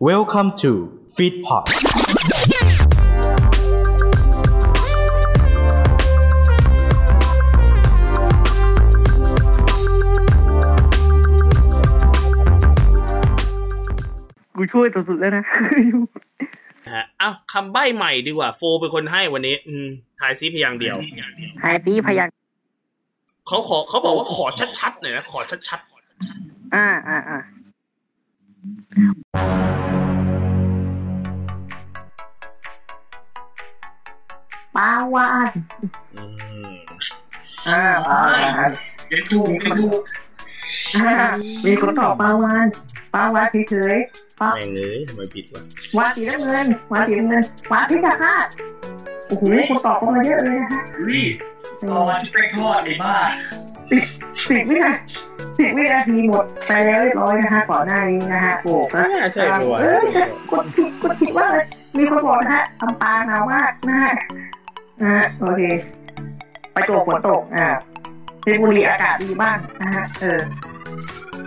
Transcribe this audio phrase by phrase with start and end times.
[0.00, 0.70] Welcome to
[1.16, 1.64] Feedpot
[14.56, 15.44] กูช่วยสุดๆแล้วนะ
[16.92, 19.86] ฮะอ้าวคำใบ้ใหม่ดีกว่า โฟเป็นคนให้วันนี้ อืม
[20.20, 20.96] ทายซิพยางค์เดียว
[21.60, 22.28] ไฮปี้พยัก
[23.46, 24.44] เขาขอเขาบอกว่าขอ
[24.78, 25.80] ชัดๆหน่อยนะ ขอชัด
[26.74, 27.38] อ่าอ่าอ่า
[34.76, 36.24] ปลาวานๆอื
[36.70, 36.74] ม
[37.68, 38.70] อ่าปลาวาน
[39.12, 40.00] ยังถูกยังถูก
[40.96, 41.14] อ่า
[41.66, 42.66] มีคนตอบปลาวาน
[43.14, 45.62] ปลาวานเฉยๆปลาแม่งเอ้ยทำไมผิดวะ
[45.96, 47.42] วานสีน้ำเงินวานสีน้ำเงิน
[47.72, 48.46] วานพิฆาต
[49.28, 51.22] โอ้โหคนตอบเข้ามาเยอะเลยนะฮะอุ้ย
[51.90, 53.14] รอวันที่แป้งทอดไอ้บ้า
[54.48, 54.92] สิบวินา
[55.58, 60.06] สิบวินาทีหมดไปแล้วเรียบร้อยนะฮะก่อนหน้านี้นะฮะโอ้ก็ไม่น่าใช่ปะวะเอ้ย
[60.52, 61.64] กดผิดกดผิดว่าเลย
[61.96, 64.14] มีคนบอกนะฮะทำปลาหนาวมากนะฮะ
[65.04, 65.62] นะฮะโอเค
[66.72, 67.66] ไปโจกฝนตก อ่า
[68.42, 70.40] เพชรบุรีอากาศดีบ้างนะฮะเออ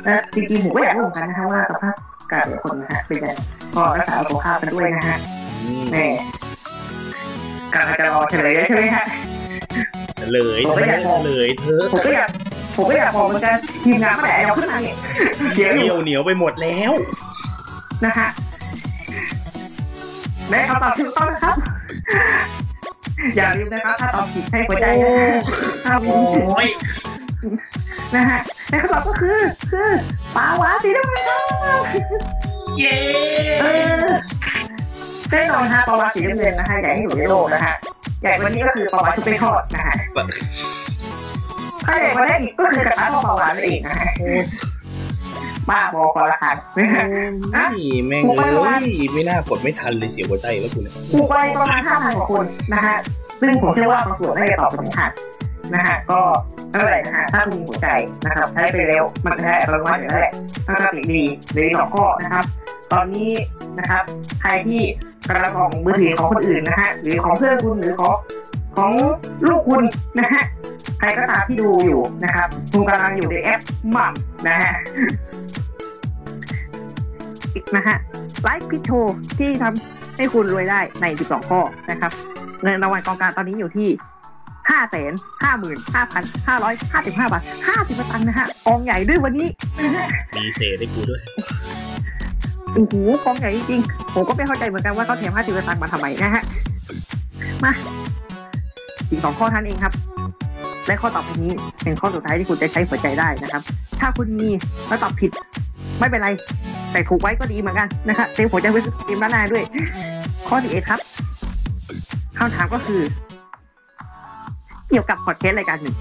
[0.03, 3.29] แล้วจริงๆผมก็อยากรู้เหมือนกันนะฮะว่าสภาพอากาศแต่ละคนนะฮะเป็นยังไง
[3.75, 5.17] ก็รักษาสุขภาพกันด้วยนะฮะ
[5.63, 6.05] อืมแม่
[7.73, 9.05] กำลังจะรอเฉลยใช่ไหมฮะ
[10.19, 12.29] เฉลยผมเฉก็ลอยากยบอกเฉลยเธอะผมก็อยาก
[12.75, 14.97] ผมก็อยากบอกเหมือนกันทีมงานเมื่อไหร่เอาขึ้นมาเนี่ย
[15.55, 16.91] เดี๋ยวอเหนียู่ยวเหนียวไปหมดแล้ว
[18.05, 18.27] นะฮะ
[20.49, 21.57] และคำตอบถูกต้องนะครับ
[23.35, 25.29] อย่าลืมนะครับถ้าตอบผิดให้หัวใจนะฮะ
[25.85, 26.69] ถ้าโอ้ผิดย
[28.15, 29.39] นะฮะและคำตอบก็คือ
[29.71, 29.89] คือ
[30.35, 31.37] ปลาวาฬสีน้ำเงินครั
[31.79, 31.81] บ
[32.77, 32.95] เย้
[33.61, 33.65] เอ
[34.01, 34.05] อ
[35.31, 37.75] แน่นอนฮะปลาวาฬสีน้ำเงินนะฮะใหญ่ที่สุดในโลกนะฮะ
[38.21, 39.95] ใหญ่กว่านี้ก็คือปลาวาฬชุบเป็นทอดนะฮะ
[41.85, 44.09] ถ้าใหญ่กว่านั้นอีกก็คือกระทะทอดปลาวาฬนั่นเองนะฮะ
[45.69, 47.03] บ้าบอกอละคันนะฮะ
[47.73, 52.97] นี่แม่งเอ้ยไม่น่ากดไม่ทันเลยเสียหัวใจแล้วคุณเนี่ยถูกไปประมาณห้าพันกว่าคนนะฮะ
[53.41, 55.09] ซึ่งผมเชื่อว่าบางส่วนน่าจะตอบสำคัญ
[55.73, 56.19] นะฮะก็
[56.71, 57.87] ไม่เป็นไรนะฮะถ้าคุณมีหัวใจ
[58.25, 60.33] นะครับใช้ไปเร็วมันจะได้อัตโนมัติอยู่แล้วแหละ
[60.67, 62.45] ถ้าสติดีหรือสองข้อนะครับ
[62.93, 63.31] ตอนนี้
[63.79, 64.03] นะครับ
[64.41, 64.81] ใครที่
[65.29, 68.13] กำลังของมือถือของคนอื่นนะฮะหรือของเพื่อนคุณหรือของ
[68.77, 68.91] ของ
[69.47, 69.83] ลูกคุณ
[70.19, 70.43] นะฮะ
[70.99, 73.61] ใครก็ตามที่ดูอยู่นะครับคุณกำลังอยู่ในแอป
[73.91, 74.73] หม่ำนะฮะ
[77.75, 77.97] นะฮะ
[78.43, 78.89] ไลฟ์พิชโช
[79.39, 81.59] ที่ทำให้คุณรวยได้ใน 12 ข้อ
[81.91, 82.11] นะครับ
[82.63, 83.89] เงินรางวัลกองกลารตอนนี้อยู่ที่
[84.69, 85.11] ห้าแสน
[85.43, 89.47] ห้าหมื่นห้าพันห้าร้อยห้าสิบห้าบาทห้าสิบตังค์นะฮะกองใหญ่ด้วยวันนี้
[89.83, 91.21] นะฮะมีเศษให้กูด้วย
[92.73, 92.95] โอ้โห
[93.25, 96.43] กองใหญ่จริงๆผมก็ไม่เข้าใจเหมือนกันว่าเขาแถมห้าสิบตังค์มาทำไมนะฮะ
[97.63, 97.71] มา
[99.09, 99.93] อีกสองข้อเท่านนเองครับ
[100.87, 101.51] และข้อต่อไปนี้
[101.83, 103.61] เป็นข้อสุดท้ายที่คุณจะใช้หัวใจได้นะครับ
[103.99, 104.49] ถ้าคุณมี
[104.87, 105.31] แล้วตอบผิด
[105.99, 106.29] ไม่เป็นไร
[106.91, 109.63] แต่ถูกไว้ก็ดีเหมือนกันนะฮะเต็มหัวใจไว้เต็มด้านหน้าด้วย
[110.47, 110.99] ข้อที่เอ็ดครับ
[112.37, 113.01] คำถามก็คือ
[114.89, 115.95] เกี่ยวกับพอดแคสต์รายการหนึ่ง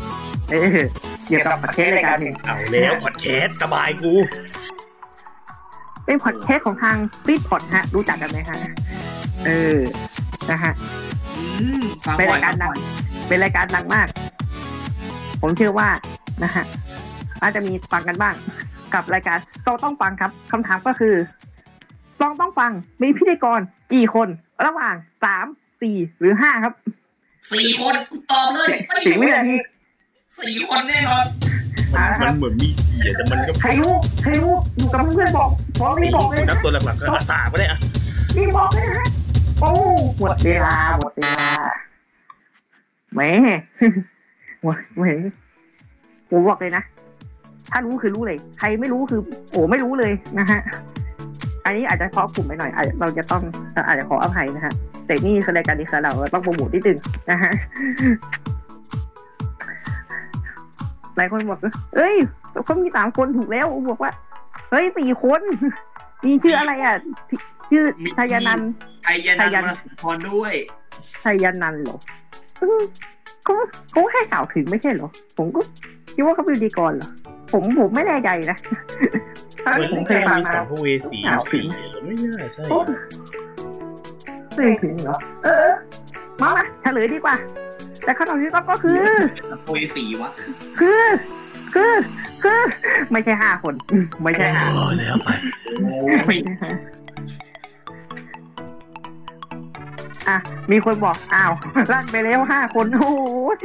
[0.50, 0.78] เออ
[1.26, 4.12] เกี่ยวกับพอดแคสต์รายการหนึ่งเอาแล้วพอดแคสต์สบายกู
[6.04, 6.96] เป็นพอดแคสต์ของทาง
[7.26, 8.58] ฟีดพอดฮะ รู้จักกันไหมฮะ
[9.46, 9.78] เออ
[10.50, 10.72] นะฮะ
[11.58, 12.74] อืมฟังเป็นบ่อรายการดัง
[13.28, 14.06] เป็นรายการดังมาก
[15.40, 15.88] ผมเชื่อว่า
[16.44, 16.64] นะฮะ
[17.40, 18.34] อาจจะมีฟังกันบ้าง
[18.94, 21.14] กับรายการต้องต้องฟังครับคำถามก็คือ
[22.20, 22.70] ต้องต้องฟัง
[23.02, 23.60] มีพิธีกร
[23.92, 24.28] กี่คน
[24.66, 25.46] ระหว่างสาม
[25.82, 26.74] สี่หรือห้าครับ
[27.52, 29.56] สี่คนกูตอบเลยไม่สี่วินาที
[30.38, 31.24] สี่คนแน่นอน
[31.92, 37.78] มันอ่าครับมันเหมือนมีเสียแต่มันก็ใครรู้ใครรู้อยู่กับเพื่อนๆบอกบอกรีบบอกเลยนันะบตัวหลักๆก็อาสาก็ได้อะ
[38.36, 39.06] รีบบอกเลยนะฮะ
[39.60, 39.70] โอ้
[40.18, 41.48] หมดเวลาหมดเวลา
[43.14, 43.20] แหม
[44.62, 45.04] หมดแหม
[46.30, 46.82] ผมบอกเลยนะ
[47.70, 50.60] ถ้ารู้คือรู้เลย ใครไม่รู้คือ โอ้ไม่รู้เลยนะฮะ
[51.64, 53.42] อันนี้อาจจะครอบกลุ่มไปหน่อยอาจจะเราจะต้อง
[53.86, 54.72] อาจจะขออภัยนะฮะ
[55.06, 56.98] แต่นี่คือรายการนี้คือเราต้องโปรโมทนิดนึง
[57.30, 57.52] นะฮะ
[61.16, 62.14] หลายคนบอกว่าเอ้ย
[62.64, 64.12] เขามีสามคนถูกแล้วผมบอกว่า
[64.70, 65.40] เฮ้ยสี่คน
[66.24, 66.96] มีชื่ออะไรอะ
[67.70, 67.84] ชื่อ
[68.16, 68.70] ชายนันท์
[69.04, 70.54] ไทยยานันท์มาพรด้วย
[71.24, 71.98] ชายนันท์เหรอ
[72.62, 72.80] อืม
[73.44, 73.54] เขา
[73.92, 75.08] เขาแค่กล่าวถึงไม่ใช่เหรอ
[75.38, 75.60] ผมก็
[76.14, 77.08] คิดว่าเขาเป็นพิธีกรเหรอ
[77.52, 78.58] ผมผมไม่แน่ใจนะ
[79.64, 81.18] ถ้าเหมือนผมเคแค่ยฟังมีมาสัมภเวสี
[81.52, 81.64] สี่
[82.04, 82.78] ไม่น่าใช่โอ้
[84.54, 85.68] เคยถึงเหรอ เออ
[86.40, 87.36] มามาเฉลยดีกว่า
[88.04, 89.02] แต่คำตอบที่ต้องก็คือ
[89.66, 90.30] โอยสีวะ
[90.78, 91.02] คือ
[91.74, 91.92] คือ
[92.42, 92.60] คือ
[93.12, 95.28] ไม่ใช่ห้าคนอืมไม่ใช่ห้าโอ้แล้วไป
[95.82, 96.38] โอ้ย
[100.28, 100.36] อะ
[100.70, 101.52] มีคนบอก อ้าว
[101.92, 103.12] ลั่นไปแล้วห้าคน โอ้
[103.56, 103.58] ย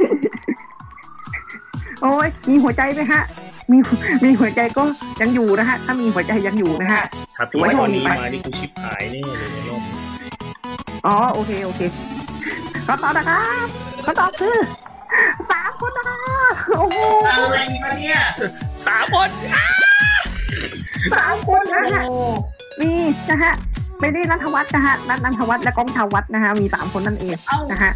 [2.00, 3.22] โอ้ยมีหัวใจไหมฮะ
[3.70, 3.78] มี
[4.24, 4.84] มีหัวใจก็
[5.20, 7.02] ยังอยู่นะฮะ ถ้ามีหัวใจยังอยู่นะฮะ
[7.36, 9.96] ถ้าถืพี่อว่าตอนนี้โชคดีไปมานี่กูชิบหายแน่เลยในรอบนี้
[11.06, 11.80] อ๋อโอเคโอเค
[12.86, 13.66] คำตอบนะครับ
[14.04, 14.56] คำตอบคือ
[15.50, 16.18] สามคนนะ
[16.78, 16.98] โอ้โห
[17.28, 18.20] อะไรมาเนี่ย
[18.86, 19.66] สามคนอะ
[21.14, 22.02] สามคนนะฮะ
[22.80, 22.90] มี
[23.30, 23.54] นะฮะ
[24.00, 27.92] ไม่ได้นัทวัฒน์นะฮะนัทนันทวัฒน์และก้องชาววัฒน์นะฮะมีสามคนนั่นเองเอ้านะฮะ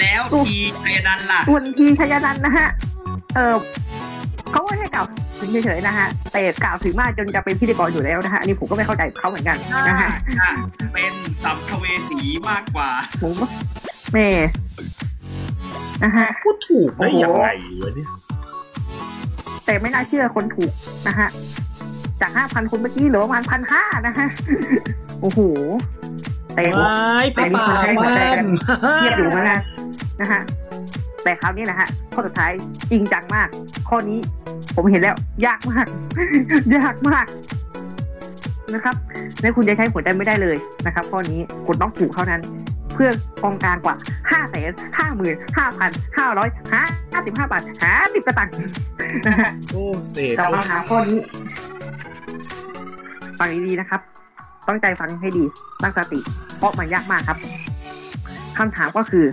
[0.00, 2.68] แล้วทีไทยนันล่ะส่วนทีชยนันท์นะฮะ
[3.34, 3.54] เออ
[4.52, 5.06] เขาไม่ให้กล่าว
[5.40, 10.08] ถึงเฉยๆนะฮะแต่กล่าวถึงมากจนจะเป็นพิธีกรอยู่แล้วนะฮะอันนี้ผมก็ไม่เข้าใจเขาเหมือนกันน่านะฮะ
[10.78, 11.12] จะเป็น
[11.44, 12.20] สัมภเวสี
[12.50, 12.90] มากกว่า
[13.22, 13.46] ผมก็
[14.12, 14.28] แม่
[16.04, 17.48] นะฮะพูดถูกได้ยังไง
[17.82, 18.08] วะเนี่ย
[19.66, 20.72] แต่ไม่น่าเชื่อคนถูก
[21.08, 21.28] นะฮะ
[22.20, 24.26] จากห้าพันคนเมื่อกี้เหลือประมาณพันห้านะฮะ
[25.20, 25.40] โอ้โห
[26.54, 28.50] แต่ไม่ไปป่าแต่มีคนให้หัวบ้าใจกันน
[28.96, 29.60] เทียบอยู่เหมือนกัน
[30.20, 30.40] นะฮะ
[31.24, 32.50] แต่คราวนี้นะฮะข้อสุดท้าย
[32.90, 33.48] จริงจังมาก
[33.88, 34.18] ข้อนี้
[34.74, 35.16] ผมเห็นแล้ว
[35.46, 35.86] ยากมาก
[36.76, 37.26] ยากมาก
[38.74, 38.94] นะครับ
[39.42, 40.56] ในคุณจะใช้หัวใจไม่ได้เลย
[40.86, 42.40] นะครับ ข้อนี้คุณต้องถูกเท่านั้น
[42.94, 43.10] เพื่อ
[43.42, 43.94] กองกลางกว่า
[44.30, 46.48] ห้าแสนห้าหมื่นห้าพันห้าร้อย
[47.12, 48.52] ห้าสิบห้าบาทห้าสิบกระตังค์
[49.26, 51.18] นะฮะโอ้เศษกลับมาหาข้อนี้
[53.38, 54.00] ฟังดีๆนะครับ
[54.68, 55.44] ตั้งใจฟังให้ดี
[55.82, 56.20] ตั้งสติ
[56.56, 57.38] เพราะมันยากมากครับ
[58.58, 59.24] คำถามก็คือ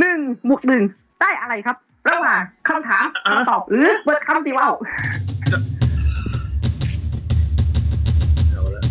[0.00, 0.18] หนึ่ง
[0.48, 0.82] บวกหนึ่ง
[1.20, 1.76] ได้อะไรครับ
[2.10, 4.72] ระหว่างคำถามคำตอบหรือเบิดคำตีว่าว
[8.50, 8.82] เอาละ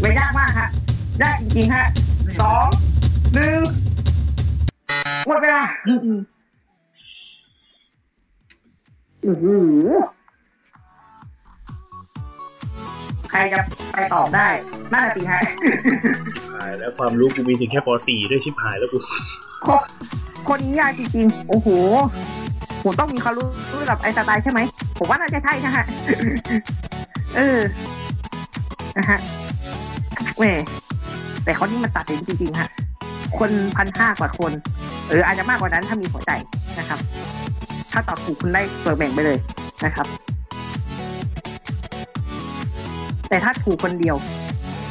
[0.00, 0.68] ไม่ยากมากฮะ
[1.22, 1.86] ยากจริงๆฮะ
[2.40, 2.68] สอง
[3.34, 3.60] หนึ่ง
[5.26, 5.62] หมดเวลา
[9.22, 9.46] โอ้โห
[13.34, 13.60] ใครจะ
[13.92, 14.48] ไปตอบได้
[14.92, 15.40] น่าจะตีฮะ
[16.54, 18.98] หายแล้วความรู้กูมีถึงแค่ป .4 ด้วยชิบหายแล้วกู
[19.66, 19.80] คน
[20.48, 21.68] คนนี้ยากจริงๆ โอ้โห
[22.84, 23.46] ผมต้องมีความรู้
[23.82, 24.60] ระดับไอน์สไตล์ใช่ไหม
[24.98, 25.84] ผมว่าน่าจะใช่นะฮะ
[27.36, 27.60] เออ
[28.98, 29.18] นะฮะ
[30.38, 30.44] แหม
[31.44, 32.68] แต่เขานี่มันตัดสินจริงๆ ฮะ
[33.38, 34.52] คนพันห้ากว่าคน
[35.08, 36.30] เอออาจจะมากกว่านั้นถ้ามีหัวใจ
[36.78, 36.98] นะครับ
[37.92, 39.38] ถ้าตอบถูกคุณได้เปิดแบ่งไปเลย
[39.84, 40.06] นะครับ
[43.28, 44.16] แต่ถ้าถูกคนเดียว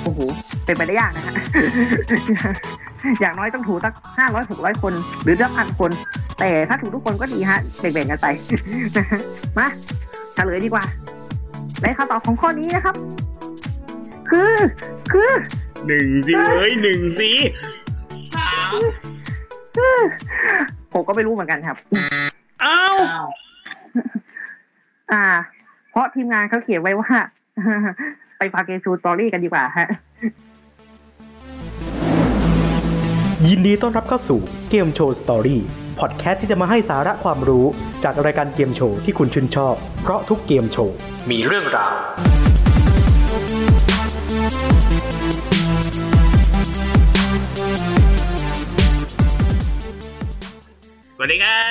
[0.03, 0.19] โอ้โห
[0.65, 1.33] เป็นไปได้ยากนะฮะ
[3.21, 4.93] อย่างน้อยต้องถูกสักห้าร้อยหกร้อยคน
[5.23, 5.91] หรือสักพันคน
[6.39, 8.27] แต่ถ้าถูกทุกคนก็ดีฮะแบ่งๆกันไป
[9.57, 9.67] มา
[10.35, 10.85] เฉลยดีกว่า
[11.81, 12.95] และคำตอบของข้อนี้นะครับ
[14.29, 14.53] คือ
[15.11, 15.31] คือ
[15.87, 17.31] หนึ่งสิเอ้ยหนึ่งสิ
[18.35, 18.73] สาม
[20.93, 21.77] ผมก็ไม่รู้เหมือนกันครับ
[22.61, 22.81] เอ้า
[23.11, 23.27] อ้าว
[25.11, 25.25] อ่า
[25.91, 27.11] เพราะทีมงานเขาเขียนไว้ว่า
[28.43, 29.87] ไปฟังเกมชูตอรี่กันดีกว่าฮะ
[33.49, 35.61] ยินดีต้อนรับเข้าสู่เกมโชว์สตอรี่
[35.99, 37.65] พอดแคสต์ที่จะมาให้สาระความรู้
[38.03, 40.95] จากรายการเกมโชว์ที่คุณชื่นชอบ เพราะทุกเกมโชว์
[41.31, 41.95] มีเรื่องราว
[51.17, 51.63] สวัสดีครั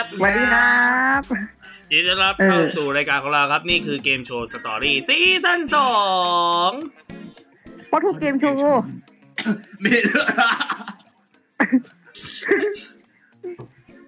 [0.00, 0.72] บ สวัสดีครั
[1.20, 1.47] บ
[1.92, 5.92] ยินดีต้อนรับเออเข้าสู่รายการของเราครับ นี่คือเกมโชว์สตอรี่ซีซั่นสอ
[6.68, 6.70] ง
[7.88, 8.82] เพราะทุกเกมโชว์
[9.84, 10.26] มีเรื่อง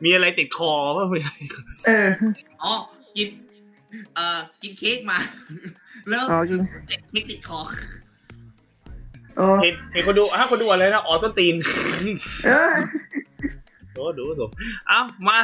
[0.05, 1.33] มีอะไรติดคอป่ะมีอะไร
[1.87, 2.09] เออ
[2.63, 2.75] อ๋อ
[3.17, 3.29] กิน
[4.15, 5.19] เอ่อกินเค้กมา
[6.09, 6.61] แล้วอ๋อจริง
[7.11, 7.61] เค้กติดคอ
[9.37, 11.55] โอ้เห็นเห็นคนดูฮะคนดูอะไรนะอ๋อส้นตีน
[12.45, 12.75] เออ
[13.95, 14.51] โอ้ดูสม
[14.89, 15.39] เอ้ามา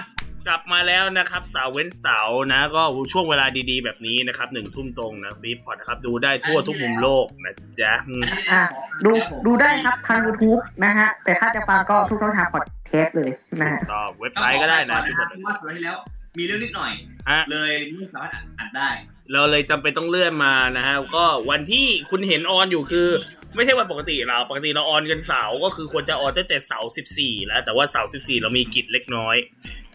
[0.47, 8.63] กลับมาแล้วนะครับเสาร์เว้นเสาร์นะก็ช่วงเวลาดีๆ แบบนี้นะครับหนึ่งทุ่มตรงนะฟีพอดนะครับดูได้ทั่วทุกมุมโลกนะจ๊ะอืมอะ
[9.05, 9.11] ดู
[9.47, 15.97] ดูได้ครับทาง YouTube นะฮะ แต่ถ้าจะฟังก็ทุกช่องทางพอดแคสต์เลยนะฮะต่อเว็บไซต์ก็ได้นะที่ฟีพอดว่าสุดที่แล้ว
[16.39, 16.93] มีเรื่องนิดหน่อย
[17.31, 18.91] ฮะเลยไม่สามารถอัดได้
[19.33, 23.09] เราเลยจำเป็นต้องเลื่อนมานะฮะก็วันที่คุณเห็น on อยู่คือ
[23.55, 29.37] ไม่ใช่วันปกติเราปกติเรา on กันเสาร์ก็คือควรจะ on ตั้งแต่เสาร์สิบสี่แล้ว แต่ว่าเสาร์สิบสี่เรามีกิจเล็กน้อย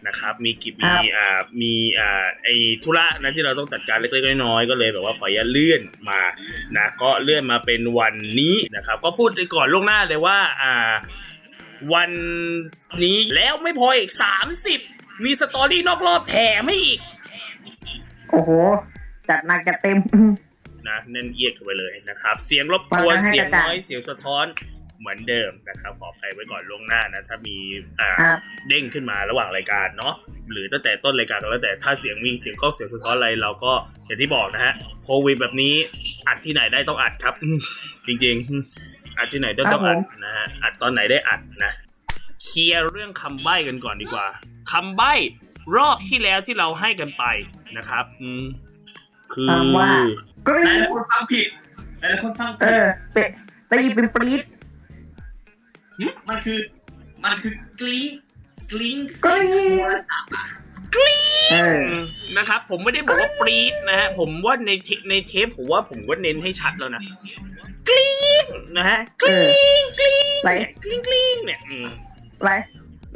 [0.06, 1.28] นะครับ มีกิจครัมีบอ่า
[1.60, 2.48] มีอ่าไอ
[2.82, 5.80] ธุระนะที่เราต้องจัดการเล็กๆน้อยๆก็เลยแบบว่าขออนุญาตเลื่อน
[6.10, 6.20] มา
[6.76, 10.92] นะก็เลื่อนมาเป็นวันนี้นะครับ ก็พูดก่อนล่วงหน้าเลยว่าอ่า
[11.94, 12.10] วัน
[13.04, 14.80] นี้แล้วไม่พออีกสามสิบ
[15.24, 17.00] มีสตอรี่นอกรอบแถมให้อีก
[18.30, 18.50] โอ้โห
[19.28, 19.98] จัดหนักจัดเต็ม
[20.88, 24.46] นะแน่นเอียดเข้าไปเลยนะครับ เสียงรบกวนฟังให้เสียงกระจ่างน้อยเสียงสะท้อน
[25.00, 27.56] เหมือนเดิมนะครับขออภัยไว้ก่อนล่วงหน้านะถ้ามี
[28.00, 30.14] อ่าครับเด้งขึ้นมาระหว่างรายการเนาะ
[30.50, 33.72] หรือตั้งแต่ต้นรายการก็แล้วแต่ถ้าเสียงวิ่งเสียงกล้องเสียงสะท้อนอะไรเราก็
[34.06, 34.72] อย่างที่บอกนะฮะ
[35.04, 35.74] โควิดแบบนี้
[36.28, 37.34] อัดที่ไหนได้ต้องอัดครับ
[38.06, 41.72] จริงๆอัดที่ไหนได้ต้องอัดนะฮะอัดตอนไหนได้อัดนะ
[42.44, 44.26] เคลียร์เรื่องคำใบ้กันก่อนดีกว่า
[44.72, 45.12] คำใบ้
[45.76, 47.24] รอบที่แล้วที่เราให้กันไป
[47.76, 48.42] นะครับ อืม
[49.32, 49.90] คือถามว่า
[50.48, 51.46] กรี๊หลายดๆคนฟังผิด
[52.00, 53.30] หลายๆคนฟังเอผิดอเป็ด
[53.70, 54.40] ตีเป็นปรี๊ด
[56.28, 56.60] มันคือ
[57.24, 58.08] มันคือกลิ้ง
[58.72, 59.56] กลิ้งกรี๊
[59.98, 60.00] ด
[61.52, 62.04] เอออืม
[62.36, 67.02] นะครับ ผมไม่ได้บอกว่าปรี๊ดนะฮะผมว่าในเทในเทปผมว่าผมก็เน้นให้ชัดแล้วนะ
[67.88, 68.44] กรี๊ง
[68.76, 71.86] นะฮะกเอรี๊องกรี๊งไหลเนี่ยกรี๊งกรี๊งเนี่ยอืม
[72.44, 72.60] หลาย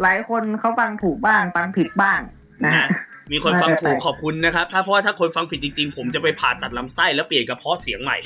[0.02, 2.20] หลายคนเขาฟังถูกบ้างฟังผิดบ้าง
[2.64, 2.86] นะฮะ
[3.32, 8.16] มีคนฟังถูกไม่เป็นไรขอบคุณนะครับ ถ้าเพราะว่าถ้าคนฟังผิดจริงๆ ผมจะไปผ่าตัดลำไส้แล้วเปลี่ยนกระเพาะเสียงใหม่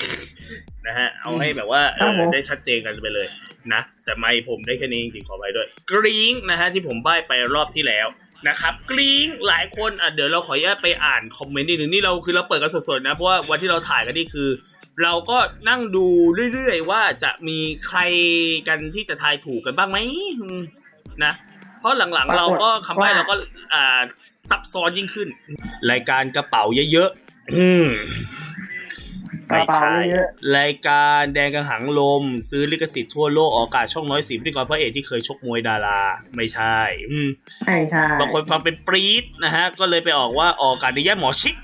[0.87, 3.27] นะฮะ เอาให้แบบว่าเออได้ชัดเจนกันไปเลย
[3.73, 8.07] นะ แต่ไม่ผมได้แค่นี้จริงๆขอไปด้วย กรี๊งนะฮะที่ผมใบ้ไปรอบที่แล้ว
[8.47, 14.49] นะครับกรี๊งหลายคนอะเดี๋ยวเราขออนุญาตไปอ่านคอมเมนต์นิดนึงนี่เราคือเราเปิดกันสดๆนะ เพราะว่าวันที่เราถ่ายกันนี่คือ
[15.03, 15.37] เราก็
[15.69, 16.05] นั่งดู
[16.53, 17.99] เรื่อยๆว่าจะมีใคร
[18.67, 19.97] กันที่จะทายถูกกันบ้างไหม
[20.41, 20.61] อืม
[21.23, 21.33] นะ
[21.81, 23.35] เพราะหลังๆ เราก็คำใบ้เราก็
[23.73, 24.01] อ่า
[24.49, 25.27] ซับซ้อนยิ่งขึ้น
[25.91, 27.87] รายการกระเป๋าเยอะๆอืม
[29.51, 36.01] กระเป๋าเยอะรายการแดงกังหังลม ซื้อลิขสิทธิ์ทั่วโลกออกอากาศช่องน้อยสีพิธีกรพระเอกที่เคยชกมวยดารา
[36.35, 36.77] ไม่ใช่
[37.09, 37.27] อืม
[37.65, 41.55] ใช่ใช่บางคนฟังเป็นปรี๊ดนะฮะ ก็เลยไปออกว่าออกอากาศในแย่หมอชิก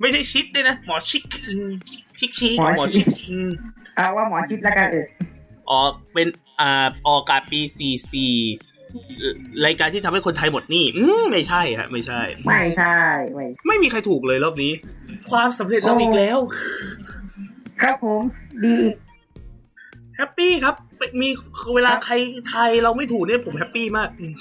[0.00, 1.70] ไม่ใช่ชิดด้วยนะ หมอชิกอืม
[2.18, 3.50] ชิกชีหมอชิกอืม
[3.96, 5.06] เอาว่าหมอคิดแล้วกันเออ
[5.70, 6.28] ออกเป็น
[6.60, 7.60] อ่าออกอากาศปี
[8.20, 8.75] 44
[9.66, 12.96] รายการที่ทำให้คนไทยหมดหนี้อืมไม่ใช่ฮะไม่ใช่ ไม่ใช่
[13.34, 14.72] ไม่ไม่มีใครถูกเลยรอบนี้
[15.30, 16.38] ความสำเร็จเราอีกแล้ว
[17.82, 18.22] ครับผม
[18.64, 18.94] ดีอีก
[20.16, 21.28] happy ครับเป็นมี
[21.74, 22.14] เวลาใคร
[22.48, 24.32] ไทยเราไม่ถูกเนี่ยผม happy มากอืม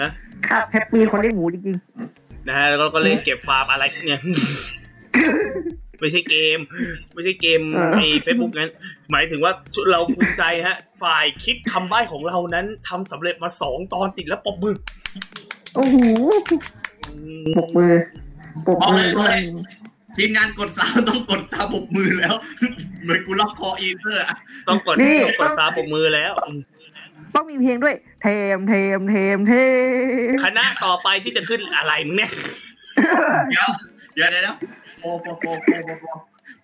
[0.00, 0.10] นะ
[0.48, 1.76] ครับ happy คนเลี้ยงหมูจริง
[2.48, 4.20] นะฮะแล้วก็เล่นเก็บฟาร์มอะไรเนี่ย
[6.00, 6.58] ไม่ใช่เกม
[7.14, 7.60] ไม่ใช่เกม
[7.92, 8.70] ในเฟซบุ๊กนั้น
[9.10, 9.52] หมายถึงว่า
[9.90, 15.96] เราภูมิใจฮะ ฝ่ายคิดคำใบ้ของเรานั้นทำสำเร็จมาสองตอนติดแล้วปรบมือๆโอ้โห
[17.56, 17.92] ปรบมือ
[18.66, 19.36] ปรบมือด้วย
[20.16, 22.34] ทีมงานกดสามต้องกดสามปรบมือแล้ว
[23.02, 24.36] เหมือนกูล็อกคออีเตอร์อะ
[24.68, 26.60] ต้องกดนี่ต้องกดซาปรบมือแล้วอืม
[27.34, 29.54] ต้องมีเพลงด้วย เทมเทมเทมเท
[30.34, 32.30] มคณะต่อไปที่จะขึ้นอะไรมึงเนี่ย
[33.50, 33.68] เดี๋ยว
[34.14, 34.56] เดี๋ยวเดี๋ยวเดี๋ยว
[35.02, 36.04] โอ้โหโอ้โหโอ้โหโอ้โห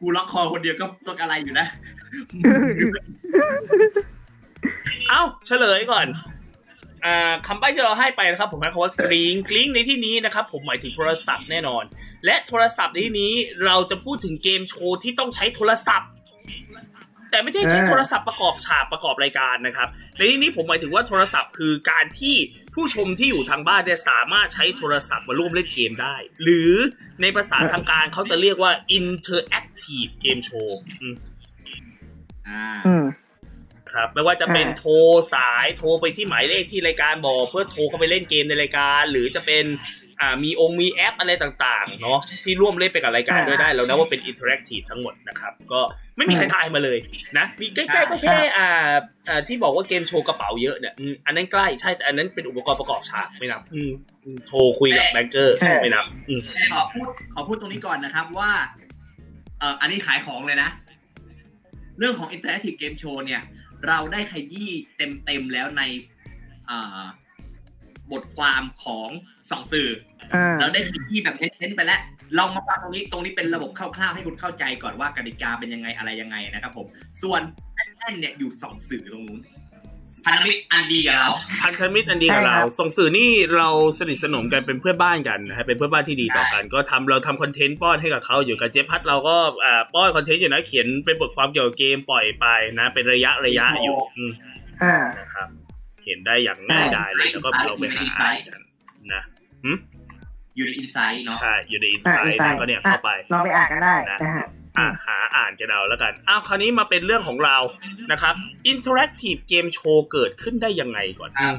[0.01, 1.67] กูล็อกคอคนเดียวก็ต้องอะไรอยู่นะ
[5.09, 6.07] เอ้าเฉลยก่อน
[7.05, 11.85] อ่าคำใบ้ที่เราให้ไปนะครับ ผมหมายความว่ากริ้งกริ้งในที่นี้นะครับ ผมหมายถึงโทรศัพท์แน่นอน
[12.25, 13.33] และโทรศัพท์ในที่นี้
[13.65, 16.09] เราจะพูดถึงเกมโชว์ที่ต้องใช้โทรศัพท์
[17.35, 22.35] แต่ไม่ใช่ใช้โทรศัพท์ประกอบฉากประกอบรายการนะครับ ในที่นี้ผมหมายถึงว่าโทรศัพท์คือการที่
[22.75, 26.73] ผู้ชมที่อยู่ทางบ้านเนี่ยสามารถใช้โทรศัพท์มาร่วมเล่นเกมได้ หรือ
[27.23, 31.15] ในภาษาทางการเขาจะเรียกว่า interactive game show อืม
[32.49, 33.07] อ่าอืม
[33.93, 34.93] ครับไม่ว่าจะเป็นอ่าโทร
[35.35, 39.65] สายโทรไปที่หมายเลขที่รายการบอก เพื่อโทรเข้าไปเล่นเกมในรายการ หรือจะเป็น
[40.21, 45.81] อ่ามีองค์มีแอปอะไรต่างๆเนาะที่ร่วมเล่นไปกับรายการด้วยได้แล้วนะว่าเป็น interactive ทั้งหมดนะครับ ก็
[46.17, 46.99] ไม่มีใครทายมาเลย
[47.39, 48.69] นะมีใกล้ๆก็แค่อ่า
[49.29, 53.91] อ่าที่บอกว่าเกมโชว์กระเป๋าเยอะเนี่ยอืมอันนั้นใกล้ใช่แต่อันนั้นเป็นอุปกรณ์ประกอบฉากไม่นับอืม
[54.25, 58.51] อืมโทรคุยกับแบงเกอร์ไม่นับอืมแต่ขอพูดขอพูดตรงนี้ก่อนนะครับว่า
[59.59, 60.71] เอ่ออันนี้ขายของเลยนะ
[61.99, 63.43] เรื่องของ Interactive Game Show เนี่ย
[63.87, 65.83] เราได้ขยี้เต็มๆแล้วใน
[66.67, 67.03] เอ่อ
[68.13, 69.09] บทความของ
[69.51, 69.89] สองสื่อ
[70.35, 72.01] อ่าเราได้ขยี้แบบเน้นๆไปแล้ว
[72.39, 76.87] ลองมาฟังตรงนี้ตรงนี้เป็นระบบคร่าวๆให้คุณเข้าใจก่อนว่ากติกาเป็นยังไงอะไรยังไงนะครับผม
[77.23, 77.41] ส่วน
[77.75, 79.41] แท่นๆเนี่ยอยู่สองสื่อตรงนู้น
[80.27, 81.29] พันธมิตรอันดีกับเรา
[81.63, 83.69] พันธมิตรอันดีกับเราส่งสื่อนี่เรา
[83.99, 92.47] สนิทสนมกันเป็นเพื่อนบ้านกันนะฮะเป็นเพื่อนบ้านที่ดีต่อกัน ก็ทำเราทำคอนเทนต์ป้อนให้กับเขาอยู่กับเจ๊พัดเราก็อ่าป้อนคอนเทนต์อยู่นะเขียนเป็นบทความเกี่ยวกับเกมปล่อยไป
[92.79, 94.33] นะ เป็นระยะระยะอยู่อืม
[94.83, 95.49] อ่านะครับ
[96.05, 98.61] เห็นได้อย่างง่ายดายเลยแล้วก็เราไปหาอ่านกัน
[99.15, 99.23] นะ
[100.57, 104.47] อยู่ในอินไซต์เนาะใช่อยู่ในอินอ่าไซต์ Insight นะก็เนี่ยเข้าไปลองไปอ่านกันได้นะฮะ
[104.79, 107.57] อะหาอ่านกันเอาแล้วกันอ้าวคราวนี้มาเป็นเรื่องของเรา
[108.13, 108.35] นะครับ
[108.73, 111.55] Interactive Game Show เกิดขึ้นได้ยังไงก่อนครับ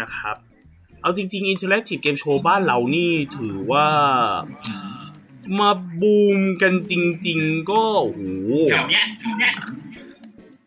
[0.00, 0.36] นะครับ
[1.02, 3.88] เอาจริงๆ Interactive Game Show บ้านเรานี่ถือว่า
[5.58, 5.70] มา
[6.00, 6.92] บูมกันจ
[7.26, 8.20] ริง ๆ ก็โอ้โห
[8.70, 9.52] แถวเนี้ยแถวเนี้ย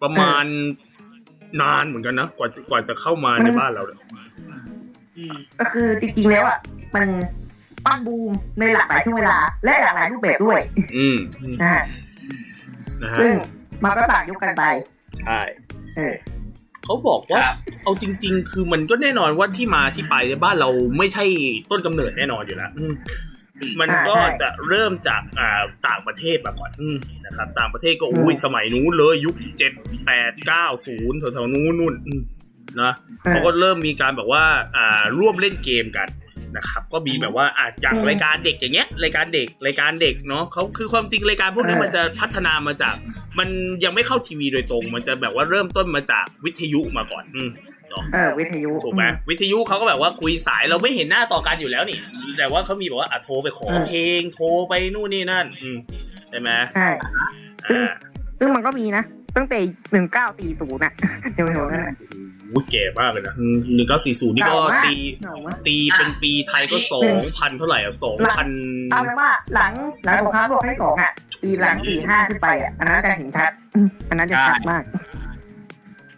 [0.02, 0.46] ประมาณ
[1.62, 4.00] นานเหมือนกันนะกว่าจะกว่าจะเข้ามาในบ้านเราเนี่ย
[5.18, 6.58] อืมก็คือจริงๆแล้วอะ
[6.96, 7.06] มัน
[7.86, 10.60] ปั้นบูมในหลากหลายช่วงเวลา และหลากหลายรูปแบบด้วย
[10.98, 11.18] อืม
[11.62, 11.84] นะฮะ
[13.04, 13.34] นะฮะซึ่ง
[13.84, 14.64] มันก็ต่างยุคกันไป
[15.22, 15.40] ใช่
[15.96, 16.16] เออ
[16.84, 21.26] เขาบอกว่าครับเอาจริง ๆ คือมันก็แน่นอนว่าที่มาที่ไปในบ้านเราไม่ใช่
[21.70, 22.84] ต้นกำเนิดแน่นอนอยู่แล้วอื
[23.70, 29.72] มมันก็อ่าใช่จะเริ่มจากอ่าต่างประเทศมาก่อนอืมนะครับต่างประเทศก็อุ้ยสมัยนู้นเลยยุคเจ็ด
[30.06, 32.22] แปดเก้าศูนย์แถวๆนู้นนู่นอืม
[32.82, 32.94] นะ
[33.30, 34.44] เขาก็เริ่มมีการแบบว่า
[34.76, 36.10] อ่าร่วมเล่นเกมกัน
[36.58, 42.96] นะครับก็มีแบบว่าอาจอย่างรายการเด็กอย่างเงี้ยรายการเด็กรายการเด็กเนาะเขาคือความจริงรายการพวกนี้มันจะพัฒนามาจาก
[43.40, 43.50] มัน
[43.84, 47.24] ยังไม่เข้าทีวีโดยตรง มันจะแบบว่าเริ่มต้นมาจากวิทยุมาก่อน
[48.04, 52.00] อืมเออวิทยุถูกไหมวิทยุเขาก็แบบว่าคุยสายเราไม่เห็นหน้าต่อกันอยู่แล้วนี่
[52.38, 55.77] แต่ว่าเขามีแบบว่าอะโทรไปขอเพลงโทรไปนู่นนี่นั่น อืม
[56.30, 56.88] ใช่ไหมใช่
[57.68, 57.89] อ่า
[58.39, 59.04] ซึ่งมันก็มีนะ
[59.36, 59.60] ตั้งแต่
[59.92, 60.94] หนึ่งเก้าสี่ศูนย์น่ะ
[61.34, 61.96] เดี๋ยวๆนั่นน่ะ
[62.50, 63.36] โอ้โหแก่มากเลยนะ
[63.75, 68.48] หนึ่งเก้าสี่ศูนย์นี่ก็เก่ามากตีเก่ามากตีเป็นปีไทยก็สองพันเท่าไหร่อะสองพัน
[68.92, 69.72] เอาเป็นว่าหลัง
[70.06, 71.12] หลังสงครามโลกครั้งที่สองอะ
[71.44, 74.84] ปีหลังสี่ห้าขึ้นไปอะอันนั้นจะเห็นชัดอืมอันนั้นจะชัดมาก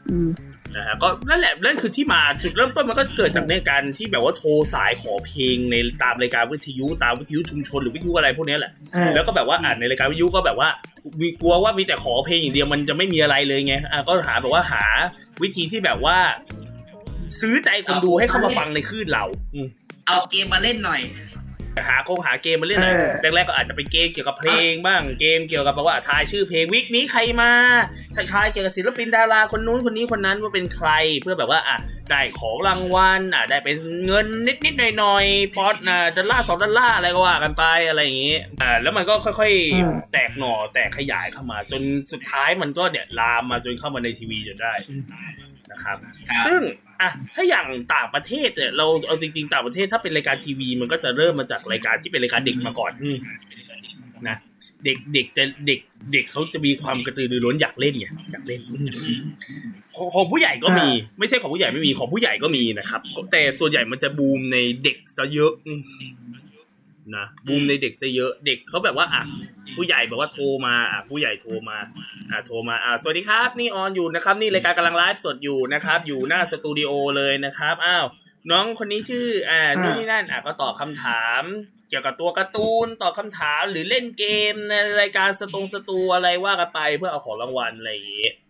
[0.10, 0.30] อืม
[0.78, 10.70] นะฮะก็นั่นแหละนั่นคือที่มาจุดเริ่มต้นมันก็เกิดจากในการที่แบบว่าโทรสายขอเพลงในตามรายการวิทยุตามวิทยุชุมชนหรือวิทยุอะไรพวกเนี้ยแหละเออแล้วก็แบบว่าอ่านในรายการวิทยุก็แบบว่า
[11.22, 14.86] มีกลัวว่ามีแต่ขอเพลงอย่างเดียวมันจะไม่มีอะไรเลยไงอะก็หาแบบว่าหา
[15.44, 16.18] วิธีที่แบบว่า
[17.40, 19.68] ซื้อใจคนดูให้เข้ามาฟังในคลื่นเราอืม
[20.08, 21.02] เอาเกมมาเล่นหน่อย
[21.88, 27.52] หาคงหาเกมมาเล่นหน่อยเออแรกๆก็อาจจะเป็นเกมเกี่ยวกับเพลงบ้างเกมเกี่ยวกับแบบว่าทายชื่อเพลงวิกนี้ใครมา
[28.34, 30.90] ทายเกี่ยวกับศิลปินดาราคนนู้นคนนี้คนนั้นว่าเป็นใคร
[31.22, 31.78] เพื่อแบบว่าอะ
[32.12, 34.28] ได้ของรางวัลอะได้เป็นเงิน
[34.66, 41.82] นิดๆหน่อยๆปอดอะดอลลาร์สองดอลลาร์อะไรก็ว่ากันไปอะไรอย่างงี้อ่าแล้วมันก็ค่อยอืมๆแตกหน่อแตกขยายเข้ามา จน
[42.12, 44.74] สุดท้ายมันก็เนี่ยลามมาจนเข้ามาในทีวีจนได้
[45.72, 46.62] นะครับครับ ซึ่ง
[47.02, 53.18] อะถ้าอย่างต่างประเทศเนี่ยเราเอาจริง ๆ ต่างประเทศถ้าเป็นรายการทีวี มันก็จะเริ่มมาจากรายการที่เป็นรายการเด็กมาก่อนอืม
[54.28, 54.38] นะ
[54.86, 55.80] เด็กเด็กจะเด็ก
[56.14, 58.62] เด็กเขาจะมีความกระตือรือร้นอยากเล่นไงอยากเล่น
[59.96, 60.88] ของของผู้ใหญ่ก็มี
[61.20, 65.82] ไม่ใช่ของผู้ใหญ่ไม่มีของผู้ใหญ่ก็มีนะครับ แต่ส่วนใหญ่มันจะบูมในเด็กซะเยอะอืม
[67.18, 69.24] นะบูมในเด็กซะเยอะเด็กเขาแบบว่าอะ
[69.76, 71.78] ผู้ใหญ่แบบว่าโทรมาอะผู้ใหญ่โทรมา
[72.32, 78.06] อ่าโทรมาอ่าสวัสดีครับ นี่ออนอยู่นะครับ นี่รายการกำลังไลฟ์สดอยู่นะครับ อยู่หน้าสตูดิโอเลยนะครับอ้าว
[78.52, 81.44] น้องคนนี้ชื่ออ่านู่นนี่นั่นอะก็ตอบคำถาม
[81.90, 88.49] เกี่ยวกับตัวการ์ตูนตอบคำถามหรือเล่นเกมในรายการสตรงสตูอะไรว่ากันไปเพื่อเอาของรางวัลอะไรอย่างงี้อืม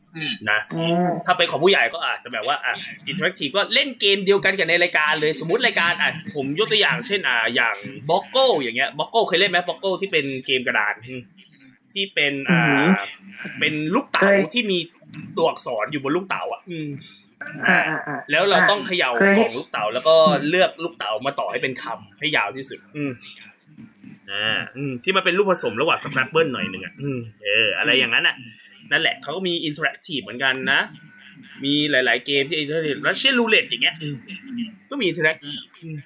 [0.49, 2.73] นะอืมถ้าเป็นของผู้ใหญ่ก็อาจจะแบบว่าอะ
[3.07, 7.75] interactive ก็เล่นเกมเดียวกันกับในรายการเลยสมมติรายการอะผมยกตัวอย่างเช่นอ่าอย่าง
[8.09, 11.21] Boggle อย่างเงี้ย Boggle เคยเล่นไหม Boggle ที่เป็นเกมกระดานอืม
[11.93, 12.89] ที่เป็นอ่าอือหือ
[13.59, 14.77] เป็นลูกเต๋าเคยที่มี
[15.37, 16.89] ตัวอักษรอยู่บนลูกเต๋าอะอืม
[17.67, 20.15] อ่าอ่าอ่าแล้วเราต้องเขย่าเคยกล่องลูกเต๋าแล้วก็
[20.49, 23.11] เลือกลูกเต๋ามาต่อให้เป็นคำให้ยาวที่สุด อืม
[24.31, 28.35] อ่าอืมที่มันเป็นลูกผสมระหว่าง Scrabble หน่อยหนึ่งอะอืมเออ อะไรอย่างนั้นอะ
[28.91, 30.81] นั่นแหละเขาก็มี interactive เหมือนกันนะ
[31.63, 34.15] มีหลาย ๆ เกมที่ interactive Russian Roulette อย่างเงี้ยอืม
[34.89, 35.97] ก็มี interactive อืม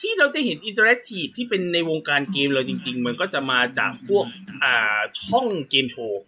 [0.00, 4.24] ที่เราจะเห็น interactive ที่เป็นในวงการเกมเราจริง ๆ มันก็จะมาจากพวก
[4.64, 6.22] อ่าช่องเกมโชว์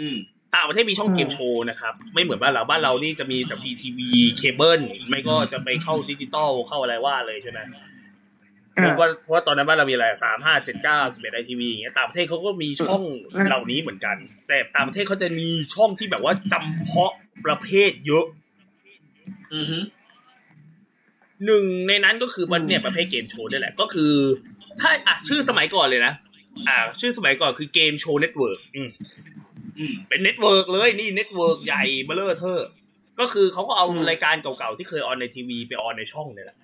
[0.00, 0.16] อืม
[0.54, 4.08] ต่างประเทศมีช่องเกมโชว์นะครับ ไม่เหมือนบ้านเราบ้านเรานี่จะมีจากทีทีวี
[4.38, 7.60] เคเบิลไม่ก็จะไปเข้าดิจิตอลเข้าอะไรว่าเลยใช่ไหม
[8.74, 13.02] เพราะว่าเพราะว่าตอนนั้นบ้านเรามีอะไรสามห้าเจ็ดเก้าสิบเอ็ดไอทีวีอย่างเงี้ยต่างประเทศเขาก็มีช่อง
[13.48, 14.16] เหล่านี้เหมือนกัน
[14.48, 17.12] แต่ต่างประเทศเขาจะมีช่องที่แบบว่าจำเพาะ
[17.46, 18.24] ประเภทเยอะ
[19.54, 19.78] อือฮึ
[21.46, 24.12] หนึ่งในนั้นก็คือมันเนี่ยประเภทเกมโชว์นี่แหละ ก็คือ
[24.80, 26.12] ถ้าอะชื่อสมัยก่อนเลยนะ
[26.68, 28.88] อ่า ชื่อสมัยก่อนคือ Game Show Network อืม
[30.08, 32.68] เป็น network เลยนี่ network ใหญ่เบลเลอร์เทอร์
[33.20, 36.56] ก็คือเขาก็เอาอืมรายการเก่าๆที่เคย on ในทีวีไป on ในช่องเนี่ยแหละ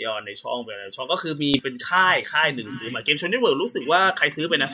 [0.00, 4.70] อืมนะไป on ในช่องไป on ในช่องก็คือมีเป็นค่ายค่ายหนึ่งซื้อมา Game Show Network รู้สึกว่าใครซื้อไปนะ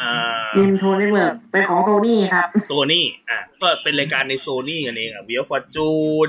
[0.00, 6.28] อ่า Game Show Networkเป็นของโซนี่ครับโซนี่อะก็เป็นรายการในโซนี่กันเองอะ Wheel of Fortune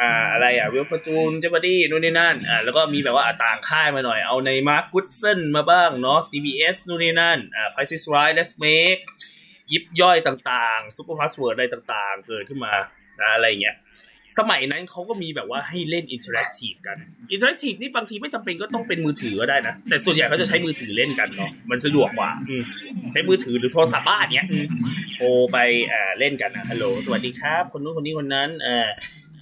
[0.00, 8.52] อ่าอะไรอะ Wheel of Fortune Jeopardy นู่นนี่นั่นอ่าแล้วก็มีแบบว่าอะต่างค่ายมาหน่อยเอาใน Mark Goodson มาบ้างเนาะ CBS นู่นนี่นั่นอ่า Price is Right Let's
[8.64, 9.02] Make
[9.72, 12.72] ยิบย่อยต่างๆ Super Password อะไรต่างๆ เกิดขึ้นมา
[13.20, 13.76] นะอะไรอย่างเงี้ย
[14.38, 16.96] สมัยนั้นเขาก็มีแบบว่าให้เล่น interactive กัน
[17.32, 22.62] interactive นี่บางทีไม่จำเป็นก็ต้องเป็นมือถือก็ได้นะ แต่ส่วนใหญ่เขาจะใช้มือถือเล่นกันเนาะมันสะดวกกว่าอืม
[23.12, 24.66] ใช้มือถือหรือโทรศัพท์บ้านเนี้ยอืม
[25.16, 25.58] โทรไป
[25.92, 28.88] อ่าเล่นกันนะฮัลโหลสวัสดีครับ คนนู้นคนนี้คนนั้นเอ่อ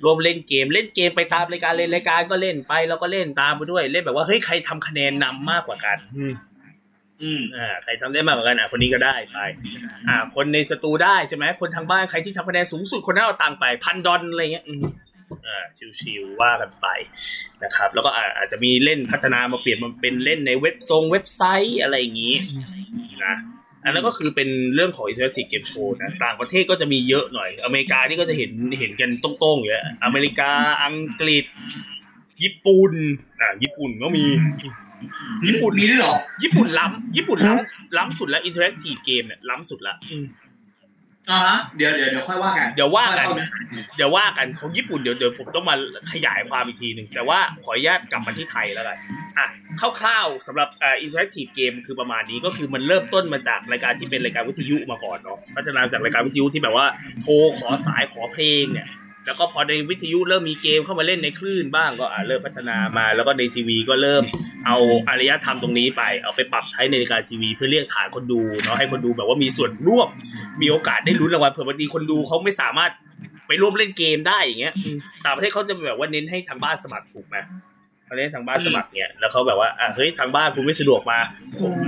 [0.05, 5.99] รวมเล่นเกมเล่นเกมไปตามรายการเล่นรายการก็เล่นไปแล้วก็เล่นตามไปด้วยเล่นแบบว่าเฮ้ยใครทำคะแนนนำมากกว่ากัน
[7.23, 9.39] อืมอืมอ่าใครทำได้มากกว่ากันอะคนนี้ก็ได้ไป
[10.09, 14.83] อ่า คนในสตูได้ใช่ไหมคนทางบ้านใครที่ทำคะแนนสูงสุดคนนั้นเอาตังค์ไปพันดอลอะไรเงี้ยอืม
[15.47, 15.65] อ่า
[16.01, 16.87] ชิวๆว่ากันไป
[17.63, 22.37] นะครับ แล้วก็อ่าอาจจะมีเล่นพัฒนามาเปลี่ยนมาเป็นเล่นในเว็บทรงเว็บไซต์อะไรอย่างงี้
[23.27, 23.37] นะ
[23.85, 30.51] อันนั้นก็คือเป็นเรื่องของ Interactive Game Show นะต่างประเทศก็จะมีเยอะหน่อย อเมริกานี่ก็จะเห็นเห็นกันตรงๆอยู่แล้วอเมริกา
[30.85, 31.45] อังกฤษ
[32.43, 32.93] ญี่ปุ่น
[33.41, 34.27] อ่าญี่ปุ่นก็มี
[35.47, 40.25] ญี่ปุ่นมีด้วยเหรอ ญี่ปุ่นล้ำญี่ปุ่นล้ำล้ำสุดแล้ว interactive game เนี่ยล้ำสุดละอืม
[41.31, 45.75] อ่าฮะเดี๋ยวเดี๋ยวเดี๋ยวค่อยว่ากัน เดี๋ยวว่ากันค่อยเข้เนื้อหาเดี๋ยวว่ากันของญี่ปุ่นเดี๋ยวเดี๋ยวผมต้องมา
[46.13, 48.99] ขยายความอีกทีหนึ่งแต่ว่าขออนุญาตกลับมาที่ไทยแล้วกัน
[49.39, 49.47] อะ
[50.01, 56.87] คร่าวๆสำหรับอ่า interactive game คือประมาณนี้ก็คือมันเริ่มต้นมาจากรายการที่เป็นรายการวิทยุมาก่อนเนาะพัฒนาจากรายการวิทยุที่แบบว่า
[57.23, 58.87] โทรขอสายขอเพลงเนี่ย
[59.31, 64.25] แล้วก็พอในวิทยุเริ่มมีเกมเข้ามาเล่นในคลื่นบ้างก็อ่าเริ่มพัฒนามา แล้วก็ในทีวีก็เริ่ม
[64.67, 64.77] เอา
[65.09, 70.09] อารยธรรมตรงนี้ไป เอาไปปรับใช้ในรายการทีวี เพื่อเรียกฐานคนดูเนาะให้คนดูแบบว่ามีส่วนร่วม
[70.63, 72.91] มีโอกาสได้ลุ้นรางวัลเผื่อบางทีคนดูเขาไม่สามารถ
[73.47, 74.75] ไปร่วมเล่นเกมได้อย่างเงี้ย
[75.25, 77.37] ต่างประเทศเขาจะแบบว่าเน้นให้ทางบ้านสมัครถูกไหม
[78.11, 81.19] เขาเน้นทางบ้านสมัครเนี่ยแล้วเขาแบบว่าอะเฮ้ยทางบ้านคุณไม่สะดวกมา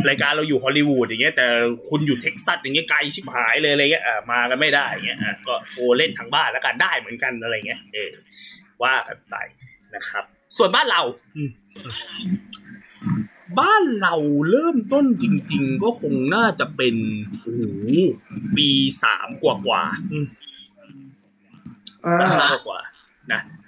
[0.09, 1.47] รายการเราอยู่ฮอลลีวูดอย่างเงี้ยแต่
[1.89, 8.13] คุณอยู่เท็กซัสอย่างเงี้ยไกลชิบหายเลยอะไรเงี้ยอะมากันไม่ได้อย่างเงี้ยอะก็โทรเล่นทางบ้านแล้วกันได้เหมือนกันอะไรเงี้ยเออ
[8.83, 9.37] ว่ากันไป
[9.95, 10.25] นะครับ
[10.57, 11.03] ส่วนบ้านเรา
[11.37, 11.51] อืม
[13.61, 14.15] บ้านเรา
[14.51, 16.97] เริ่มต้นจริง ๆ ก็คงน่าจะเป็น
[17.41, 17.63] โอ้โห
[18.57, 18.69] ปี
[19.05, 20.27] สามกว่ากว่าๆอืม
[22.03, 23.62] เออสามกว่ากว่าๆนะจาก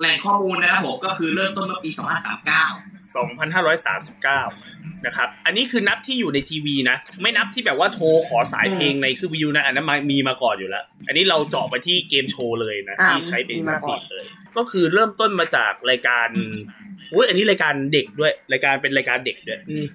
[0.00, 14.24] แหล่งข้อมูลนะครับผมก็คือเริ่มต้นเมื่อปี 2539 2,539 นะครับ อันนี้คือนับที่อยู่ในทีวีนะ ไม่นับที่แบบว่าโทรขอสายเพลงในคลื่นวิทยุนะ อันนั้นมามีมาก่อนอยู่แล้ว อันนี้เราเจาะไปที่เกมโชว์เลยนะอ่าที่ใช้เป็นมี interactive เลย
[14.56, 16.28] ก็คือเริ่มต้นมาจากรายการ
[17.12, 19.86] อุ้ยอันนี้รายการเด็กด้วย รายการเป็นรายการเด็กด้วยอืม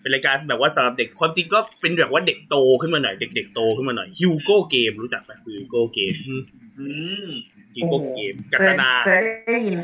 [0.00, 6.14] เป็นรายการแบบว่าสำหรับเด็กความจริงก็เป็นแบบว่าเด็กโตขึ้นมาหน่อยเด็กๆโตขึ้นมาหน่อย Hugo Game รู้จักไหม Hugo Game
[7.76, 9.20] อืม Hugo Game เคย
[9.52, 9.78] ได้ยิน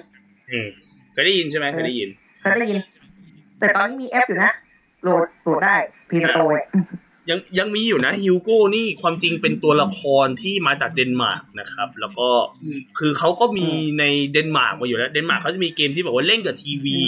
[0.50, 0.68] อืม
[1.12, 2.08] เคยได้ยินใช่ไหมเคยได้ยิน
[2.40, 2.80] เคยได้ยิน
[3.58, 4.52] แต่ตอนนี้มีแอปอยู่นะ
[5.02, 5.76] โหลดโหลดได้
[6.08, 6.68] Play Storeร์
[7.30, 12.28] ยังยังมีอยู่นะ Hugo นี่ความจริงเป็นตัวละครที่มาจากเดนมาร์กนะครับ แล้วก็
[12.98, 16.98] คือเขาก็มีในเดนมาร์กมาอยู่แล้วเดนมาร์กเขาจะมีเกมที่แบบว่าเล่นกับทีวี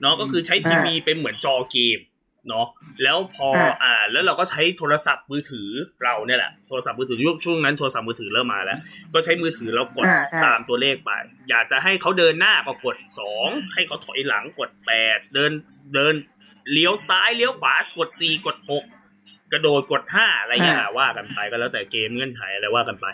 [0.00, 1.98] เนาะก็คือใช้ทีวีเป็นเหมือนจอเกม
[2.48, 2.66] เนาะ
[3.02, 3.48] แล้วพอ
[3.82, 5.68] อ่า แล้วเราก็ใช้โทรศัพท์มือถือ
[6.02, 8.78] เราเนี่ยแหละโทรศัพท์มือถือยุคช่วงนั้นโทรศัพท์มือถือเริ่มมาแล้ว
[9.14, 11.10] ก็ใช้มือถือเรากดอ่าใช่ตามตัวเลขไป
[11.48, 15.50] อยากจะให้เขาเดินหน้าก็กดสองให้เขาถอยหลังกดแปดเดิน
[15.94, 16.14] เดิน
[16.72, 18.84] เลี้ยวซ้ายเลี้ยวขวากดสี่กดหก
[19.52, 23.06] กระโดดกดห้าอะไรเงี้ยว่ากันไปก็แล้วแต่เกมเงื่อนไขอะไรว่ากันไป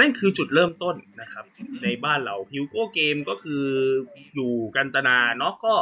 [0.00, 1.44] นั่นคือจุดเริ่มต้นนะครับ
[1.82, 3.64] ในบ้านเราฮิวโก้เกมก็คือ
[4.34, 5.74] อยู่กันตนาเนาะก็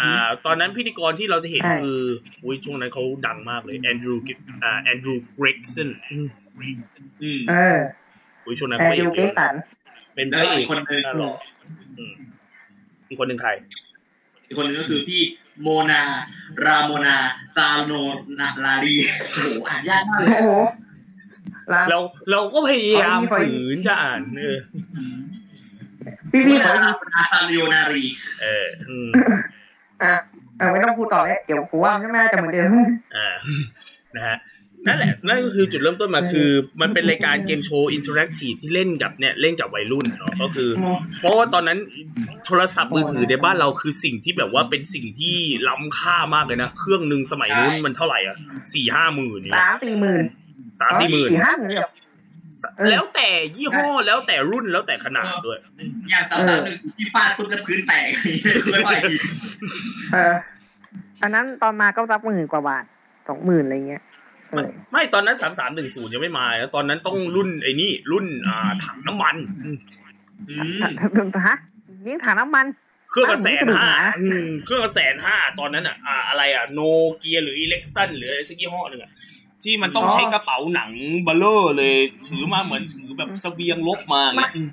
[0.00, 2.00] อ่าตอนนั้นพิธีกรที่เราจะเห็นใช่คือ
[2.44, 4.14] อุ้ยช่วงนั้นเขาดังมากเลยแอนดรู
[4.64, 6.28] อ่าแอนดรูเกรกสันอืม
[7.50, 7.78] เออ
[8.44, 9.54] อุ้ยช่วงนั้นแต่เขาเอยูกเกตัน
[10.14, 11.32] เป็นพแล้วระเออีกกคนหนึ่งน่าหล่อ
[11.98, 12.12] อืม
[13.08, 13.50] อีกคนหนึ่งใคร
[14.46, 15.22] อีกคนหนึ่งก็คือพี่
[15.62, 16.02] โมนา
[16.64, 17.16] ราโมนา
[17.56, 17.92] ซาโน
[18.40, 18.96] นาลารี
[19.32, 20.48] โอ้โหอ่านยากมากเลยโอ้โห
[21.72, 21.98] ลาเรา
[22.30, 24.58] เราก็พยายามขออีกฝืนจะอ่านเออ
[26.30, 28.06] พี่โมพี่ขนาอราอีกโมนาซาโนนารี
[28.42, 29.10] เอออืม
[30.02, 30.14] อะ
[30.58, 32.70] เออไม่ต้องพูดต่อเลยเดี๋ยวกูว่าไม่น่าจะเหมือนเดิม
[33.16, 33.28] อ่า
[34.16, 34.36] นะฮะ
[34.86, 36.48] นั่นแหละนั่นก็คือจุดเริ่มต้นมาคือ
[36.80, 40.70] มันเป็นรายการเกมโชว์อินเทอร์แอคทีฟที่เล่นกับเนี่ยเล่นกับวัยรุ่นเนาะก็คือ
[41.20, 41.78] เพราะว่าตอนนั้น
[42.46, 45.36] โทรศัพท์มือถือในบ้านเราคือสิ่งที่แบบว่าเป็นสิ่งที่
[45.68, 48.36] ล้ำค่ามากเลยนะ เครื่องหนึ่งสมัยนู้นมันเท่าไหร่อะ
[48.74, 50.24] สี่ห้าหมื่นเนี่ยสามสี่หมื่น
[50.80, 51.90] สามสี่หมื่นสี่ห้าหมื่นเลยเหรอ
[52.78, 55.58] เออแล้วแต่ยี่ห้อแล้วแต่รุ่นแล้วแต่ขนาดด้วย
[56.10, 58.08] อย่างสาวๆหนึ่งที่ฟาดปุ๊บแล้วพื้นแตก
[58.72, 59.20] ไม่ไหวอีก
[60.12, 60.34] เออ
[61.22, 62.84] อันนั้นตอนมาก็รับหมื่นกว่าบาท
[63.28, 64.09] สองหมื่นอะไรเงี้ยเอ
[64.52, 69.76] ไม่อไม่ตอนนั้นสามสามหนึ่งศูนย์ยังไม่มาแล้วตอนนั้นต้องรุ่นไอ้นี่รุ่นอ่าถังน้ำมันอืม
[71.46, 71.56] ฮะ
[72.06, 72.66] นี่ถังน้ำมัน
[73.10, 76.80] เครื่องละแสนห้าอะอืมเครื่องละแสนห้าตอนนั้นอะอ่าอะไรอะโน
[77.18, 79.12] เกียหรืออิเล็กซันหรืออะไรสักยี่ห้อหนึ่งอะ
[79.64, 80.90] ที่มันต้องอ๋อใช้กระเป๋าหนัง
[81.24, 81.94] เบลเลอร์เลย
[82.28, 84.68] ถือมาเหมือนถือแบบเสบียงลบมาอย่างเงี้ยอืม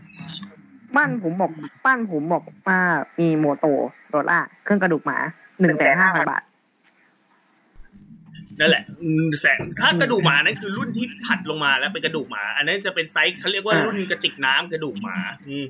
[0.95, 1.51] บ้านผมบอก
[1.85, 2.79] บ้านผมบอกว่า
[3.19, 3.65] มีโมโต
[4.09, 5.17] โดล่าเครื่องกระดูกหมา
[5.59, 6.41] หนึ่งแสนห้าพันบาท
[8.59, 15.17] นั่นแหละอืมแสนถ้ากระดูกหมานั่นคือรุ่นที่ถัดลงมาแล้วเป็นกระดูกหมา อันนั้นจะเป็นไซส์เขาเรียกว่าอ่ารุ่นกระติกน้ำกระดูกหมา
[15.49, 15.65] อืม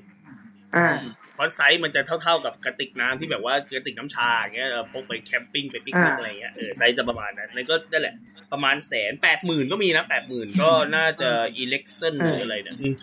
[0.75, 0.87] อ่า
[1.35, 8.15] เพราะไซส์มันจะเท่าๆกับกระติกน้ำที่แบบว่ากระติกน้ำชาอย่างเงี้ยเออพกไปแคมปิ้งไปปิกนิกอ่าอะไรเงี้ยเออไซส์จะประมาณนั้นนั่นก็นั่นแหละ
[8.51, 12.95] ประมาณแสนแปดหมื่นก็มีนะแปดหมื่นก็น่าจะอิเล็กเซนหรืออะไรเนี่ยอืม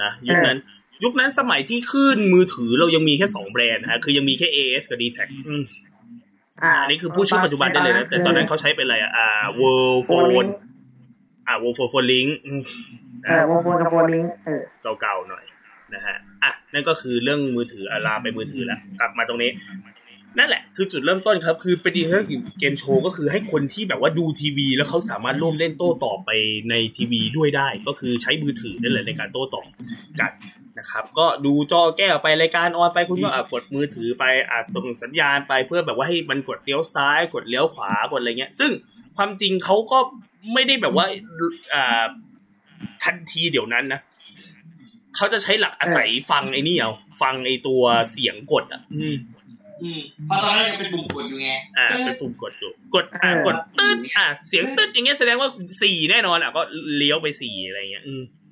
[0.00, 0.58] นะยุคนั้น
[1.04, 5.18] ยุคนั้นสมัยที่ขึ้นมือถือเรายังมีแค่สองแบรนด์นะฮะคือยังมีแค่ AS กับ d t แท
[5.48, 5.62] อืม
[6.62, 9.26] อ่าอันนี้คือพูดชื่อปัจจุบันได้เลยนะแต่ตอนนั้นเขาใช้เป็นอะไรอะอ่า
[9.60, 10.48] World โฟลิง Phone
[11.46, 12.60] อ่า World Phone Phone Link อืม
[13.24, 14.62] เออโวโฟนกับโฟลิงเออ
[15.00, 15.44] เก่าๆหน่อย
[15.94, 19.50] นะฮะอะนั่นก็คือเรื่องมือถืออาลามไปมือถือแล้วกลับมาตรงนี้
[20.38, 26.30] นั่นแหละคือจุดเริ่มต้นครับคือเป็นดีเทอร์เกมโชว์ก็คือให้คนที่แบบว่าดูทีวี แล้วเขาสามารถร่วมเล่นโต้ตอบไป
[26.70, 29.66] ในทีวีด้วยได้ ก็คือใช้มือถือนั่นแหละในการโต้ตอบ
[30.20, 30.32] กัน
[30.78, 38.70] นะครับ ก็ดูจอแก้วไปรายการออนไปคุณก็อะกดมือถือไปอะส่งสัญญาณไปเพื่อแบบว่าให้มันกดเลี้ยวซ้ายกดเลี้ยวขวากดอะไรเงี้ย ซึ่ง
[39.16, 39.98] ความจริงเขาก็
[40.52, 41.06] ไม่ได้แบบว่า
[41.74, 42.04] อ่า
[43.04, 44.00] ทันทีเดี๋ยวนั้นนะ
[45.16, 47.82] เขาจะใช้หลักอาศัยฟังไอ้นี่เอาฟังไอ้ตัว
[48.12, 49.16] เสียงกดอะ อืม
[49.82, 55.48] อืมเพราะตอนนั้นยังเป็นปุ่มกดอยู่ไงอ่าเป็นปุ่มกดอยู่กดอ่ากดตึ๊ดอ่าเสียงตึ๊ดอย่างเงี้ยแสดงว่า
[55.82, 56.62] สี่แน่นอนอะก็
[56.96, 58.43] เลี้ยวไปสี่อะไรเงี้ย อืมกด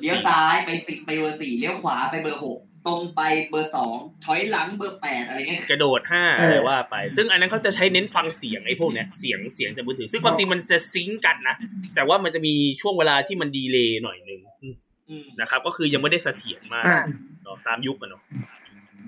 [0.00, 11.56] เลี้ยวสี่ซ้ายไปสิไปเบอร์สี่เลี้ยวขวาไปเบอร์หกตรงไปเบอร์สองถอยหลังเบอร์แปดอะไรเงี้ยกระโดดห้าเออออะไรว่าไป ซึ่งอันนั้นเขาจะใช้เน้นฟังเสียงไอ้พวกเนี้ยเสียงเสียงจากมือถือ ซึ่งความจริงมันจะ sync กันนะ
[11.94, 14.74] แต่ว่ามันจะมีช่วงเวลาที่มัน delay หน่อยหนึ่งอืม
[15.10, 17.00] อืมนะครับ ก็คือยังไม่ได้เสถียรมากอ่า
[17.42, 18.22] เนาะตามยุคกันเนาะ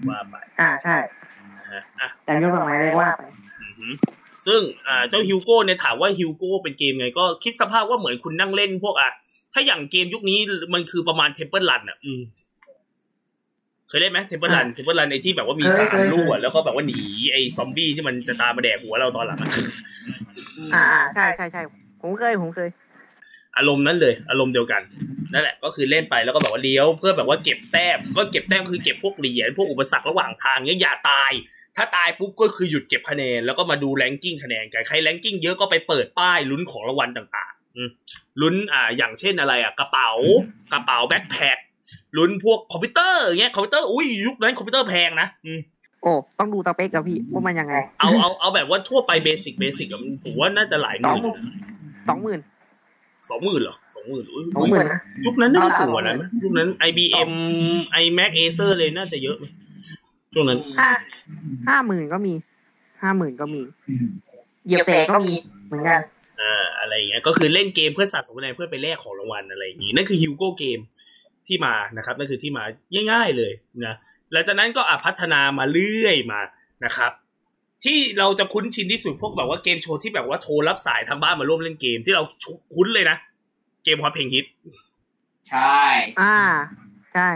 [0.09, 0.97] ว่าไปอ่าใช่
[1.59, 3.23] นะฮะอะแต่ยุคสมัยเรียกว่าไป
[3.61, 3.93] อือหือ
[4.47, 9.11] ซึ่งอ่าเจ้า Hugo เนี่ยถามว่า Hugo เป็นเกมไงก็คิดสภาพว่าเหมือนคุณนั่งเล่นพวกอะ
[9.53, 10.39] ถ้าอย่างเกมยุคนี้
[10.75, 12.21] มันคือประมาณเทมเ l ิลรันอะ อืม
[13.89, 17.01] เคยเล่นไหมเทมเ l ิลรันเทมเ l ิลรันไอที่แบบว่ามีสามลู่อะแล้วก็แบบว่าหนี
[17.33, 19.51] ไอซอมบี้ที่มันจะตามมาแดกหัวเราตอนหลังอะ
[20.75, 21.63] อ่าอ่าใช่ใช่ใช่
[22.01, 22.69] ผมเคยผมเคย
[23.57, 24.83] อารมณ์นั้นเลย อารมณ์เดียวกัน
[25.33, 31.33] นั่นแหละก็คือเล่นไปแล้วก็แบบว่าเลี้ยว เพื่อแบบว่าเก็บแต้มก็เก็บแต้มคือเก็บพวกเหรียญพวกอุปสรรคระหว่างทางเนี้ยอย่าตาย
[31.77, 37.62] ถ้าตายปุ๊บก็คือหยุดเก็บคะแนนแล้วก็มาดู ranking คะแนนกันใคร ranking เยอะก็ไปเปิดป้ายลุ้นของรางวัลต่างๆอืม
[38.41, 40.11] ลุ้นอ่าอย่างเช่นอะไรอะกระเป๋า
[40.73, 41.59] กระเป๋า backpack
[42.17, 45.61] ลุ้นพวกคอมพิวเตอร์อย่างเงี้ยคอมพิวเตอร์อุ้ยยุคนั้นคอมพิวเตอร์แพงนะอืม
[46.03, 51.23] โอ้ต้องดูสเปคกับพี่ว่ามันยังไง เอาเอาเอาแบบว่าทั่วไปเบสิกเบสิกอะผมว่าน่าจะหลายหมื่น
[52.09, 52.41] สองหมื่น
[53.31, 57.31] สองหมื่นเหรอสองหมื่นอุ้ยสองหมื่นนะยุคนั้นน่าจะสูงกว่านั้นไหมยุคนั้น IBM
[58.03, 59.45] iMac Acer เลยน่าจะเยอะไหม
[60.35, 60.91] ช่วงนั้นห้า
[61.69, 62.35] ห้าหมื่นก็มี
[63.03, 63.63] ห้าหมื่นก็มี
[64.67, 65.35] เหยียบแต่ก็มี
[65.67, 66.01] เหมือนกัน
[66.43, 70.79] อ่าอะไรอย่างเงี้ยก็คือเล่นเกมเพื่อสะสมคะแนนเพื่อไปแลกของรางวัลอะไรอย่างงี้นั่นคือฮิวโก้เกม
[71.47, 72.65] ที่มานะครับนั่นคือที่มา
[73.11, 73.53] ง่าย ๆเลย
[73.87, 73.95] นะ
[74.33, 76.41] หลังจากนั้นก็อะพัฒนามาเรื่อยมา
[76.85, 77.13] นะครับ
[77.85, 82.23] ที่เราจะคุ้นชินที่สุดพวกแบบว่าเกมโชว์ที่แบบว่าโทรรับสายทางบ้านมาร่วมเล่นเกมที่เรา
[82.75, 83.17] คุ้นเลยนะ
[83.85, 84.47] เกมฮอตเพลงฮิต
[85.49, 85.81] ใช่
[86.21, 86.39] อ่า
[87.15, 87.29] ใช่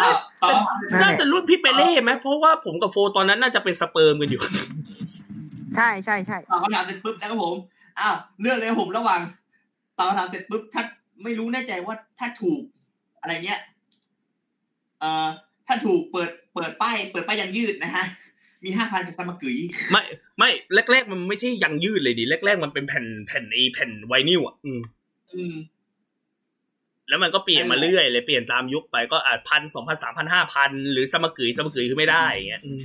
[0.00, 0.54] อ้าวตอน
[0.90, 4.42] นั่นแหละน่าจะรุ่นพี่เปเล่ไหมเพราะว่าผมกับโฟตอนนั้นน่าจะเป็นสเปิร์มกันอยู่
[5.76, 7.54] ใช่ใช่ใช่ตอบคำถามเสร็จปุ๊บนะครับผม
[8.00, 9.20] อ้าวเลือกเลยผมระหว่าง
[9.98, 10.82] ตอบคำถามเสร็จปุ๊บถ้า
[11.22, 12.62] ไม่รู้แน่ใจว่าถ้าถูก
[13.20, 13.60] อะไรเงี้ย
[15.00, 15.26] เอ่อ
[15.66, 18.04] ถ้าถูกเปิดเปิดป้ายเปิดป้ายยังยืดนะฮะ
[18.64, 19.58] มีห้าพันจากสมักกึย
[19.92, 20.02] ไม่
[20.38, 20.50] ไม่
[20.92, 24.80] แรก ๆ มันไม่ใช่ยังยืดเลยดิแรก ๆ มันเป็นแผ่นแผ่นไอแผ่นไวนิลอะอืม
[25.34, 25.54] อืม
[27.08, 32.82] แล้วมันก็เปลี่ยนมาเรื่อยเลยเปลี่ยนตามยุคไปก็อาจพันสองพันสามพันห้าพันหรือสมกึยสมกึยคือไม่ได้อย่างเงี้ยอืม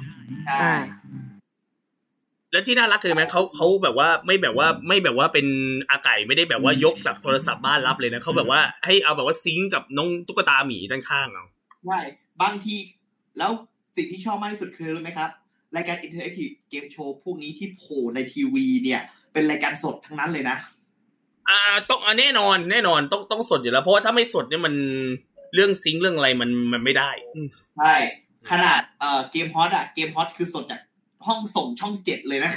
[0.47, 0.79] ใช่อ่า
[2.51, 5.47] แล้วที่น่ารักคือไหมเขาเขาแบบว่าไม่แบบว่าไม่แบบว่าเป็น
[5.89, 11.45] อาไก่ไม่ได้แบบว่ายกจากโทรศัพท์บ้านรับเลยนะเขาแบบว่าให้เอาแบบว่า sync กับน้องตุ๊กตาหมีด้านข้างเอา
[11.85, 11.99] ใช่
[12.41, 12.75] บางที
[13.37, 13.51] แล้ว
[13.95, 15.29] สิ่งที่ชอบมากที่สุดคือรู้ไหมครับ
[15.75, 19.01] รายการ interactive เกมโชว์พวกนี้ที่โผล่ในทีวีเนี่ย
[19.33, 20.57] เป็นรายการสดทั้งนั้นเลยนะ
[21.49, 21.59] อ่า
[21.89, 24.73] ต้องอ่าแน่นอนแน่นอนต้องต้องสดอยู่แล้ว เพราะว่าถ้าไม่สดเนี่ยมัน
[25.53, 27.93] เรื่อง sync เรื่องอะไรมันมันไม่ได้อืมใช่
[28.49, 30.81] ขนาดเอ่อเกมฮอตอะเกมฮอตคือสดจาก
[31.27, 32.53] ห้องส่งช่องเจ็ดเลยนะ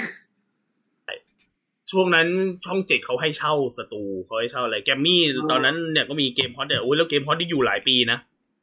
[1.91, 2.27] ช่วงนั้น
[2.65, 8.19] ช่องเจ็ดเขาให้เช่าสตูเขาให้เช่าอะไรแกมมี่อืมตอนนั้นเนี่ยก็มีเกมฮอตเนี่ยโอ้ยแล้วเกมฮอตที่อยู่หลายปีนะ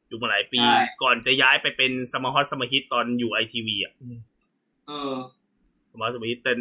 [0.07, 3.93] อยู่มาหลายปีใช่ก่อนจะย้ายไปเป็นสมาร์ทฮอตสมาร์ทฮิตตอนอยู่ไอทีวีอะ
[4.87, 5.13] เออ
[5.93, 6.53] สมาร์ทสมาร์ทฮิตแต่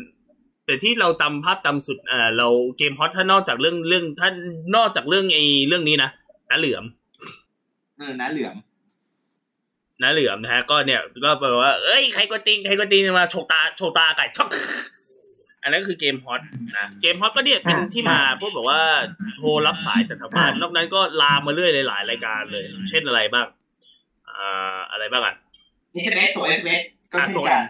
[0.66, 2.48] แต่ที่เราจำภาพจำสุดอ่าเรา
[2.79, 4.29] เกมฮอตถ้านอกจากเรื่องเรื่องถ้า
[4.76, 6.11] นอกจากเรื่องไอ้เรื่องนี้นะ
[6.50, 6.85] น้าเหลือม
[7.98, 8.57] เออนะเหลือม
[10.03, 14.49] น้าเหลือมนะฮะก็เนี่ยก็แบบว่าเอ้ยใครกดติงใครกดติงมาโชว์ตาโชว์ตาไก่ช็อก
[15.63, 16.43] อันนั้นคือเกมฮอต
[16.79, 18.81] นะเกมฮอตก็เนี่ยเป็นที่มาพวกแบบว่า
[19.35, 23.47] โทรรับสายจากทางบ้านนอกนั้นก็ลามมาเรื่อยหลายๆรายการเลย เช่นอะไรบ้าง
[24.29, 25.35] อ่าอะไรบ้างอะ
[25.93, 26.81] เอสเอสส่งเอสเอส
[27.13, 27.63] ก็อะเช่ส่นงกัน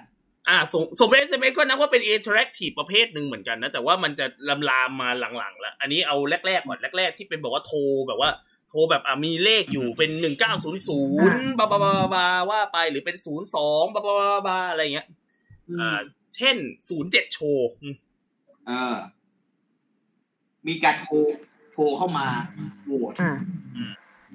[0.49, 6.17] อ่าส่งส่งเอสเอ็มก็นับว่าเป็นอินเทอร์แอคทีฟประเภทหนึ่งเหมือนกันนะแต่ว่ามันจะลำลามมาหลังๆแล้วอันนี้เอา
[6.47, 8.31] แรกๆก่อนแรก ๆ ที่เป็นบอกว่าโทรแบบว่า
[8.71, 15.07] โทรแบบอะมีเลขอยู่เป็นหนึ่งเก้าศูนย์ศูนย์บาบาบาบาว่าไปหรือเป็นศูนย์สองบาบาบาบาอะไรเงี้ย
[15.69, 15.99] อือ่าม
[16.37, 16.57] เช่น
[16.89, 17.69] ศูนย์เจ็ดโชว์
[18.67, 18.97] เออ
[20.67, 21.15] มีการโทร
[21.73, 22.27] โทรเข้ามา
[22.87, 23.33] โหวตอ่า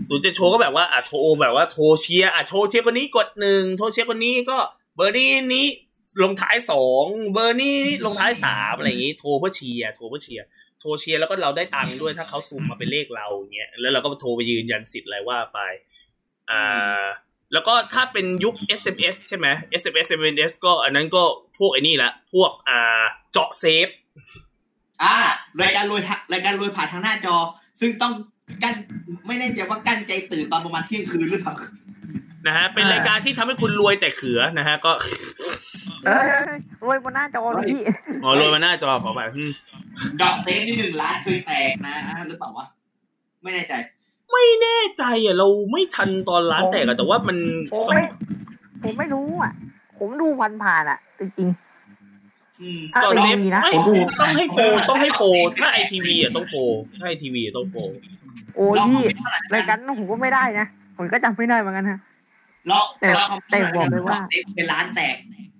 [0.08, 4.58] ศูนย์เจ็ดโชว์ก็แบบว่าอะโทรแบบว่าโทรเชียร์อะโทรเชียร์คนนี้กดหนึ่งโทรเชียร์คนนี้ก็
[4.96, 5.66] เบอร์นี้นี้
[6.24, 15.60] ลงท้ายสองเบอร์นี้ลงท้ายสามอะไรอย่างงี้ โทรเพื่อเชียร์โทรเพื่อเชียร์โทรเชียร์แล้วก็เราได้ตังค์ด้วยถ้าเขาซูมมาเป็นเลขเราอย่างเงี้ยแล้วเราก็โทรไปยืนยันสิทธิ์อะไรว่าไป
[16.52, 17.04] อ่า
[17.54, 19.48] แล้วก็ถ้าเป็นยุค SMS ใช่ไหม
[19.82, 21.24] SMS SMS ก็อันนั้นก็
[21.58, 23.88] พวกไอ้นี่ละพวกอ่าเจาะเซฟ
[25.04, 25.16] อ่า
[25.62, 27.36] รายการรวยทะรายการรวยผ่านทางหน้าจอ
[27.80, 28.14] ซึ่งต้อง
[28.64, 28.76] กั้น
[29.28, 31.56] ไม่แน่ใจว่ากั้นใจตื่นตอนประมาณเที่ยงคืนหรือเปล่า
[32.48, 34.92] นะฮะเป็นอ่ารรายการที่ทำให้คุณรวยแต่เขือนะฮะก็
[36.06, 36.50] เออ
[36.84, 37.82] รวยบนหน้าจอเลยพี่
[38.24, 39.52] อ๋อโรยมาหน้าจอขอไปอืม
[40.22, 41.96] ดอกเซฟนี่หนึ่งล้านเคยแตกนะ
[42.28, 42.66] หรือเปล่าวะ
[43.44, 43.74] ไม่แน่ใจ
[44.32, 47.38] ไม่แน่ใจอะเราไม่ทันตอนร้านแตกอะแต่ว่ามัน
[47.74, 48.04] ผมไม่
[48.84, 49.52] ผมไม่รู้อะ
[50.00, 51.50] ผมดูวันผ่านๆอะ จริง
[52.62, 55.22] อืมถ้าจอเป็นเซฟทีวีนะไม่ผมดูต้องให้โฟต้องให้โฟ
[55.60, 56.56] ถ้าไอทีวีอะต้องโฟ
[57.00, 59.04] ถ้าไอทีวีต้องโฟๆโอ้ยพี่
[59.54, 62.00] รายการนั้นผมก็ไม่ได้นะผมก็จำไม่ได้เหมือนกันฮะ
[62.68, 65.18] เราแต่เราแต่บอกเลยว่าดอกเซฟเป็นล้านแตก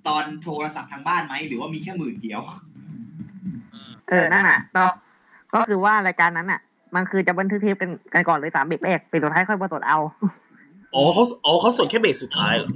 [0.08, 2.42] ตอนโทรศัพท์ทางบ้านไหมหรือว่ามีแค่หมื่นเดียว
[4.10, 4.84] เออนั่นน่ะก็
[5.54, 6.62] ก็คือว่ารายการนั้นอะ
[6.96, 10.00] มันคือจะบันทึกเทปกันกันก่อนเลยสามเบรกแรกเป็นสุดท้ายค่อยมาตรวจเอา
[10.96, 12.70] อ๋อเขาอ๋อเขาสดแค่เบรกสุดท้ายเหรอ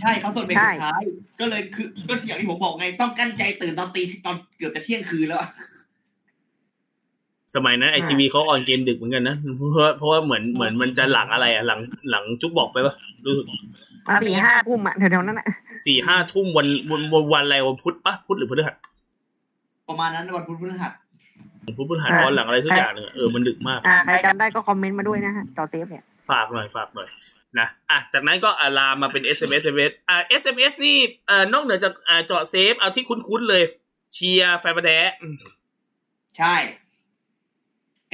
[0.00, 1.02] ใช่เขาส่วนเป็นใช่สุดท้าย
[1.40, 5.48] ก็เลยคือก็อย่างที่ผมบอกไง ต้องกั้นใจตื่นตอนตีตอนเกือบจะเที่ยงคืนแล้วอะ
[7.54, 12.94] สมัยนั้นไอทีวีเขา on เกมดึกเหมือนกันนะเพราะว่าเพราะว่าเหมือนเหมือนมันจะหลังอะไรอะหลังหลังจุกบอกไปปะ
[13.26, 15.46] รู้สึกมาสี่ห้าทุ่มอะแถวๆนั้นอะ
[15.86, 18.76] สี่ห้าทุ่มวันวันวันวันอะไรวันพุธปะพุธหรือพฤหัส
[19.88, 20.92] ประมาณนั้นวันพุธพฤหัส
[21.76, 27.08] พุธพฤหัส on หลังอะไรสักอย่างหนึ่งอะเออมันดึกมากอ่าใครจำได้ก็คอมเมนต์มาด้วยนะฮะเจาะเซฟเนี่ยฝากหน่อยฝากหน่อย
[27.58, 33.64] นะอะจากนั้นก็อาลามมาเป็น SMS SMS อ่า SMS นี่เอ่อนอกเหนือจากอ่าเจาะเซฟเอาที่คุ้นๆเลย
[34.12, 35.36] เชียร์แฟนพันธุ์แท้อืม
[36.38, 36.54] ใช่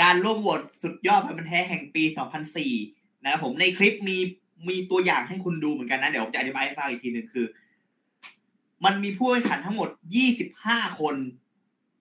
[0.03, 2.05] การร่วมโหวตสุดยอดแฟนพันธุ์แท้แห่งปี
[2.65, 4.19] 2004 นะครับผมในคลิปมี
[4.69, 7.47] มีตัวอย่างให้คุณดูเหมือนกันนะ เดี๋ยวผมจะอธิบายให้ฟังอีกทีหนึ่งคือ
[8.85, 9.89] มันมีผู้แข่งขันทั้งหมด
[10.43, 11.15] 25คน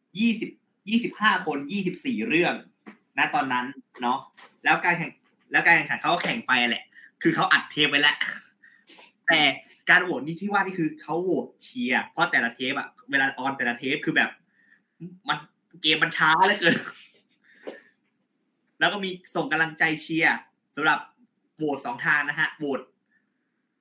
[0.10, 1.58] 20 25คน
[1.94, 2.56] 24เรื่อง
[3.18, 3.66] นะตอนนั้น
[4.02, 4.20] เนาะ
[4.64, 5.12] แล้วการแข่ง
[5.52, 6.84] แล้วการแข่งขันเขาก็แข่งไปแหละ
[7.22, 8.18] คือเขาอัดเทปไปแล้ว
[9.28, 9.42] แต่
[9.90, 14.30] การโหวตนี่ที่ว่านี่คือเขาโหวตเชียร์เพราะแต่ละเทปอะเวลาออนแต่ละเทปคือแบบ
[15.28, 15.38] มัน
[15.82, 16.76] เกมมันช้าเหลือเกิน
[18.80, 20.36] แล้วก็มีส่งกำลังใจเชียร์
[20.76, 21.00] สำหรับ
[21.62, 22.82] โหวตสองทางนะฮะโหวต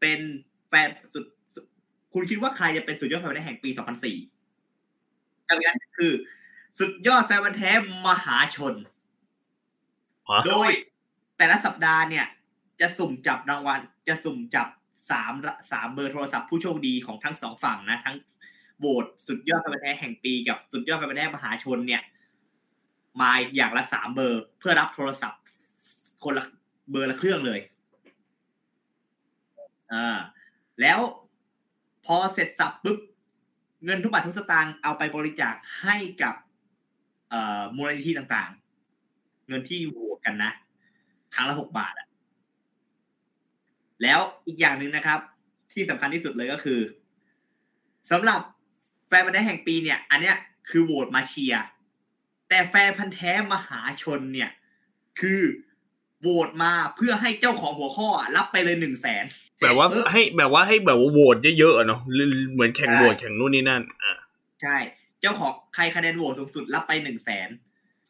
[0.01, 0.21] เป็น
[0.69, 1.65] แฟนสุดสุด
[2.13, 6.13] คุณคิดว่าใครจะเป็นสุดยอดแฟนพันธุ์แท้แห่งปี2004กับอีกอันคือ
[6.79, 7.71] สุดยอดแฟนพันธุ์แท้
[8.07, 8.75] มหาชน
[10.29, 10.71] ฮะโดย
[11.39, 12.27] แต่ละสัปดาห์เนี่ย
[12.81, 14.69] จะสุ่มจับรางวัล จะสุ่มจับ
[15.11, 15.33] สาม
[15.73, 18.17] สามเบอร์โทรศัพท์ผู้โชคดีของทั้งสองฝั่งนะ ทั้ง
[18.79, 22.03] โหวตสุดยอดแฟนพันธุ์แท้แห่งปีกับสุดยอดแฟนพันธุ์แท้มหาชนเนี่ย
[23.21, 25.43] มาอย่างละสามเบอร์เพื่อรับโทรศัพท์
[26.25, 26.45] คนละ
[26.91, 27.61] เบอร์ละเครื่องเลย
[29.93, 30.19] อ่า
[30.81, 30.99] แล้ว
[32.07, 32.99] พอเสร็จสับปุ๊บ
[33.85, 36.35] เงินทุกบาททุกสตางค์เอาไปบริจาคให้กับ
[37.31, 40.51] เอ่อมูลนิธิต่างๆ เงินที่โหวตกันนะ
[41.35, 42.07] ครั้งละหกบาทอะ
[44.03, 45.21] แล้วอีกอย่างหนึ่งนะครับ
[45.73, 46.81] ที่สำคัญที่สุดเลยก็คือ
[48.11, 48.41] สำหรับ
[49.09, 50.37] แฟนพันธ์แท้แห่งปีเนี่ย อันเนี้ย
[50.71, 51.65] คือโหวตมาเชียร์
[52.49, 54.51] แต่แฟนพันธ์แท้มหาชนเนี่ย
[55.21, 55.41] คือ
[56.23, 59.25] โหวตมาเพื่อให้เจ้าของหัวข้ออะรับไปเลยหนึ่งแสน
[59.63, 62.01] แบบว่าให้แบบว่าให้แบบว่าโหวตเยอะๆอะเนาะ
[62.53, 64.13] เหมือนแข่งโหวตแข่งนู่นนี่นั่นอ่า
[64.63, 64.77] ใช่
[65.21, 67.49] เจ้าของใครคะแนนโหวตสูงสุดรับไปหนึ่งแสน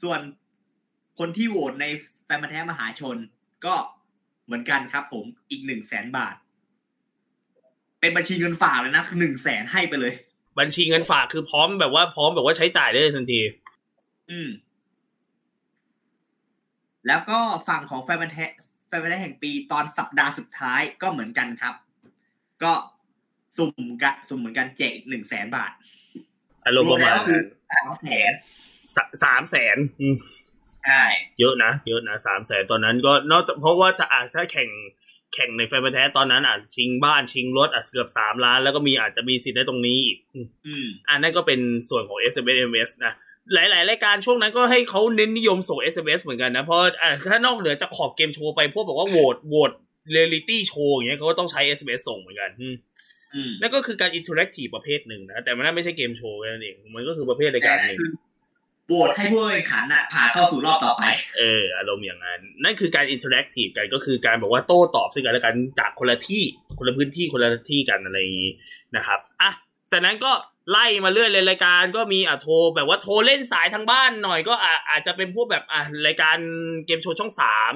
[0.02, 0.20] ส่วน
[1.18, 1.86] คนที่โหวตใน
[2.24, 3.16] แฟนพันธุ์แท้มหาชน
[3.66, 3.74] ก็
[4.46, 6.34] เหมือนกันครับ ผมอีกหนึ่งแสนบาท
[8.00, 10.12] เป็นบัญชีเงินฝากเลยนะคือหนึ่งแสนให้ไปเลย
[10.58, 13.40] บัญชีเงินฝากคือพร้อมแบบว่าพร้อมแบบว่าใช้จ่ายได้เลยทันที
[14.30, 14.48] อืม
[17.06, 18.46] แล้วก็ฝั่งของแฟนพันธุ์แท้
[18.88, 21.74] แฟนพันธุ์แท้แห่งปีตอนสัปดาห์สุดท้ายก็เหมือนกันครับ
[22.62, 22.72] ก็
[23.56, 25.72] สุ่มกันสุ่มเหมือนกันแจกอีกหนึ่งแสนบาท
[26.64, 27.40] อารมณ์ประมาณรวมแล้วคือ
[27.72, 28.32] สามแสน
[28.96, 30.16] สะสามแสนอืม
[30.86, 31.02] ใช่
[31.40, 34.70] เยอะนะเยอะนะสามแสนตอนนั้นก็นอกจากเพราะว่าถ้าอะถ้าแข่ง
[35.34, 41.60] แข่งในแฟนพันธุ์แท้ตอนนั้นอะชิงบ้านชิงรถอะเกือบสามล้าน แล้วก็มีอาจจะมีสิทธิ์ได้ตรงนี้อีก อืมอืมอันนั้นก็เป็น
[41.90, 43.14] ส่วนของ SMS MS นะ
[43.54, 49.70] หลาย ๆ รายการช่วงนั้นก็ให้เขาเน้นนิยมส่ง SMS เหมือนกันนะ เพราะอะถ้านอกเหนือจากขอบเกมโชว์ไปพวกแบบว่าโหวตโหวต
[50.10, 52.74] เรียลิตี้โชว์อย่างเงี้ยเขาก็ต้องใช้ SMS ส่งเหมือนกันอืม
[53.34, 58.12] อืมนั่นก็คือการ interactive ประเภทหนึ่งนะ แต่มันนั่นไม่ใช่เกมโชว์แค่นั่นเอง มันก็คือประเภทรายการหนึ่งคือ
[58.88, 61.04] โหวตให้ผู้แข่งขันอะผ่านเข้าสู่รอบต่อไป
[61.38, 66.42] เอออารมณ์อย่างนั้น นั่นคือการ interactive กันก็คือการบอกว่าโต้ตอบซึ่งกันและกันจากคนละที่
[66.78, 68.50] คนละพื้นที่คนละที่กันอะไรอย่างนี้
[68.96, 69.50] นะครับอะ
[69.92, 70.32] จากนั้นก็
[70.70, 76.36] ไล่มาเรื่อยเลยรายการก็มีอะโทรแบบว่าโทรเล่นสายทางบ้านหน่อยก็อะอาจจะเป็นพวกแบบอะรายการ
[76.86, 77.74] เกมโชว์ช่องสาม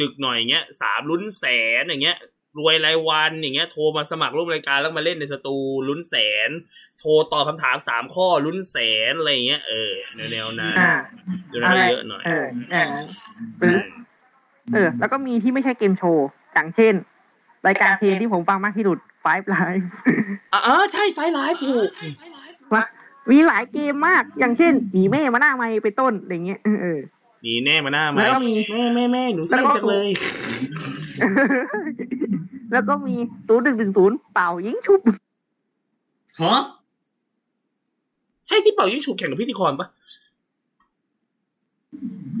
[0.00, 1.44] ดึกๆหน่อยอย่างเงี้ยสามลุ้นแส
[1.80, 2.18] นอย่างเงี้ย
[2.58, 5.56] รวยรายวันอย่างเงี้ยโทรมาสมัครร่วมรายการแล้วมาเล่นในสตู
[5.88, 6.14] ลุ้นแส
[6.48, 6.50] น
[6.98, 8.76] โทรตอบคำถามสามข้อลุ้นแส
[9.10, 9.92] นอะไรอย่างเงี้ยเออ
[10.32, 10.92] แนวๆนั้นอ่า
[11.48, 12.88] เดี๋ยวนั้นเยอะหน่อยเออเออ
[13.58, 13.78] หรือ
[14.74, 16.94] เออ แล้วก็มีที่ไม่ใช่เกมโชว์อย่างเช่น
[17.66, 19.84] รายการเพลงที่ผมฟังมากที่สุด Five Live
[20.52, 21.88] อะเออใช่ไฟไลฟ์ถูก
[23.30, 27.00] มีหลายเกมมาก อย่างเช่นหนีแม่มาหน้าไม่เป็นต้นอะไรเงี้ยเออ
[27.44, 30.08] มีแน่มาหน้าไหมแล้วก็มีแม่แม่แม่หนูเส้นแล้วก็จังเลย
[32.72, 33.16] แล้วก็มี
[33.48, 35.00] ศูนย์หนึ่งหนึ่งศูนย์เป่ายิงชุบ
[36.42, 36.60] ฮะ
[38.48, 39.88] ใช่ที่เป่ายิ่งฉุบแข่งกับพิธีกรปะ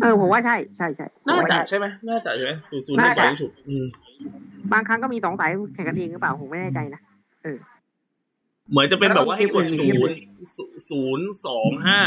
[0.00, 3.84] เออผมว่าใช่ใช่ใช่น่าผมว่จะใช่ใช่ไหมน่าจะใช่ไหมศูนย์ศูนย์ที่เป่ายิ่งฉุบอืม
[4.72, 7.00] บางครั้งก็มีสองสายแข่งกันเองหรือเปล่าผมไม่แน่ใจนะ
[7.42, 10.16] เหมือนจะเป็นแบบว่าให้กดแล้วก็ศูมีนย์
[10.90, 12.00] ศูนย์สองห้า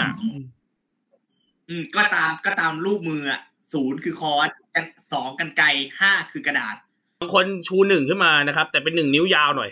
[1.69, 3.41] อืมก็ตามก็ตามรูปมืออะ
[3.73, 5.67] ศูนย์คือคอนกันสองกันไกล
[5.99, 6.75] ห้าคือกระดาษ
[7.21, 9.69] บางคนชูหนึ่งขึ้นมานะครับ แต่เป็นหนึ่งนิ้วยาวหน่อย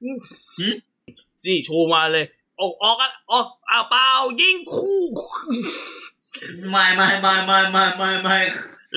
[0.00, 0.08] หื
[0.72, 0.74] ม
[1.46, 2.24] นี่ชูมาเลย
[2.60, 4.08] ออกออกอะออกอ้าวเปล่า
[4.40, 5.02] ยิงคู่
[6.70, 8.38] ไม่ไม่ไม่ไม่ไม่ไม่ไม่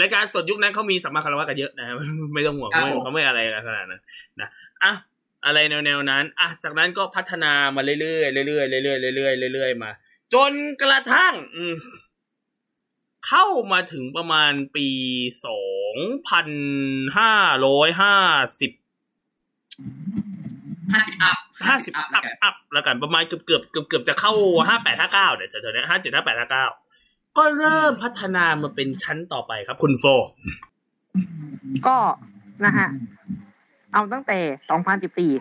[0.02, 1.88] รายการสดยุคนั้นเขามีสัมมาคารวะกันเยอะนะ
[2.34, 4.02] ไม่ต้องห่วงครับเขาไม่ผมเขาไม่อะไรกันขนาดนั้น
[4.42, 4.50] นะ
[4.84, 4.92] อะ
[5.46, 9.92] อะไรแนวๆนั้นอะจากนั้นก็พัฒนามาเรื่อยๆเรื่อยๆเรื่อยๆเรื่อยๆเรื่อยๆมา
[10.34, 11.76] จนกระทั่งอืม
[13.28, 14.88] เข้ามาถึงประมาณปี
[15.46, 15.62] สอ
[15.94, 15.96] ง
[16.28, 16.48] พัน
[17.18, 17.34] ห้า
[17.66, 18.16] ร้อยห้า
[18.60, 18.72] สิบ
[20.94, 21.38] ห้าสิบอัพ
[21.68, 24.34] ห้าสิบอัอัพพอัพแล้วกันประมาณเกือบเกือบเกือบเกือบจะเข้า
[24.68, 26.66] ห้าแปดห้าเก้าเนี่ยแถวๆเนี้ห้าเจ็ดห้าแปดห้าเก้า
[27.38, 30.06] ก็เริ่มพัฒนามาเป็นชั้นต่อไปครับคุณโฟ
[31.88, 31.98] ก็
[32.66, 32.88] นะฮะ
[33.94, 34.40] เอาตั้งแต่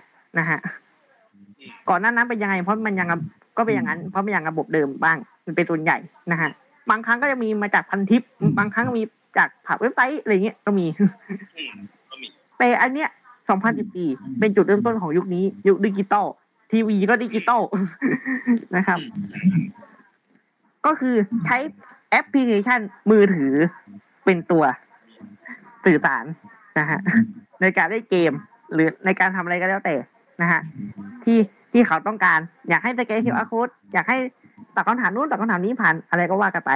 [0.03, 0.59] 2014นะฮะ
[1.89, 3.09] ก่อนหน้านั้นเป็นยังไง เพราะมันยัง
[3.57, 5.97] ก็เป็นอย่างนั้น เพราะมันยังระบบเดิมบ้างมันเป็นส่วนใหญ่
[6.33, 6.51] นะฮะ
[6.91, 8.23] บางครั้งก็จะมีมาจากพันทิป
[8.59, 9.03] บางครั้งก็มี
[9.39, 10.87] จากผ่านเว็บไซต์อะไรเงี้ยก็มี
[12.11, 12.29] ก็มี
[12.59, 13.09] แต่อันเนี้ย
[13.75, 16.27] 2014เป็นจุดเริ่มต้นของยุคนี้ ยุคดิจิตอล
[16.73, 17.63] ทีวีก็ดิจิตอล
[18.77, 18.99] นะครับ
[20.87, 21.57] ก็คือใช้
[22.11, 22.81] แอปพลิเคชัน
[23.11, 23.53] มือถือ
[24.25, 24.65] เป็นตัว
[25.85, 26.25] สื่อสาร
[26.79, 27.01] นะฮะ
[27.63, 28.33] ในการเล่นเกม
[28.73, 29.95] หรือในการทำอะไรก็แล้วแต่
[30.43, 30.61] นะฮะ
[31.25, 31.39] ที่
[31.73, 34.19] ที่เขาต้องการ อยากให้สแกน QR code อยากให้
[34.75, 36.73] ตอบคำถามนู้นตอบคำถามนี้ผ่านอะไรก็ว่ากันไป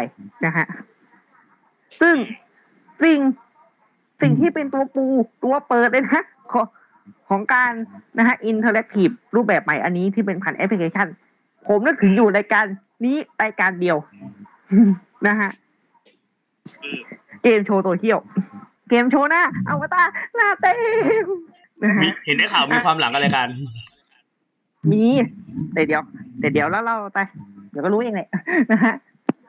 [0.46, 0.66] นะฮะ
[2.00, 2.16] ซึ่ง
[3.02, 3.20] สิ่ง
[4.22, 5.04] สิ่งที่เป็นตัวปู
[5.44, 6.66] ตัวเปิดเลยนะของ
[7.28, 7.72] ของการ
[8.18, 11.06] นะฮะ interactive รูปแบบใหม่อันนี้ที่เป็นผ่านแอปพลิเคชัน
[11.66, 12.64] ผมนึกถึงอยู่รายการ
[13.04, 13.96] นี้รายการเดียว
[15.26, 15.50] นะฮะ
[17.42, 18.18] เกมโชว์โซเชียล
[18.88, 20.06] เกมโชว์หน้าอวตาร
[20.36, 20.74] หน้าเต็
[21.24, 21.26] ม
[21.82, 23.48] นะฮะมีเห็นได้ข่าวมีความหลังอะไรกัน
[24.92, 25.06] มี
[25.72, 26.02] แต่เดี๋ยว
[26.40, 27.18] แต่เดี๋ยวแล้วเราไป
[27.70, 28.28] เดี๋ยวก็รู้เองแหละ
[28.72, 28.94] นะฮะ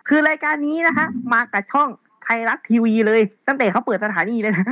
[0.07, 1.89] คือรายการนี้นะคะมากับช่อง
[2.23, 4.65] ไทยรัฐทีวีเลย ตั้งแต่เขาเปิดสถานีเลยนะ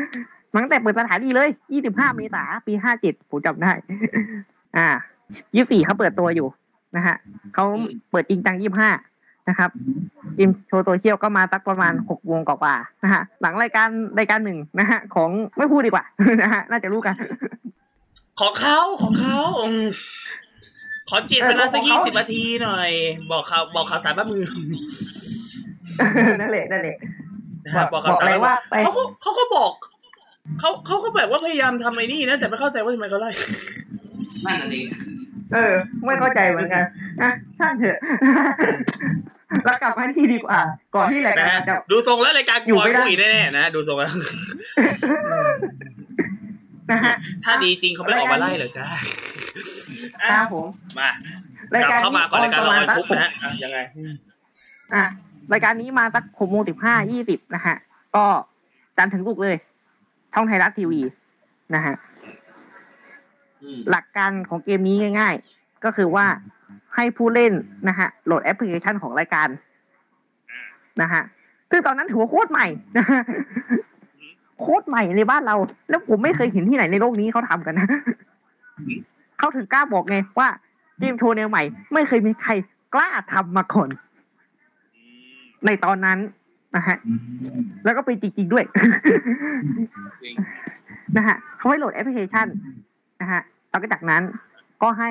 [0.53, 1.49] มาตั้งแต่เปิดสถานีเลย
[1.84, 3.72] 25 เมษาปี 57 ผมจำได้
[4.78, 4.88] อ่า
[5.39, 6.47] 24เขาเปิดตัวอยู่
[6.95, 7.16] นะฮะ
[7.53, 7.66] เขา
[8.11, 9.14] เปิดจริงจัง 25
[9.50, 9.70] นะครับ
[10.38, 13.89] จิมโชว์โซเชียลก็มาสักประมาณ6วงกว่าๆนะฮะหลังรายการ
[14.20, 16.06] รายการหนึ่งนะฮะของไม่พูดดีกว่า
[16.41, 17.16] นะฮะน่าจะรู้กัน
[18.39, 19.86] ของเขาของเขาอืม
[21.10, 22.89] ขอจีบเวลาสักเออของยี่เขาสิบนาทีหน่อย
[23.32, 24.54] บอกข่าวบอกข่าวสารบ้านเมือง
[26.39, 26.98] นั่นแหละนั่นแหละ
[27.66, 29.72] นะฮะบอกข่าวสารบอกเลยว่าไปเขาก็เขาก็บอก
[30.60, 33.30] เขาเขาก็แบบว่าพยายามทำไอ้นี่นะแต่ไม่เข้าใจว่าทำไมเขาไล่
[34.46, 34.82] นั่นน่ะดิ
[35.54, 35.74] เออ
[36.06, 36.84] ไม่เข้าใจเหมือนกัน
[37.22, 38.00] นะช่างเถอะ
[39.66, 40.60] แล้วกลับมาที่ดีกว่า
[40.95, 44.14] ก่อนที่รายนะการฮะจะดูทรงแล้วรายการอยู่กลัวไม่ได้คุยแน่ๆนะดูทรงแล้ว
[46.91, 48.86] นะฮะถ้าดีจริงเขาไม่ออกมาไล่เหรอจ้า
[50.32, 50.68] ครับผม
[50.99, 51.10] มา
[51.74, 53.78] รายกลับการเข้ามาก่อนรายการเราออนทุกประนะมาณฮะอะยังไง
[54.95, 55.06] อะ
[55.53, 57.76] รายการนี้มาสักหกโมงสิบห้ายี่สิบนะฮะ
[58.16, 58.26] ก็
[58.97, 59.56] จันทร์ถึงศุกร์เลย
[60.34, 61.01] ช่องไทยรัฐทีวี
[61.76, 61.95] นะฮะ
[63.64, 66.26] อืมหลักการของเกมนี้ง่าย ๆ ก็คือว่า
[66.96, 67.54] ให้ผู้เล่น
[67.88, 69.48] นะฮะโหลดแอปพลิเคชันของรายการ
[71.02, 71.22] นะฮะ
[71.72, 72.68] ซึ่งตอนนั้นถือว่าโคตรใหม่
[72.98, 73.22] นะฮะ
[74.62, 75.56] โคตรใหม่ในบ้านเรา
[75.89, 77.88] แล้วผมไม่เคยเห็นที่ไหนในโลกนี้เขาทำกันนะ
[79.39, 80.48] เขาถึงกล้าบอกไงว่า
[81.00, 82.52] เกมโชว์แนวใหม่ ไม่เคยมีใคร
[82.93, 83.89] กล้าทำมาก่อน
[85.66, 86.20] ในตอนนั้น
[86.76, 86.98] นะฮะ
[87.84, 88.64] แล้วก็เป็นจริงๆด้วย
[91.18, 92.48] นะฮะเขาให้โหลดแอปพลิเคชัน
[93.22, 94.22] นะฮะแล้วก็จากนั้น
[94.86, 95.10] ก็ให้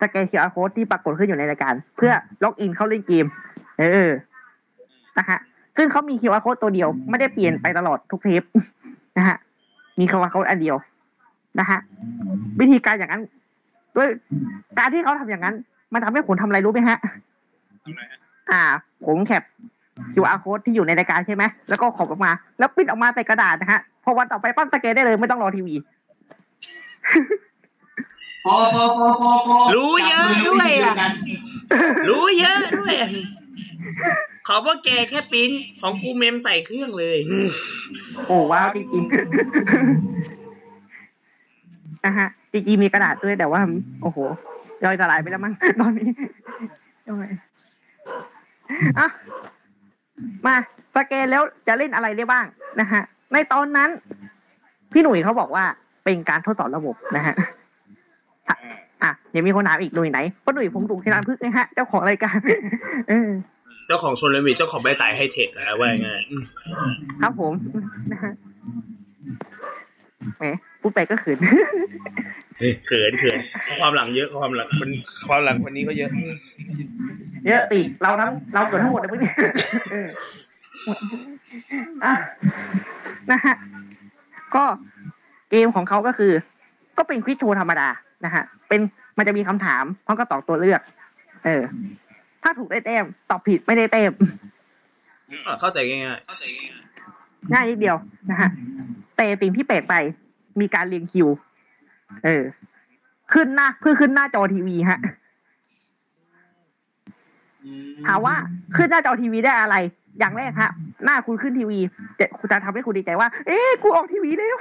[0.00, 3.26] สแกน QR code ที่ปรากฏขึ้นอยู่ในรายการ เพื่อล็อกอินเข้าเล่นเกม
[3.78, 4.10] เออ
[5.18, 5.38] นะฮะ
[5.76, 8.42] ซึ่งเขามี QR code ตัวเดียว ไม่ได้เปลี่ยนไปตลอดทุกเทป
[9.18, 9.36] นะฮะ
[9.98, 10.76] มี QR code อันเดียว
[11.60, 11.78] นะฮะ
[12.60, 13.22] วิธีการอย่างนั้น
[13.96, 14.08] ด้วย
[14.78, 15.54] การที่เขาทำอย่างนั้น
[15.92, 16.98] มันทำให้ผมทำอะไรรู้ไหมฮะ
[18.50, 18.62] อ่า
[19.06, 19.42] ผมแคป
[20.14, 25.74] QR code ที่อยู่ในรายการใช่ไหมแล้วก็ขอบออกมา แล้วปริ้นออกมาใส่กระดาษนะฮะพอวันต่อไปปั้นสแกนได้เลยไม่ต้องรอทีวี
[28.44, 31.12] พอพอพอพอพอรู้เยอะด้วยอะจับมือกัน
[32.08, 33.10] รู้เยอะด้วยอะ
[34.46, 35.50] ขอว่าแกแค่ปริ้น
[35.82, 37.18] ของกูเมมใส่เครื่องเลย
[38.26, 43.60] โอ้ว้าวจริงๆนะฮะจริงๆมีกระดาษด้วยแต่ว่า
[44.02, 44.18] โอ้โห
[44.84, 46.10] ย่อยสลายไปแล้วมั้งตอนนี้
[47.06, 47.30] โอ้ย
[48.98, 49.08] อะ
[50.46, 50.56] มา
[50.96, 52.46] สแกนแล้วจะเล่นอะไรได้บ้าง
[52.80, 53.90] นะฮะในตอนนั้น
[54.92, 55.64] พี่หนุ่ยเขาบอกว่า
[56.04, 57.59] เป็นการทดสอบระบบนะฮะถ
[59.02, 62.38] อะเดี๋ยวมีคนถามอีกหน่วยไหนป้าหนุ่ยพงสุขชนานพึกษ์นะฮะ เจ้าของรายการ
[63.08, 63.30] เออ
[63.86, 66.42] เจ้าของชนเลยมีเจ้าของใบไตให้เทคอะว่าง่ายๆอืม
[67.22, 67.52] ครับผม
[68.12, 68.32] นะฮะ
[70.38, 70.44] แหม
[70.80, 71.38] พูดไปก็ขืน
[72.58, 73.38] เฮ้ยเขินเขิน
[73.80, 74.88] ความหลังเยอะความหลังคน
[75.28, 76.32] ความหลังคนนี้ก็เยอะอืม
[77.46, 79.32] เยอะติเราทั้งเราเกิดทั้งหมดเลยพวกนี้
[79.90, 80.08] เออ
[82.04, 82.14] อะ
[83.30, 83.54] นะฮะ
[84.54, 84.64] ก็
[85.50, 86.32] เกมของเขาก็คือ
[86.98, 87.88] ก็เป็นควิดโชว์ธรรมดา
[88.24, 88.80] นะฮะเป็น
[89.18, 90.80] มันจะมีคำถามพร้อมก็ตอบตัวเลือก
[91.44, 91.62] เออ
[92.42, 94.12] ถ้าถูกได้แต้มตอบผิดไม่ได้แต้ม
[95.46, 96.02] อะเข้าใจง่าย
[97.52, 97.96] ง่ายนิดเดียว
[98.30, 98.50] นะฮะ
[99.16, 99.94] แต่สิ่งที่แปลกไป
[100.60, 101.28] มีการเรียงคิว
[102.24, 102.42] เออ
[103.32, 105.00] ขึ้นหน้าเพื่อขึ้นหน้าจอทีวีฮะ
[108.06, 108.34] ถามว่า
[108.76, 109.76] ขึ้นหน้าจอทีวีได้อะไร
[110.18, 110.70] อย่างแรกฮะ
[111.04, 111.78] หน้าคุณขึ้นทีวี
[112.18, 114.58] จะจะทำให้คุณดีใจว่า เอ๊ะกูออกทีวีแล้ว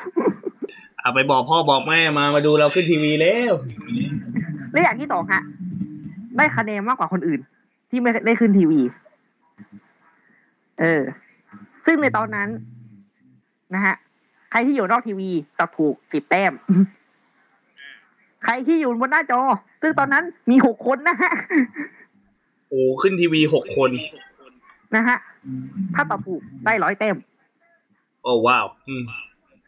[0.47, 3.53] ๆ เอาไปบอกพ่อบอกแม่มามาดูเราขึ้นทีวีแล้ว
[4.71, 5.41] และอย่างที่สองฮะ
[6.37, 7.39] ได้คะแนนมากกว่าคนอื่น
[7.89, 8.81] ที่ไม่ได้ขึ้นทีวี
[10.79, 11.01] เออ
[11.85, 12.49] ซึ่งในตอนนั้น
[13.75, 13.95] นะฮะ
[14.51, 15.29] ใครที่อยู่นอกทีวี
[15.59, 16.53] ตอบถูกสิบแต้ม
[18.45, 19.41] ใครที่อยู่บนหน้าจอ
[19.81, 21.31] ซึ่งตอนนั้นมีหกคนนะฮะ
[22.69, 23.91] โอ้ขึ้นทีวีหกคน
[24.95, 25.17] นะฮะ
[25.95, 27.15] ถ้าตอบถูกได้ร้อยแต้ม
[28.23, 29.03] โอ้ว้าวอืม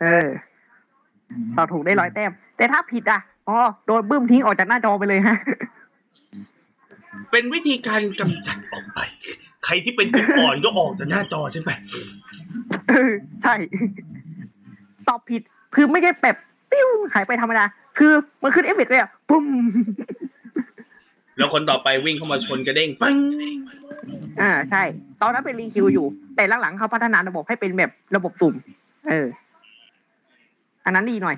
[0.02, 0.28] เออ
[1.58, 5.38] ตอบถูกได้ร้อยแต้ม แต่ถ้าผิดอะอ๋อโดนบึ้มทิ้งออกจากหน้าจอไปเลยฮะ
[7.32, 9.00] เป็นวิธีการกำจัดออกไป
[9.66, 11.70] ใครที่เป็นจุดอ่อนก็ออกจากหน้าจอใช่ไหม
[12.90, 13.12] เออ
[13.44, 13.56] ใช่
[15.08, 15.42] ตอบผิด
[15.76, 16.36] คือไม่ใช่แบบ
[16.72, 17.64] ปิ้วหายไปธรรมดา
[17.98, 18.14] คือ
[18.44, 19.46] มันขึ้นเอฟเฟกต์เลยอะปุ้ม
[21.38, 23.14] แล้วคนต่อไปวิ่งเข้ามาชนกระเด้งปัง
[24.42, 24.84] อ่าใช่
[25.22, 26.06] ตอนนั้นเป็นเรียงคิวอยู่
[26.36, 28.54] แต่หลังๆเขาพัฒนาระบบให้เป็นแบบระบบสุ่ม
[29.10, 29.28] เออ
[30.86, 31.36] อันนั้นดีหน่อย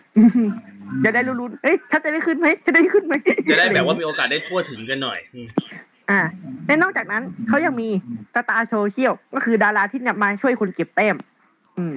[1.05, 3.13] จะได้รู้ๆเอ้ยฉันจะได้ขึ้นไหมจะได้ขึ้นไหม
[3.51, 5.47] จะได้แบบว่ามีโอกาสได้ทั่วถึงกันหน่อยอืม
[6.09, 6.21] อ่า
[6.65, 7.89] และนอกจากนั้นเขายังมี
[8.35, 11.15] star social ก็คือดาราที่จะมาช่วยคุณเก็บแต้ม
[11.77, 11.95] อืม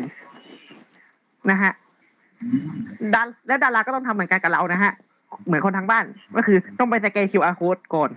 [1.50, 1.72] นะฮะ
[3.14, 4.92] ดาและดาราก็ต้องทำเหมือนกันกับเรานะฮะ
[5.46, 6.04] เหมือนคนทางบ้าน
[6.36, 8.10] ก็คือต้องไปสแกน QR code ก่อน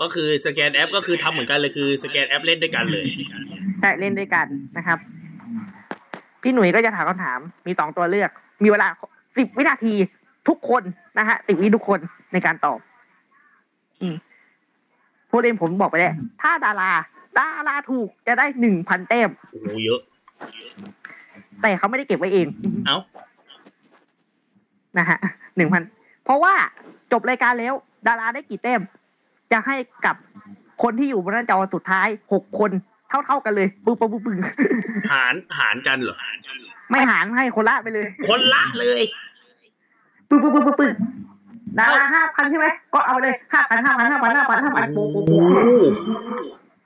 [0.00, 3.06] ก็คือสแกนแอปก็คือทำเหมือนกันเลยคือสแกนแอปเล่นด้วยกันเลย
[3.80, 4.46] ใช่เล่นด้วยกัน
[4.76, 4.98] นะครับ
[6.48, 8.30] พี่หนุ่ยก็จะถามคำถาม มีสองตัวเลือก
[8.62, 8.86] มีเวลา
[9.36, 9.94] สิบวินาที
[10.48, 10.82] ทุกคน
[11.18, 11.98] นะฮะสิบวิทุกคน
[12.32, 12.78] ในการตอบ
[14.00, 14.16] อืม
[15.30, 16.90] ผู้เล่นผมบอกไปแล้วถ้าดารา
[17.38, 20.00] ดาราถูกจะได้หนึ่งพันแต้มโอ้โหเยอะ
[21.62, 22.46] แต่เขาไม่ได้เก็บไว้เอง
[22.86, 22.98] เอ้า
[24.98, 25.18] นะฮะ
[25.56, 25.82] หนึ่งพัน
[26.24, 26.54] เพราะว่า
[27.12, 27.74] จบรายการแล้ว
[28.06, 28.80] ดาราได้กี่แต้ม
[29.52, 29.76] จะให้
[30.06, 30.16] กับ
[30.82, 32.70] คนที่อยู่บนหน้าจอสุดท้ายหกคน
[33.08, 34.36] เท่าเท่าๆกันเลยปึ๊บปึ๊บปึ๊บปึ๊บ
[35.12, 36.16] หารหารกันเหรอ
[36.90, 39.02] ไม่หารให้คนละไปเลย คนละเลย
[40.28, 40.92] ปึ๊บปึ๊บปึ๊บปึ๊บปึ๊บ
[41.78, 45.82] ดาราห้าพันใช่ไหมก็เอาไปเลยห้าพันห้าพันห้าพันห้าพันห้าพันโป๊ะโป๊ะโอ้โป๊ะโห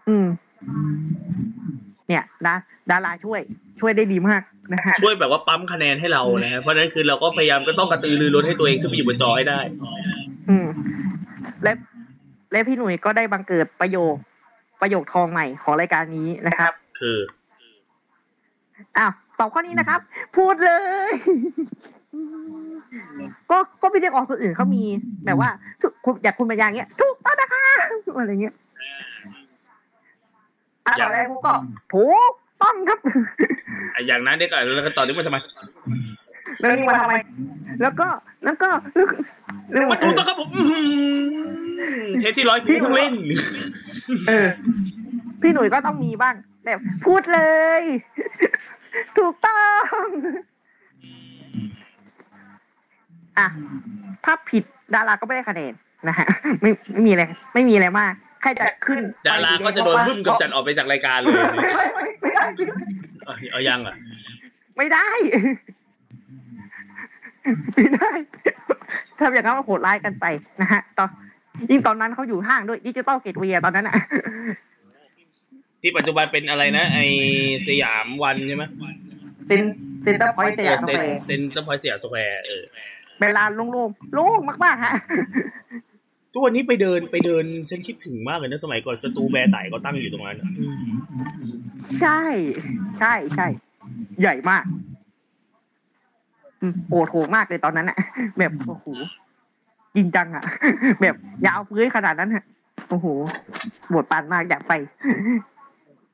[0.09, 0.27] อืม
[2.09, 2.55] เนี่ยดา
[2.91, 3.41] ดาราช่วย
[3.81, 4.43] ช่วยได้ดีมาก
[4.73, 9.61] นะฮะช่วยแบบว่าปั๊มคะแนนให้เรานะเพราะฉะนั้นคือเราก็พยายามก็ต้องกระตือรือร้นให้ตัวเองขึ้นไปอยู่บนจอให้ได้
[10.49, 10.67] อืม
[11.63, 11.73] และ
[12.53, 14.15] และพี่หนุ่ยก็ได้บังเกิดประโยค
[14.83, 17.19] ประโยคทองใหม่ของรายการนี้นะครับ คือ
[18.99, 20.01] อ้าวตอบข้อนี้นะครับ
[20.37, 20.71] พูดเล
[21.11, 21.13] ย
[23.51, 24.83] ก็ก็พี่เด็กออกคนอื่นเขามี
[25.25, 25.49] แบบว่า
[25.81, 27.65] ทุกคุณอยากคุณมายางเงี้ยถูกต้องนะคะ
[28.19, 28.55] อะไรเงี้ย
[30.87, 31.53] อะตอนแรกผมก็
[31.93, 32.99] ถูกต้องครับ
[33.95, 35.39] อะอย่างนั้นเด็กก่อนแล้วก็ต่อที่มันทำไม
[36.61, 37.15] แล้วนี่มาทำไม
[37.83, 38.09] แล้วก็
[38.45, 39.17] แล้วก็แล้วก็
[39.71, 41.62] แล้วมาถูกต้องครับผมอื้อหือ
[42.21, 43.15] เทสที่ร้อยคือเพิ่งเล่น
[44.29, 44.49] เออ
[45.41, 47.41] พี่หนุ่ยก็ต้องมีบ้างแบบพูดเล
[47.81, 47.83] ย
[49.19, 49.65] ถูกต้อ
[50.05, 50.07] ง
[53.39, 53.47] อะ
[54.25, 54.65] ถ้าผิด
[54.95, 55.73] ดาราก็ไม่ได้คะแนน
[56.09, 56.27] นะฮะ
[56.61, 57.23] ไม่ไม่มีอะไร
[57.55, 58.13] ไม่มีอะไรมาก
[58.43, 62.47] ใครจะขึ้น ดาราก็จะโดนบึ้มกำจัดออกไปจากรายการเลยไม่ไม่ไม่ไม่ได้
[63.25, 63.97] เอาเอายังอะ
[64.77, 65.07] ไม่ได้
[67.75, 68.11] ไม่ได้
[69.19, 70.27] ทำอย่างนั้นมาโหดร้ายกันไป
[70.61, 71.09] นะฮะตอน
[71.71, 73.95] ยิ่งตอนนั้นเขาอยู่ห้างด้วยดิจิตอลเกตเวียตอนนั้นอะ
[75.83, 76.99] ที่ปัจจุบันเป็นอะไรนะ ไอ
[77.67, 78.65] สยามวันใช่ไหม
[79.47, 79.61] เซน
[80.03, 82.65] เซนเตอร์พอยต์สยามสเซแคนวร์เซนเตอร์พอยต์สยามสแควร์เออ
[83.21, 84.95] เวลาโล่งๆโล่งมากๆฮะ
[86.33, 90.85] ทุกวันนี้ไปเดินไปเดินฉันคิดถึงมากเลยนะสมัยก่อนสตูแบร์ไต่ก็ตั้งอยู่ตรงนั้นอะอืม
[92.01, 92.21] ใช่
[92.99, 93.47] ใช่ใช่
[94.21, 94.65] ใหญ่มาก
[96.61, 97.99] อืมโอดโหมากเลยตอนนั้นอะ
[98.39, 98.87] แบบโอ้โห
[99.97, 100.45] จริงจังอะ
[101.01, 101.15] แบบ
[101.47, 102.45] ยาวเฟื้อยขนาดนั้นฮะ
[102.89, 103.07] โอ้โห
[103.95, 104.73] บทปานมากอยากไป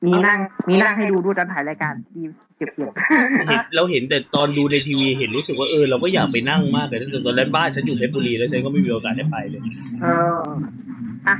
[0.05, 2.23] มีนั่งมีนั่งให้ดูดูตอนถ่ายรายการดี
[2.57, 2.91] เก็บเกี่ยว
[3.47, 9.61] เห็นเราเห็นแต่ตอนดูในทีวีเห็นรู้สึกว่าเออเราก็อยากไปนั่งมากเลยแต่ตอนนั้นบ้านฉันอยู่เพชรบุรีแล้วฉันก็ไม่มีโอกาสได้ไปเลย
[10.01, 10.39] เออ
[11.27, 11.35] อะ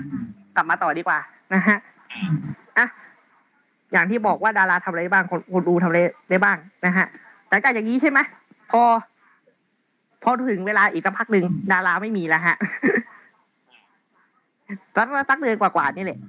[0.56, 1.20] กลับมาต่อดีกว่า
[1.54, 1.78] นะฮะ
[2.78, 2.88] อะ
[3.92, 7.06] อย่างที่บอกว่าดาราทำอะไรได้บ้างคนคนดูทำอะไรได้บ้างนะฮะ
[7.50, 8.20] หลังจากอย่างนี้ใช่ไหม
[8.72, 8.82] พอ
[10.24, 12.56] พอถึงเวลาอีกสักพักหนึ่งดาราไม่มีแล้วฮะ
[14.96, 16.20] สักสักเดือนกว่าๆนี่แหละ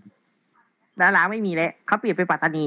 [1.02, 2.64] ดาราไม่มีแล้วเขาเปลี่ยนเป็นปัตตานี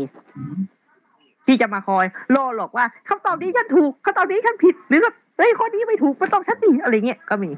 [1.48, 2.06] ที่จะมาคอย
[2.36, 5.02] ล่อหลอกว่าคำตอบนี้ฉันถูกคำตอบนี้ฉันผิด หรือ
[5.38, 7.52] เฮ้ยข้อนี้ไม่ถูกมันต้องฉันดีอะไรเงี้ยก็มี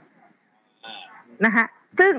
[1.46, 1.66] นะฮะ
[2.00, 2.14] ซึ่ง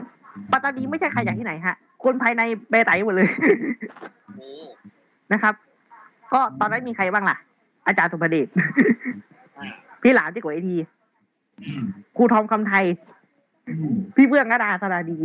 [0.53, 3.28] ปัตตานีไม่ใช่ใครอย่างที่ไหนฮะ คนภายในเบไตหมดเลย
[5.32, 5.55] นะครับ
[6.34, 7.36] ก็ตอนนั้นมีใครบ้างล่ะ
[7.86, 8.47] อาจารย์สุภเดช
[10.03, 10.76] พี่หลามที่กว่าไอที
[12.16, 12.84] ครูทอมคำไทย
[14.16, 15.18] พี่เบื้องกระดาสราดี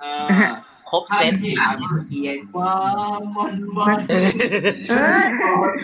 [0.00, 0.48] เออ
[0.90, 1.68] ครบเซตที่หา
[2.08, 2.74] เกียรติควา
[3.20, 3.98] มมันวัน
[4.90, 5.24] เออ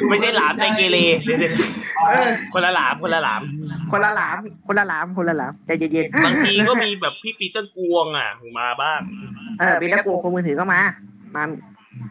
[0.08, 3.42] ไม่ใช่หลามใจเกเรเดี๋ยวๆคนละหลามคนละหลาม
[3.90, 4.36] คนละหลาม
[4.66, 9.00] คนละหลามคนละหลามใจเย็นๆบางทีก็มีแบบพี่ปีเตอร์กวงอะมาบ้าง
[9.60, 10.80] เออเป็นนักโกงคนมือถือก็มา
[11.34, 11.42] มา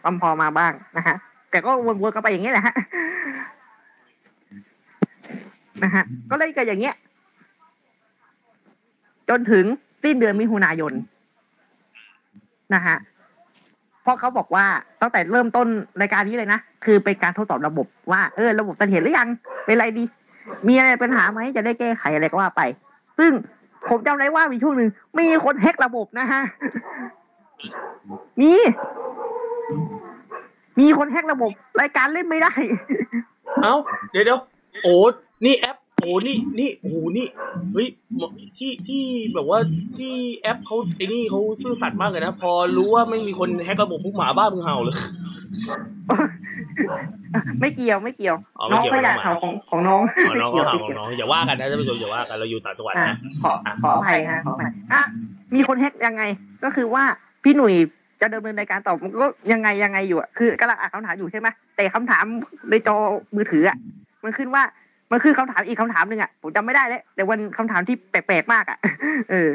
[0.04, 1.16] ปั๊มพอมาบ้างนะฮะ
[1.50, 1.70] แต่ก็
[2.02, 2.74] วนๆกันไปอย่างนี้ยแหละฮะ
[5.84, 6.94] นะฮะก็เลยเกิดอย่างเงี้ย
[9.28, 9.64] จนถึง
[10.02, 10.92] สิ้นเดือนมิถุนายน
[12.74, 12.96] นะฮะ
[14.02, 14.66] เพราะเขาบอกว่า
[15.00, 15.66] ตั้งแต่เริ่มต้น
[16.00, 19.28] รายการนี้เลยนะ คือเป็นการทดสอบระบบว่าเออระบบเสถียรหรือยัง
[19.64, 20.04] เป็นไรดี
[20.68, 22.62] มีอะไรปัญหาไหมจะได้แก้ไขอะไรก็ว่าไป
[23.18, 23.32] ซึ่ง
[23.88, 26.42] ผมจำได้ว่ามีช่วงหนึ่งมีคนแฮกระบบนะฮะ
[28.40, 28.52] มี
[30.80, 31.50] มีคนแฮกระบบ
[31.80, 32.52] รายการเล่นไม่ได้
[33.62, 33.74] เอ้า
[34.12, 34.38] เดี๋ยวเดี๋ยว
[34.82, 34.96] โอ้
[35.44, 37.26] นี่แอปโอ้นี่นี่โอ้นี่
[37.72, 37.88] เฮ้ย
[38.58, 39.02] ที่ที่
[39.34, 39.58] แบบว่า
[39.96, 44.96] ที่แอปเขาไอ้นี่เขาซื่อสัตย์มากเลยนะพอรู้ว่าไม่มีคนแฮกระบบพวกหมาบ้ามึงเห่าเลย
[47.60, 53.52] ไม่เกี่ยวไม่เกี่ยวอ๋อไม่น้องเกี่ยวก็อยากไม่เห่าเกี่ยวของของน้องอ๋อน้องไม่ก็เกี่ยวเห่าไม่ของเกี่ยวน้องอย่าว่ากันนะท่านผู้ชมอย่าว่ากันเราอยู่ต่างจังหวัดอะนะขอ
[53.82, 55.02] ขออภัยฮะขออภัยอะ
[55.54, 56.22] มีคนแฮกยังไง
[56.64, 57.04] ก็คือว่า
[57.44, 57.74] พี่หนุ่ย
[58.20, 62.24] จะดำเนินรายการต่อมันก็ยังไงยังไงอยู่อะคือกำลังอ่านคำถามอยู่ใช่ไหมแต่คำถาม
[62.70, 62.96] ในจอ
[63.36, 63.76] มือถืออะ
[64.24, 64.62] มันขึ้นว่า
[65.12, 68.78] มันคือคำถามอีกคำถามหนึ่งอะผมจำไม่ได้แล้วแต่วันคำถามที่แปลกๆมากอะ
[69.30, 69.50] เออ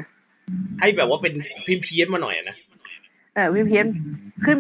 [0.80, 1.34] ให้แบบว่าเป็น
[1.68, 2.56] พิมพ์เพี้ยนมาหน่อยอะนะ
[3.36, 3.86] เออพิมพ์เพี้ยน
[4.46, 4.58] ขึ้น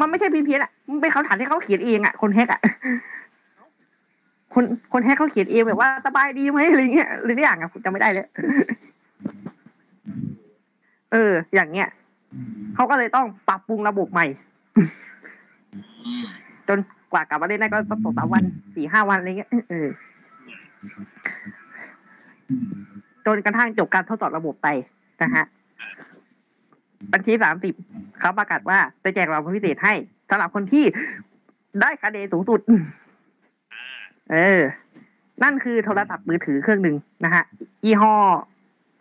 [0.00, 2.60] มันไม่ใช่พิมพ์เพี้ยนอะมันเป็นคำถามที่เขาเขียนเองอะคนแฮกอะ
[4.54, 8.26] คนคนแฮกเขาเขียนเองแบบว่าสบายดีไหมอะไรเงี้ยหรืออย่างอะผมจำไม่ได้เลย
[11.12, 11.88] เออ อย่างเงี้ย
[12.74, 14.26] เขาก็เลยต้องปรับปรุงระบบใหม่
[16.68, 16.78] จน
[17.12, 18.44] กว่ากลับมาเล่นได้ก็สักสองสามวัน
[18.74, 19.88] สี่ห้าวันอะไรเงี้ยเออ
[23.26, 24.68] จนกระทั่งจบการทดสอบระบบไป
[25.22, 25.44] นะฮะ
[27.12, 27.74] บัญชีสามสิบ
[28.20, 29.94] เขาประกาศว่าจะแจกรางวัลพิเศษให้
[30.30, 30.84] สำหรับคนที่
[31.80, 32.60] ได้คะแนนสูงสุด
[34.32, 34.60] เออ
[35.42, 37.44] นั่นคือโทรศัพท์มือถือเครื่องหนึ่งนะฮะ
[37.84, 38.14] ยี่ห้อ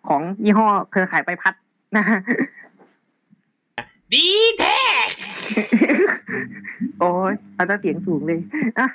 [0.09, 1.53] ของยี่ห้อเครือข่ายไปพัด
[1.97, 2.19] นะฮะ
[4.13, 4.27] ดี
[4.59, 4.79] แท้
[6.99, 8.39] โอ้ยเอาแต่เสียงสูงเลย
[8.79, 8.87] อะ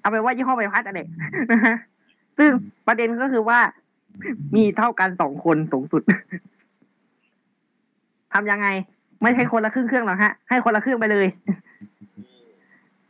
[0.00, 1.00] เอาไปว่ายี่ห้อใบพัดอะไร
[1.52, 1.76] นะฮะ
[2.38, 2.50] ซึ่ง
[2.86, 3.58] ประเด็นก็คือว่า
[4.56, 6.02] มีเท่ากันสองคนสูงสุด
[8.32, 8.68] ทำยังไง
[9.22, 11.26] ไม่ใช่คนละครึ่งเครื่องหรอกฮะ ให้คนละครึ่งไปเลย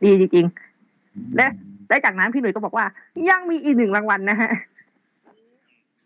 [0.03, 1.45] ดีจริงๆและ
[1.89, 2.85] และจากนั้นพี่หนุ่ยก็บอกว่า
[3.29, 4.51] ยังมีอีกหนึ่งรางวัลนะฮะ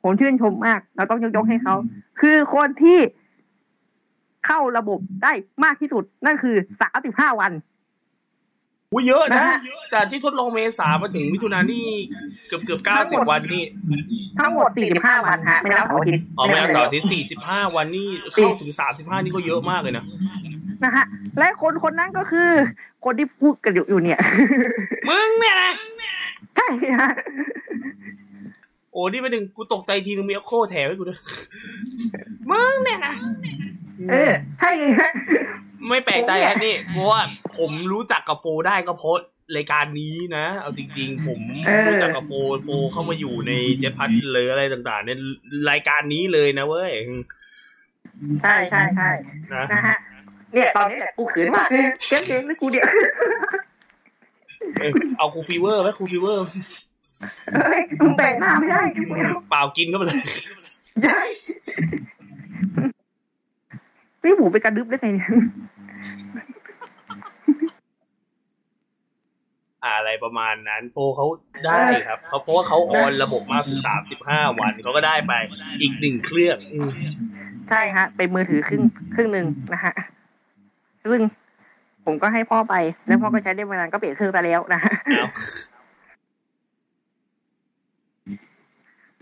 [0.04, 1.76] ผมชื่นชมมาก เราต้องยกยกให้เขา
[2.22, 3.00] คือคนที่
[4.48, 5.34] เข้าระบบได้
[5.64, 7.54] มากที่สุด นั่นคือสามสิบห้าวัน
[8.94, 9.58] อุ้ยเยอะนะนะฮะ
[9.94, 11.86] จากที่ทดลองเมษามาถึงมิถุนายนนี่
[12.48, 13.64] เกือบเกือบเก้าสิบวันนี่
[14.40, 14.70] ทั้งหมด
[15.00, 20.04] 45วันฮะไม่นับเสาร์อาทิตย์อ๋อไม่เอาเสาร์อาทิตย์สี่สิบห้าวันนี่เข้าถึงสามสิบห้านี่ก็เยอะมากเลยนะ
[20.84, 21.06] นะฮะ
[21.38, 22.50] และคนคนนั้นก็คือ
[23.06, 24.20] คนที่พูดกันอยู่อยู่เนี่ย
[25.10, 25.72] มึงเนี่ยนะ
[26.56, 26.68] ใช่
[27.00, 27.12] ฮะ
[28.92, 31.20] โอ้นี่ไปหนึ่งกูตกใจทีนึงมีเอ็กโคแถมให้กูด้วย
[32.52, 33.14] มึงเนี่ยนะ
[34.10, 35.12] เออใช่ฮะ
[35.88, 37.22] ไม่แปลกใจครับนี่เพราะว่า
[37.58, 39.18] ผมรู้จักกับโฟได้ก็เพราะ
[39.58, 42.32] รายการนี้นะ เอาจริง ๆ ผมเออรู้จักกับโฟ
[42.64, 45.12] โฟเข้ามาอยู่ในแจ็กพอตเลยอะไรต่างๆใน
[45.70, 46.92] รายการนี้เลยนะเว้ย
[48.42, 49.10] ใช่ใช่ใช่
[49.54, 49.98] นะนะฮะ
[50.54, 52.86] เนี่ยตอนนี้แหละกูขืนมากเลยเก่งเก่งเลยกูเดียว
[54.80, 56.46] เออเอาคูฟีเวอร์ไหมคูฟีเวอร์
[57.54, 60.24] เฮ้ยมึงแบ่งหน้าไม่ได้ไม่เอาเปล่ากินเข้าไปเลย
[64.24, 65.30] ใช่นี่หมูไปกระดึบได้ไงเนี่ย
[69.86, 71.26] อะไรประมาณนั้นโฟเขา
[71.66, 75.34] ได้ครับเขาเพราะว่าเขาออนระบบมาสุดสามสิบห้าวันเขาก็ได้ไป
[75.82, 76.90] อีกหนึ่งเครื่องอืม
[77.70, 78.82] ใช่ฮะเป็นมือถือครึ่ง
[79.16, 79.94] ครึ่งหนึ่งนะฮะ
[81.12, 81.22] ซึ่ง
[82.06, 82.76] ผมก็ให้พ่อไป
[83.08, 85.28] แล้วพ่อก็ใช้ได้ไม่นานก็เปลี่ยนเครื่องไปแล้วนะฮะเอา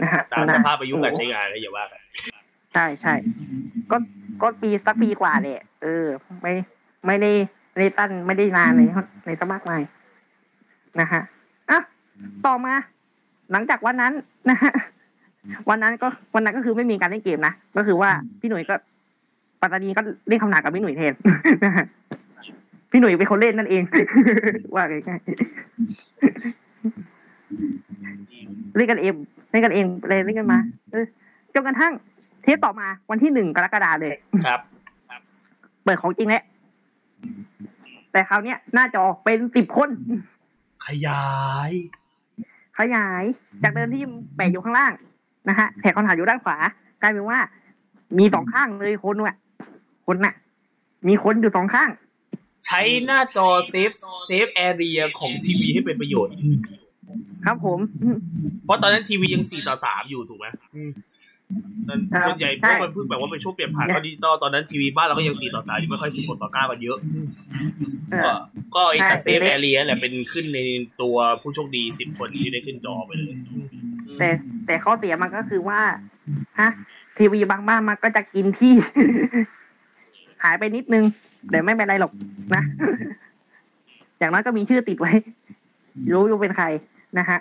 [0.01, 2.01] นะฮะตามสภาพอายุการใช้งานแล้วอย่าว่ากัน
[2.73, 3.13] ใช่ใช่
[3.91, 3.97] ก็
[4.41, 6.05] ก็ปีสักปีกว่าเลยเออ
[6.41, 6.53] ไม่
[7.05, 7.31] ไม่ได้
[7.71, 8.87] ไม่ได้ตั้นไม่ได้นานเลย
[9.25, 9.81] ในสมากมาย
[10.99, 11.21] นะฮะ
[11.69, 11.79] อะ
[12.45, 12.73] ต่อมา
[13.51, 14.13] หลังจากวันนั้น
[14.49, 14.73] นะฮะ
[15.69, 18.75] วันนั้นก็วันนั้นก็คือไม่มีการเล่นเกมนะก็คือว่าพี่หนุ่ยก็
[19.61, 21.13] ปัตตานีก็เล่นคำหนักกับพี่หนุ่ยแทน
[21.65, 21.85] นะฮะ
[22.91, 23.83] พี่หนุ่ยเป็นคนเล่นนั่นเอง
[24.75, 25.27] ว่าง่ายๆ
[28.75, 29.13] เล่นกันเอง
[29.51, 30.57] เล่นกันเองเลยเล่นกันมา
[30.91, 31.05] เออ
[31.53, 31.93] จนกระทั่ง
[32.43, 34.15] เทปต่อมาวันที่หนึ่งกรกฎาเลย
[34.45, 34.59] ครับ
[35.83, 36.43] เปิดของจริงแล้ว
[38.11, 39.89] แต่คราวเนี้ยหน้าจอเป็นสิบคน
[40.87, 41.25] ขยา
[41.69, 41.71] ย
[42.79, 43.23] ขยาย
[43.63, 44.03] จากเดิมที่
[44.35, 44.93] แปะอยู่ข้างล่าง
[45.49, 46.57] นะฮะแถบคำถามอยู่ด้านขวา
[47.01, 47.39] กลายเป็นว่า
[48.19, 49.37] มีสองข้างเลยคนน่ะ
[50.07, 50.33] คนน่ะ
[51.07, 51.89] มีคนอยู่สองข้าง
[52.65, 53.91] ใช้หน้าจอ safe
[54.25, 56.33] safe area ของทีวีให้เป็นประโยชน์
[57.45, 57.79] ครับผม
[58.65, 61.30] เพราะตอนนั้นทีวียังสี่ต่อสามอยู่ถูกไหมอืมตอนครับ
[62.25, 66.97] ส่วนใหญ่ใช่ราะมันเพิ่งแบบว่าเป็นช่วงเปลี่ยนผ่านเข้าดิจิตอลตอนนั้นทีวีบ้านเราก็ยังสี่ต่อสามอยู่ไม่ค่อยสิบต่อเก้ากันเยอะ
[68.11, 68.35] เอก็อ
[68.75, 70.59] ก็ไอ้ใช่แต่เซฟเล็แอกเรียแหละเป็นขึ้นใน
[71.01, 73.35] ตัวผู้โชคดีสิบคนที่ได้ขึ้นจอไปเลย
[74.17, 74.29] แต่
[74.65, 75.81] แต่ข้อเสียมันก็คือว่า
[76.59, 76.69] ฮะ
[77.17, 78.73] ทีวีบางบ้านมันก็จะกินที่
[80.43, 81.03] หายไปนิดนึง
[81.49, 82.11] แต่ไม่เป็นไรหรอก
[82.53, 82.63] นะ
[84.19, 85.13] อย่างน้อยก็มีชื่อติดไว้
[86.13, 86.65] รู้อยู่เป็นใคร
[87.19, 87.39] นะฮะ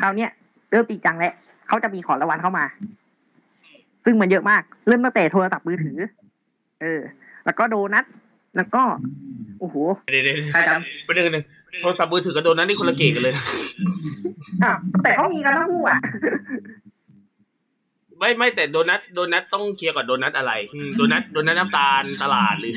[0.00, 0.30] คราวเนี้ย
[0.70, 1.32] เริ่มจริงจังแล้ว
[1.68, 2.64] เขาจะมีของรางวัลเข้ามา
[4.04, 5.96] ซึ่งมันเยอะมาก เริ่มตั้งแต่โทรศัพท์มือถือ
[6.82, 7.00] เออ
[7.44, 8.04] แล้วก็โดนัท
[8.56, 8.82] แล้วก็
[9.60, 9.76] โอ้โห
[10.12, 10.70] เดี๋ยวเดี๋ยวใครจ
[11.06, 11.44] ประเด็นหนึ่ง
[11.80, 15.98] โทรศัพท์มือถือกับโดนนั้นนี่คนละเกตกันเลยนะำอะแต่เขามีกันทั้งคู่อะ
[18.18, 22.74] ไม่ไม่แต่โดนัทโดนัทต้องเคลียร์ก่อนโดนัทอะไรอืมโดนัทโดนัทน้ำตาลตลาดหรือ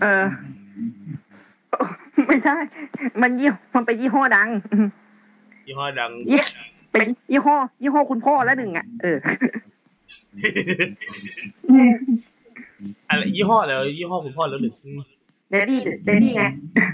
[0.00, 0.24] เออ
[2.26, 2.56] ไม่ใช่
[3.22, 4.48] มันยี่มันเป็นยี่ห้อดัง
[5.66, 6.40] ยี่ห้อดังยี่
[6.94, 9.18] เป็นยี่ห้อ ยี่ห้อคุณพ่อแล้วหนึ่งอะเออ
[13.08, 15.00] อะไรยี่ห้ออะไรวะยี่ห้อคุณพ่อแล้วหนึ่งอืม
[15.50, 16.44] เดดดี้เดดดี้ไง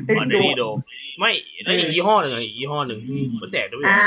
[0.04, 0.64] เดดอ๋อเดดี้นี่โด
[1.18, 1.30] ไม่
[1.64, 4.02] แล้วอีกยี่ห้อหนึ่งอะอีกยี่ห้อหนึ่งอืมก็แจกด้วยอ่า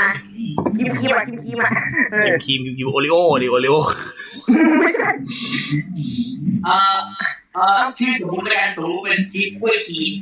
[0.76, 1.72] คิมคิมอะคิมคิมอะ
[2.12, 3.74] เอคิอมครีมคิมครีมโอริโอดิโอริโอ
[4.80, 5.08] ไม่ใช่
[6.64, 6.98] เอ่อ
[7.54, 10.12] เอ่อชื่อสมมติแล้วกันสมมติเป็นจิ๊บกล้วยขีด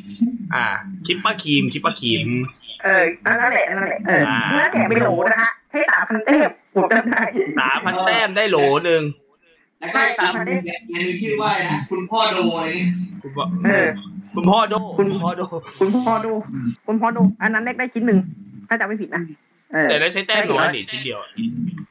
[0.55, 0.65] อ่า
[1.07, 2.29] คิปป้าครีมคิปป้าครีม
[2.85, 3.03] เออ
[3.41, 7.23] นั่นแหละนั่นแหละเอออ่านั่นแหละเป็นโหลนะฮะให้สามพันเต้มผมจำได้
[7.61, 9.03] สามพันแต้มได้โหลหนึ่ง
[9.81, 12.87] แล้วก็อีกอันหนึงเนี่ยอันหนึงชื่อว่าอะไรนะคุณพ่อโดอะไรนี่
[13.23, 13.89] คุณพ่อเออ
[14.35, 15.43] คุณพ่อโดคุณคุณพ่อโด
[15.81, 16.33] คุณพ่อดู
[16.87, 18.19] คุณพ่อดูอันนั้นแรกได้ชิ้นหนึ่ง
[18.69, 19.23] ถ้าจำไม่ผิดนะ
[19.73, 21.29] เออแต่ได้ใช้แต้มน้อยนี่ชิ้นเดียวอะ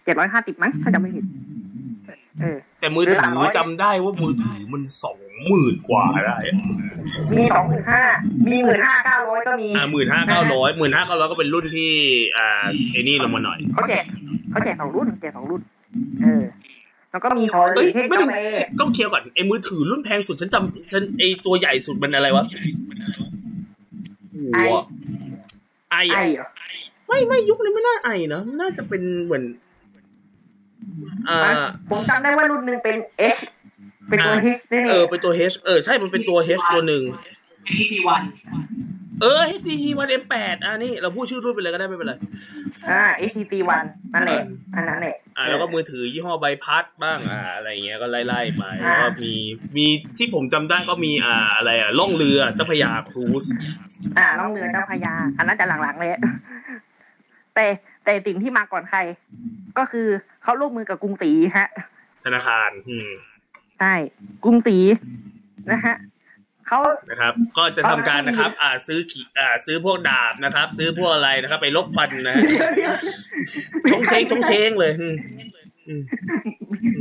[0.04, 1.26] เจ็ดร้อยห้าสิบมั้งถ้าจำไม่ผิด
[2.42, 6.58] เออแต่มือถืหรือสามร้ออยจำได้ว่ามือถือมันสอง หมื่นกว่าได้อะ
[7.32, 8.02] มีสองหมื่นห้า
[8.52, 11.92] มีหมื่นห้าเก้าร้อยก็มีอ่าหมื่นห้าเก้าร้อยหมื่นห้าเก้าร้อยก็เป็นรุ่นที่
[12.38, 14.04] อ่าไอ้นี่ลงมาหน่อยเขาแจก
[14.52, 15.62] เขาแจกสองรุ่นแจกสองรุ่น
[16.24, 16.44] เออ
[17.12, 18.38] แล้วก็มีคอเอ้ยเทศไม่กาถึงแฟ
[18.80, 22.46] ต้องเคลียร์ก่อนไอ้มือถือรุ่นแพงสุดฉันจำฉันไอ้ตัวใหญ่สุดมันอะไรวะ
[24.56, 24.76] หัว
[25.92, 26.48] ไอไออะเหรอ
[27.08, 29.44] ไม่ไม่ยุคนี้ไม่น่าไอนะน่าจะเป็นเหมือน
[31.30, 31.38] อ่า
[31.90, 33.38] ผมจำได้ว่ารุ่นหนึ่งเป็นเอช
[34.12, 37.04] เป็นตัวอ่าเฮนี่เออ เป็นตัว H เออ ใช่ มันเป็นตัว H ตัวหนึ่ง
[37.64, 38.24] เป็นที่ซีวัน
[39.22, 42.14] เออ HTC One M8 อะนี่ เราพูดชื่อรุ่นไปเลยก็ได้ไม่เป็นไร
[42.90, 43.84] อ่า ATC วัน
[44.14, 44.42] นั่นแหละ
[44.76, 49.34] อันนั้นแหละ อ่า แล้วก็มือถือยี่ห้อใบพัดบ้าง อ่า อะไรเงี้ย ก็ไล่ๆไปอ่าแล้วก็มี
[49.78, 49.86] มี
[50.18, 53.46] ที่ผมจำได้ก็มี อ่า อะไรอะ ล่องเรือเจ้าพระยาครูซ
[54.18, 56.12] อ่า ล่องเรือเจ้าพระยา อันนั้นจะหลังๆเลย
[57.56, 57.66] แต่
[58.06, 59.00] แต่สิ่งที่มาก่อนใคร
[59.78, 60.08] ก็คือ
[60.44, 61.70] เขาร่วมมือกับกรุงศรีฮะ
[62.26, 63.10] ธนาคาร อืม
[63.82, 63.96] ใช่
[64.44, 64.78] กรุงศรี
[65.72, 65.96] นะฮะ
[66.68, 66.80] เขา
[67.10, 72.44] นะครับ ก็จะทำการนะครับ อ่าซื้อขีอ่า ซื้อพวกดาบนะครับ ซื้อพวกอะไรนะครับ ไปลบฟันนะฮะ
[73.92, 75.16] ชงเชงชงเชงเลยอืม
[75.88, 76.02] อืม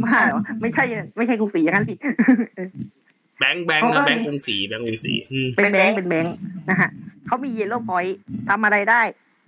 [0.04, 0.84] มาเหรอไม่ใช่
[1.16, 1.94] ไม่ใช่กรุงศรีอย่างนั้นสิ
[3.38, 6.34] แบงค์แบงค์เขาก็นะแบงค์กรุงศรีแบงค์กรุงศรีอืมเป็นแบงค์เป็นแบงค์
[6.70, 6.88] นะฮะ
[7.26, 8.18] เขามี Yellow Point
[8.48, 9.02] ทำอะไรได้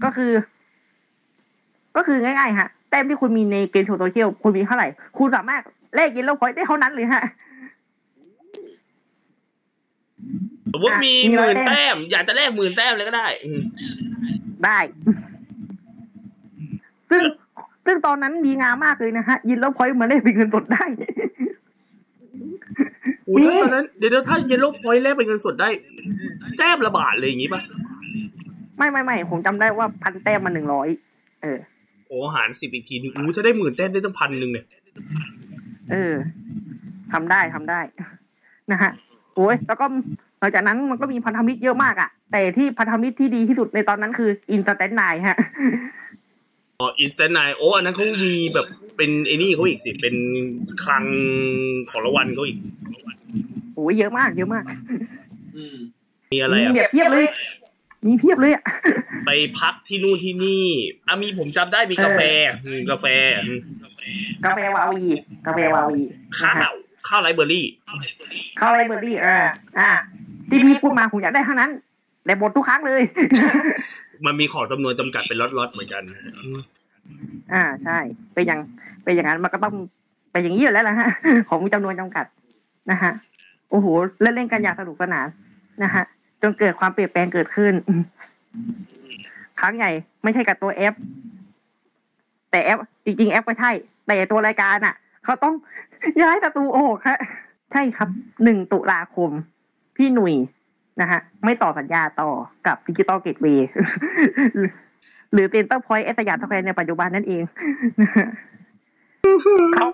[0.04, 0.32] ก็คือ
[1.96, 5.62] ก็คือง่ายๆฮะแต้มที่คุณมีในเกมโชว์โซเชียลคุณมีเท่าไหร่ คุณสามารถ
[5.94, 7.22] แลก Yellow Point ได้เท่านั้นเลยฮะ
[10.72, 13.60] สมมติมีอะมีหร้อยมื่นแต้แต้มมอยากจะแลกหมื่นแต้มเลยก็ได้ อืม
[14.64, 14.78] ได้
[17.10, 17.22] ซึ่ง
[17.86, 20.84] ซึ่งตอนนั้นดีงามมากเลยนะฮะ ยินแล้วพอยต์มาเล่นเป็นเงินสดได้
[23.24, 25.70] โอ้ถ้าตอนนั้นเดี๋ยวเดี๋ยวถ้า Yellow Point แลกเป็นเงินสดได้
[26.58, 27.60] แต้มละบาทเลยอย่างงี้ป่ะ
[28.78, 30.88] ไม่ไม่ไม่ผมจำได้ว่าพันแต้มมาหนึ่งร้อย
[31.42, 31.58] เออ
[32.08, 34.66] โอ้หารสิบอีกทีนึงอู้ถ้าได้หมื่นแต้มได้ตั้งพันหนึ่งเนี่ย
[35.90, 36.14] เออ
[37.12, 37.80] ทำได้ทำได้
[38.72, 38.90] นะฮะ
[39.34, 39.86] โอ้ยแล้วก็
[40.40, 45.36] หลังจากนั้นมันก็มีพันธมิตรเยอะมากอะแต่ที่พันธมิตรที่ดีที่สุดในตอนนั้นคืออินสแตนไนฮะ
[46.80, 48.66] อ๋ออินสแตนไนโอ้อันนั้นเขามีแบบ
[48.96, 50.14] เป็นไอ้นี่เขาอีกสิเป็น
[50.84, 51.04] คลัง
[51.90, 52.58] ของรางวัลเขาอีก
[53.74, 54.64] โอ้ยเยอะมาก เยอะมาก
[55.56, 55.76] อืม
[56.32, 57.26] มีอะไรมีอะแบบเพียบเลย
[58.06, 58.64] มีเพียบเลยอะ
[59.26, 59.30] ไป
[59.60, 60.66] พักที่นู่นที่นี่
[61.08, 62.20] อะมีผมจำได้มีกาแฟ
[62.66, 63.06] อืมกาแฟ
[63.46, 63.60] อืม
[64.44, 65.04] กาแฟวาวี
[65.46, 66.02] กาแฟวาวี
[66.38, 66.72] ข้าว
[67.08, 67.66] ข้าวไรเบอร์รี่
[68.58, 69.38] เข้าไลเบอรี่อ่า
[69.78, 69.90] อ่า
[70.48, 71.70] ที่พี่พูดมาผมอยากได้เท่านั้น
[72.24, 73.02] แต่หมดทุกครั้งเลย
[74.26, 76.02] มันมีของจำนวนจำกัดเป็นล็อตๆเหมือนกัน
[76.38, 76.58] อืม
[77.52, 77.98] อ่าใช่
[78.34, 78.60] เป็นอย่าง
[79.04, 79.74] เป็นอย่างนั้นมันก็ต้อง
[80.32, 81.08] เป็นอย่างนี้อยู่แล้วนะฮะ
[81.48, 82.26] ของมีจำนวนจำกัด
[82.90, 83.12] นะฮะ
[83.70, 83.86] โอ้โห
[84.20, 85.26] เล่นเล่นกันอย่างสนุกสนาน
[85.82, 86.04] นะฮะ
[86.42, 87.72] จนเกิดความเปลี่ยนแปลงเกิดขึ้น
[89.60, 89.90] ครั้งใหญ่
[90.22, 90.94] ไม่ใช่กับตัวแอป
[92.50, 93.70] แต่แอป จริง ๆ แอปก็ใช่
[94.06, 95.54] แต่ตัวรายการอะ เขาต้อง
[96.22, 97.18] ย้ายประตูออกฮะ
[97.72, 98.08] ใช่ครับ
[98.44, 99.30] หนึ่งตุลาคม
[99.96, 100.34] พี่หนุ่ย
[101.00, 102.30] นะฮะ ไม่ต่อสัญญาต่อ
[102.66, 103.68] กับ Digital Gateway
[105.32, 107.42] หรือ Center Point เอสยามสแควร์ในปัจจุบันนั่นเอง
[109.74, 109.88] เขา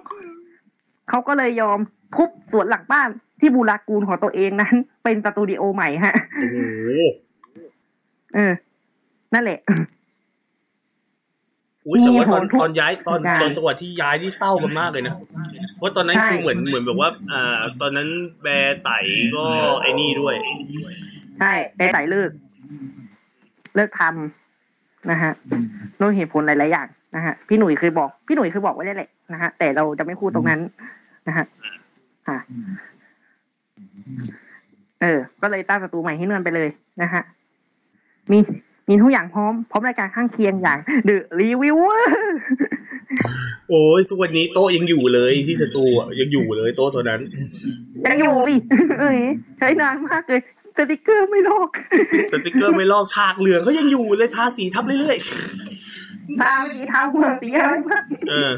[1.09, 1.79] เขาก็เลยยอม
[2.17, 3.09] ทุบสวนหลังบ้าน
[3.41, 4.75] ที่บูรากูลของตัวเองนั้น
[5.05, 6.59] เป็นสตูดิโอใหม่ฮะโอ้โห
[8.35, 8.53] เออ
[9.35, 9.59] นั่นแหละ
[11.87, 15.15] อุ้ยแต่ว่าตอนมีโหนทุกตอนย้ายตอนการตอนจังหวะที่ย้ายที่เศร้ากันมากเลยนะ
[15.77, 18.09] เพราะตอนนั้นใช่คือเหมือนเหมือนแบบว่า อ่า ตอนนั้น
[18.43, 18.99] แบร์ไต่
[19.37, 19.45] ก็
[19.81, 20.35] ไอ้นี่ด้วย
[21.41, 22.31] ใช่ไอ้ไต่เลิก
[23.77, 25.33] เลิกทำนะฮะ
[26.01, 30.61] ด้วยเหตุผลหลายๆอย่างนะฮะพี่หนุ่ยเคยบอก พี่หนุ่ยเคยบอกไว้ได้แหละนะฮะแต่เราจะไม่พูดตรงนั้น
[31.29, 31.47] นะฮะ
[32.29, 32.39] ค่ะ
[35.03, 36.69] เออ ก็เลยตั้งศัตรูใหม่ให้เนื่อนไปเลย
[37.03, 37.23] นะฮะ
[38.31, 38.39] มี
[38.89, 41.79] มีทุกอย่างพร้อมพร้อมรายการข้างเคียงอย่างเดอะรีวิว
[43.71, 47.21] โอ้ยทุกวันนี้โต๊ะยังอยู่เลยที่สตูอะยังอยู่เลยโต๊ะตัวนั้น
[48.07, 48.57] ยังอยู่ดิ
[49.01, 49.19] เอ้ย
[49.59, 50.41] ใช้นานมากเลย
[50.77, 51.69] สติกเกอร์ไม่ลอก
[52.33, 55.19] สติกเกอร์ไม่ลอกฉากเหลืองก็ยังอยู่เลยทาสีทับเรื่อย
[56.41, 58.53] ทางสีทางเมืองสีอะไรมากๆเออ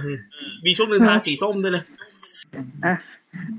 [0.64, 1.84] มีช่วงหนึ่งทาสีส้มด้วยนะ
[2.84, 2.94] อะ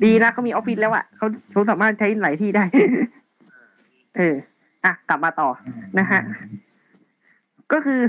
[0.03, 2.63] ดีนะเขามีออฟฟิศแล้วอะเขาเขาสามารถใช้หลายที่ได้
[4.17, 4.36] เออ
[4.86, 5.49] อะ กลับมาต่อ
[5.99, 6.22] นะฮะ
[7.72, 7.99] ก็คือ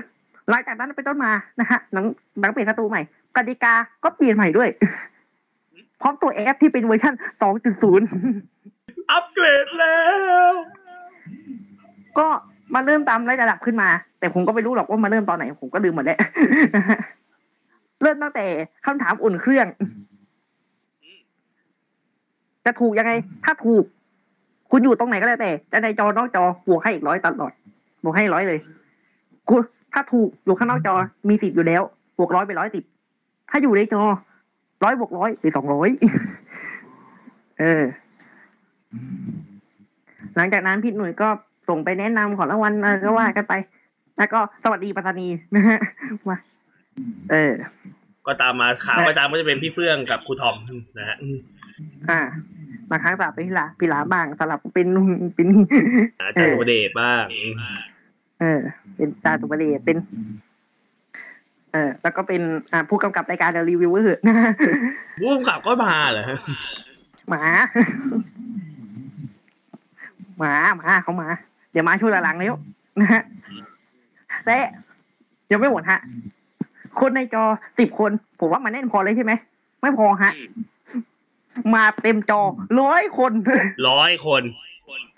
[0.51, 2.05] หลังจากนั้นเป็นต้นมานะฮะหนัง
[2.41, 3.03] หนังเปลี่ยนการ์ตูนใหม่
[3.37, 4.69] กติกาก็เปลี่ยนใหม่ด้วย
[6.01, 7.15] พร้อมตัวแอปที่เป็นเวอร์ชัน
[7.53, 9.99] 2.0 อัปเกรดแล้
[10.51, 10.53] ว
[12.19, 12.29] ก็
[12.75, 13.89] มาเริ่มตามไล่ระดับขึ้นมา
[14.19, 16.19] แต่ผมก็ไม่รู้หรอกว่ามาเริ่มตอนไหน ผมก็ลืมหมดแล้ว
[18.03, 18.45] เริ่มตั้งแต่
[18.87, 19.67] คำถามอุ่นเครื่อง
[22.65, 23.13] จะถูกยังไง
[23.45, 23.85] ถ้าถูก
[24.71, 27.53] คุณอยู่ตรงไหนก็แล้วแต่ จะในจอนอกจอบวกให้อีกร้อยตลอด
[28.05, 28.59] บวกให้ร้อยเลย
[29.49, 29.61] คุณ
[29.93, 30.95] ถ้าถูกอยู่ข้างนอกจอ
[31.29, 31.83] มีสิบอยู่แล้ว
[32.19, 32.85] บวกร้อยไปร้อยสิบ
[33.51, 34.03] ถ้าอยู่ในจอ
[34.85, 35.89] ร้อยบวกร้อยเป็นสองร้อย
[37.59, 37.83] เออ
[40.37, 41.29] หลังจากนั้นพี่หนุ่ยก็
[41.69, 43.55] ส่งไปแนะนำของรางวัลอะไรก็ว่ากันไป
[44.19, 45.79] แล้วก็สวัสดีปัตตานีนะฮะ
[46.29, 46.37] มา
[47.31, 47.53] เออ
[48.27, 50.57] ก็ตามมาขาประจำก็จะเป็นพี่เฟื่องกับครูทอม
[50.99, 51.17] นะฮะ
[52.11, 52.21] อ่า
[52.91, 55.65] บางครั้งสลับเป็นพี่หลาพี่หลาบ้างสลับเป็นนู่นเป็นนี่
[56.21, 57.25] อาจารย์สุเดชบ้าง
[58.41, 58.61] เออ
[58.97, 59.97] เป็นตาตุบเดชเป็น
[61.73, 62.43] เออ แล้วก็เป็น
[62.73, 64.51] อ่าผู้กำกับรายการ The Reviewer นะฮะ
[65.21, 66.39] ผู้กำกับก็มาเหรอฮะ
[67.29, 67.43] หมา
[70.39, 71.29] หมาหมาเขามา
[71.73, 72.55] เดี๋ยวมาช่วยหลังๆแล้ว
[73.01, 73.23] นะฮะ
[74.47, 74.59] และ
[75.51, 75.99] ยังไม่หมดฮะ
[77.01, 77.45] คนในจอ
[77.79, 79.33] สิบคน ผมว่ามันแน่นพอเลยใช่ไหม
[79.81, 80.33] ไม่พอฮะ
[81.75, 82.41] มาเต็มจอ
[82.81, 83.33] ร้อยคน
[83.89, 84.43] ร้อยคน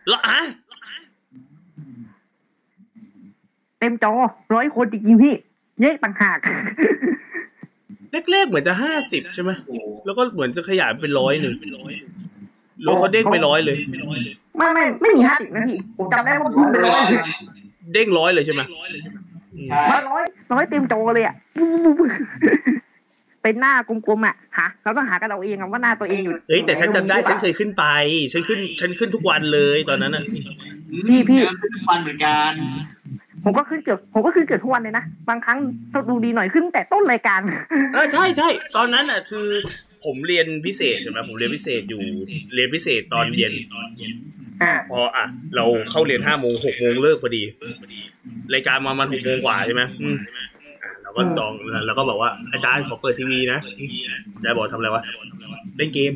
[0.08, 0.38] แล้วอะ
[3.80, 4.12] เต็มจอ
[4.54, 5.34] ร้อยคนจริงๆพี่
[5.80, 6.38] เยอะต่างหาก
[8.30, 9.50] แรกๆเหมือนจะห้าสิบใช่ไหม
[10.06, 11.54] แล้วก็เหมือนจะขยายเป็นร้อยหนึ่ง
[12.84, 13.76] แล้วเขาเด้งไปร้อยเลย
[14.56, 17.02] ไม่ไม่ไม่มีห้าสิบนะพี่ผมจำได้ว่าผมเป็นร้อย
[17.92, 18.62] เด้งร้อยเลยใช่ไหม
[19.68, 21.34] ใช่มาร้อยร้อยเต็มจอเลยอะ
[23.42, 27.84] เป็นหน้ากลมๆอะหาเราต้องหากันเราเองอะว่าหน้าตัวเองอยู่เฮ้ยแต่ฉันจำได้ฉันเคยขึ้นไป
[28.32, 30.24] ฉันขึ้น ฉันขึ้นทุกวันเลยตอนนั้นอะ
[31.08, 31.40] พี่พี่
[31.74, 32.52] ทุกวันเหมือนกัน
[33.44, 35.58] ผมก็ขึ้นเกือบผมก็ขึ้นเกือบทุกวันเลยนะบางครั้ง
[35.92, 37.40] ถ้าดูดีหน่อยขึ้นแต่ต้นรายการ
[37.94, 39.46] เออใช่ใช่ตอนนั้นอะคือ
[40.04, 42.02] ผมเรียนพิเศษใช่ไหมผมเรียนพิเศษอยู่
[42.54, 43.86] เรียนพิเศษตอนเย็นอ่า
[44.90, 45.24] พออะ
[45.56, 47.42] เราเข้าเรียนห้าโมงหกโมงเลิกพอดี
[48.54, 50.46] รายการมามันหกโมงกว่าใช่ไหมอืมอะ
[51.02, 51.52] เราก็จอง
[51.86, 53.60] แล้วก็บอกว่าอาจารย์ขอเปิดทีวีนะ
[54.34, 55.02] อาจารย์บอกทำอะไรวะ
[55.76, 56.12] เล่นเกม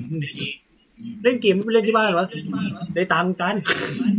[1.22, 2.28] เล่นเกมไม่ไปเล่นที่บ้านวะ
[2.95, 3.57] ได้ตังค์จัน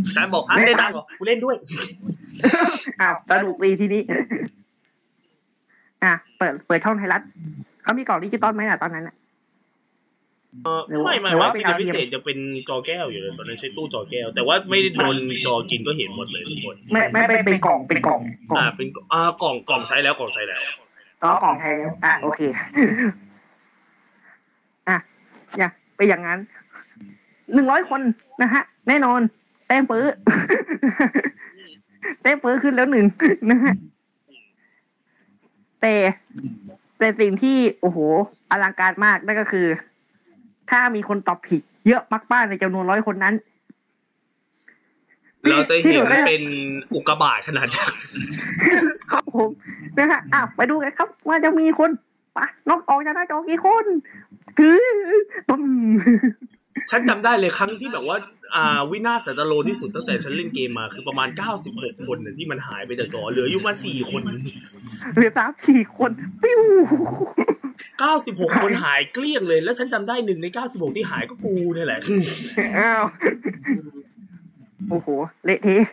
[0.07, 1.55] อาจารย์บอกอะได้ตังค์เหรอกูเล่นด้วย
[3.01, 4.01] อ้าวสนุกดีทีนี้
[6.03, 7.21] อะเปิดเปิดช่องไทยรัฐ
[7.83, 9.18] เขามีกล่องดิจิตอลไหมอะตอนนั้นอะหรือว่า
[11.05, 12.37] ไม่ไม่หรือว่าว่าเป็นที่ดาวพิเทียมเศษจะเป็น
[12.69, 18.21] จอแก้วอยู่เลยตอนนั้นใช้ตู้จอแก้ว แต่ว่าไม่ได้โดนจอกินก็เห็นหมดเลยทุกคนไม่ไม่เป็นเป็นกล่องเป็นกล่อง
[18.51, 20.61] กล่องอ่าเป็นอ่ากล่องกล่องใช้แล้วกล่องใช้แล้ว
[21.23, 22.41] อ๋อกล่องไทยแล้วอะโอเค
[24.89, 24.97] อะ
[25.57, 26.39] อย่าไปอย่างนั้น
[27.53, 28.01] หนึ่งร้อยคน
[28.41, 29.21] นะฮะ แน่นอน
[29.67, 30.05] แต้มเปื้อ
[32.21, 33.05] แต้มเปื้อขึ้นแล้วหนึ่ง
[33.51, 33.73] นะฮะ
[35.81, 35.95] แต่
[36.99, 37.97] แต่สิ่งที่โอ้โห
[38.51, 39.67] อลังการมากนั่นก็คือ
[40.69, 42.01] ถ้ามีคนตอบผิด เยอะ
[42.33, 43.35] มากๆในจำนวนร้อยคนนั้น
[45.49, 46.43] เราจะที่เห็หนนูได้เป็น
[46.93, 47.99] อุกกาบาตขนาดยักษ์
[49.11, 49.49] ครับผม
[49.97, 51.89] นะฮะอ้าวไปดูกันครับ ว่าจะมีคน
[52.37, 53.85] ปะนอกออกจากหน้าจอกี่คน
[54.57, 54.79] ถือ
[55.49, 55.63] ตึ้ม
[56.91, 58.17] ฉันจำได้เลยครั้งที่แบบว่า
[58.55, 61.27] อ่าวินาศสันตโลที่สุดตั้งแต่ฉันเล่นเกมมาคือประมาณ
[61.67, 64.21] 96 คนน่ะที่มันหายไปจากจอเหลืออยู่มาสี่คน
[65.15, 66.11] เหลือสามสี่คน
[66.41, 66.61] ปิ้ว
[67.87, 71.99] 96 คนหายเกลี้ยงเลย แล้วฉันจำได้หนึ่งใน 96 ที่หายก็กูเนี่ยแหละ
[72.77, 73.03] อ้าว
[74.89, 75.07] โอ้โห
[75.45, 75.85] เละเทะ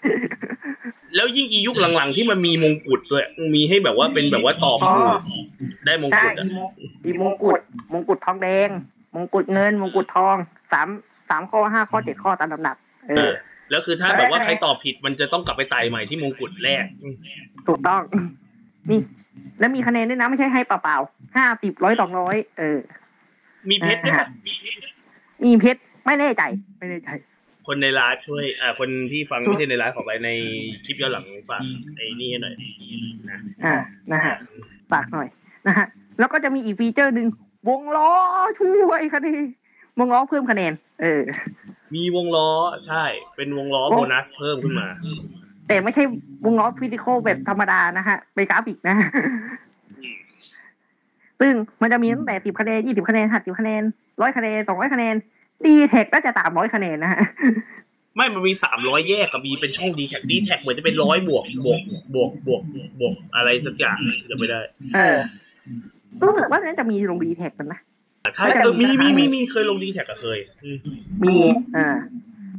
[1.15, 3.25] แล้วยิ่งอียุคหลังๆ ที่มันมีมงกุฎด้วย
[3.55, 5.21] มีให้แบบว่าเป็นแบบว่าตอบถูก
[5.87, 6.47] ได้มงใช่กุฎอะ
[7.05, 7.61] มีมงกุฎ
[7.93, 8.69] มงกุฎทองแดง
[9.15, 10.37] มงกุฎเงิน มงกุฎทอง
[10.73, 10.89] สาม
[11.31, 12.77] สามข้อห้าข้อเจ็ดข้อตามลำดับ
[13.09, 13.35] เอเอออ
[13.71, 16.85] แล้วคือถ้าแบบว่าใครตอบผิดมันจะต้องกลับไปไต่ใหม่ที่มงกุฎแรก
[17.67, 18.03] ถูกต้อง
[18.91, 19.01] นี่
[19.59, 22.79] แล้วมีคะแนนด้วยนะไม่ใช่ให้เปล่าๆห้าสิบร้อยสองร้อยเออ
[23.69, 24.29] มีเพชรด้วยปะ
[25.45, 26.43] มีเพชรไม่แน่ใจ
[26.79, 27.11] ไม่แน่ใจ
[27.67, 30.31] คนในไลฟ์ช่วย อ่า คนที่ฟังไม่ใช่ในไลฟ์ขอไปใน
[30.85, 31.63] คลิปย้อนหลังฝาก
[31.97, 32.55] ไอ้นี่ให้หน่อย
[33.31, 33.75] นะอ่า
[34.13, 34.35] นะฮะ
[34.93, 35.29] ฝากหน่อย
[35.67, 35.87] นะฮะ
[36.19, 37.29] แล้วก็จะมีอีกฟีเจอร์หนึ่ง
[37.69, 38.11] วงล้อ
[38.61, 39.45] ช่วยคะแนน
[39.99, 41.23] วงล้อเพิ่มคะแนน เออ
[41.95, 42.51] มีวงล้อ
[42.87, 43.05] ใช่
[43.37, 44.89] เป็นวงล้อโอ้โบนัสเพิ่มขึ้นมา
[45.69, 46.03] แต่ไม่ใช่
[46.45, 48.97] วงล้อ physical แบบธรรมดานะฮะเป็นกราฟิกนะ
[51.41, 51.53] ซึ่ง
[51.83, 53.83] มันจะมีตั้งแต่สิบคะแนนยี่สิบคะแนนห้าสิบคะแนน
[54.21, 55.15] ร้อยคะแนนสองร้อยคะแนน
[55.67, 57.21] dtac ก็จะสามร้อยคะแนนนะฮะ
[58.17, 61.81] ไม่มันมีสามร้อยแยกกับมีเป็นช่อง dtac dtac เหมือนจะเป็นร้อยบวกบวก
[62.15, 62.63] บวกบวก
[63.01, 63.99] บวกอะไรสักอย่าง
[64.31, 64.61] จะไม่ได้
[64.95, 65.19] เออ
[66.21, 67.81] รู้สึกว่าน่าจะมีลง dtac กันนะ
[68.35, 70.79] ใช่เออมีมีมีมีเคยลง dtac ก็เคยอืม
[71.23, 71.35] มี
[71.77, 71.89] อ่า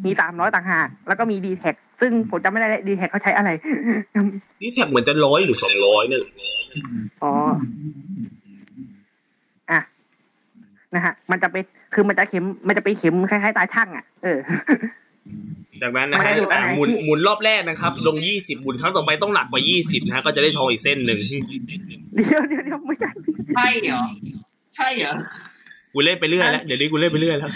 [0.06, 3.50] มีสามร้อยต่างหาก แล้วก็มี dtac ซึ่งผมจำไม่ได้ dtac เขาใช้อะไร
[4.61, 6.24] dtac เหมือนจะร้อยหรือสองร้อยเนี่ย
[7.24, 7.34] อ๋อ
[9.72, 9.80] อะ
[10.93, 14.39] นะฮะ มันจะเป็นคือมันจะเข็ม มันจะเป็นเข็มคล้ายๆตาชั่งอะ เออ
[15.82, 21.20] จากนั้นนะมันฮะจะอยู่อันไหนอะหมุนที่หมุนรอบแรกนะครับ ลงยี่สิบหมุนครั้งต่อไปต้องหนักกว่ายี่สิบนะฮะก็จะได้ทองอีกเส้นหนึ่ง
[22.16, 23.10] เดี๋ยวเดี๋ยวเดี๋ยวไม่ใช่
[23.56, 24.02] ใช่เหรอ
[24.76, 25.14] ใช่เหรอ
[25.93, 27.52] กูเล่นไปเรื่อยแล้วเดี๋ยวนี้กูเล่นไปเรื่อยแล้ว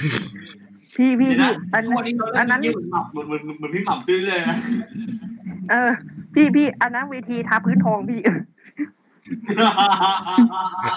[1.02, 4.58] พี่พี่เดี๋ยวพี่นะอันทุกวันนี้เราอันนั้นเล่นเหมือนหม่ำเหมือนเหมือนเหมือนพี่หม่ำตื้อเลยนะ
[5.72, 5.92] เออ
[6.34, 8.20] พี่พี่อันนั้นเวทีทาพื้นทองพี่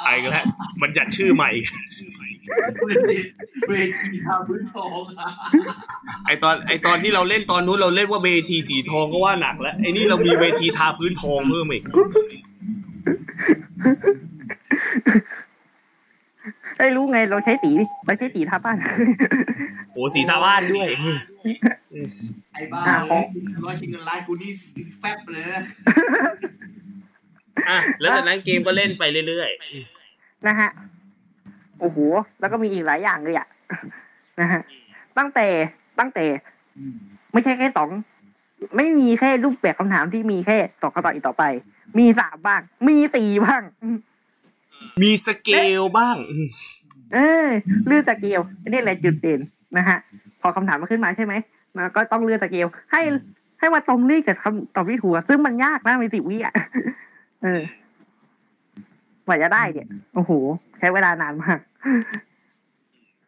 [0.04, 0.46] ไอ้ก็แล้ว
[0.80, 1.50] มันจัดชื่อใหม่
[2.86, 3.16] เวที
[3.68, 5.28] เวทีทางพื้นทองอะ
[6.26, 11.84] ไอตอนไอตอนที่เราเล่นตอนนู้นเราเล่นว่าเวทีสีทองก็ว่าหนักแล้วไอนี่เรามีเวทีทาพื้นทองเพิ่มอีก
[16.78, 17.70] ได้รู้ไงเราใช้สี
[18.06, 18.76] เราใช้สีทาบ้าน
[19.92, 20.88] โอ้สีทาบ้านด้วย
[22.52, 23.24] ไอ้บ้าอะของ
[23.64, 24.50] ร้อยชิงเงินล้านกูนี่
[25.00, 25.62] แฟบเลยนะ
[27.68, 29.50] อะแล้วจากนั้นเกมก็เล่นไปเรื่อย
[30.46, 30.70] นะฮะ
[31.80, 31.98] โอ้โห
[32.40, 33.48] แล้วก็มีอีกหลายอย่างเลยอะ
[34.40, 34.60] นะฮะ
[35.18, 35.46] ตั้งแต่
[35.98, 36.24] ตั้งแต่
[37.32, 37.88] ไม่ใช่แค่สอง
[38.76, 41.44] ไม่มีแค่รูปแบบคำถามที่มีแค่สองคำตอบอีกต่อไป
[41.98, 44.13] มีสามบ้าง มีสี่บ้างๆ
[45.02, 46.16] มีสเกลบ้าง
[47.14, 47.48] เออ
[47.86, 49.40] เลื่อนสเกลอันนี้แหละจุดเด่น
[49.76, 49.98] นะฮะ
[50.40, 51.34] พอคำถามมันขึ้นมาใช่ไหม
[51.76, 53.02] มันก็ต้องเลื่อนสเกลให้
[53.58, 56.54] ให้มาตรงรีกับคำตอบที่ถูกอะซึ่งมันยากนะมีสิบวิอะ
[57.42, 57.62] เออ
[59.26, 60.32] กว่าจะได้เนี่ยโอ้โห
[60.78, 61.58] ใช้เวลานานมาก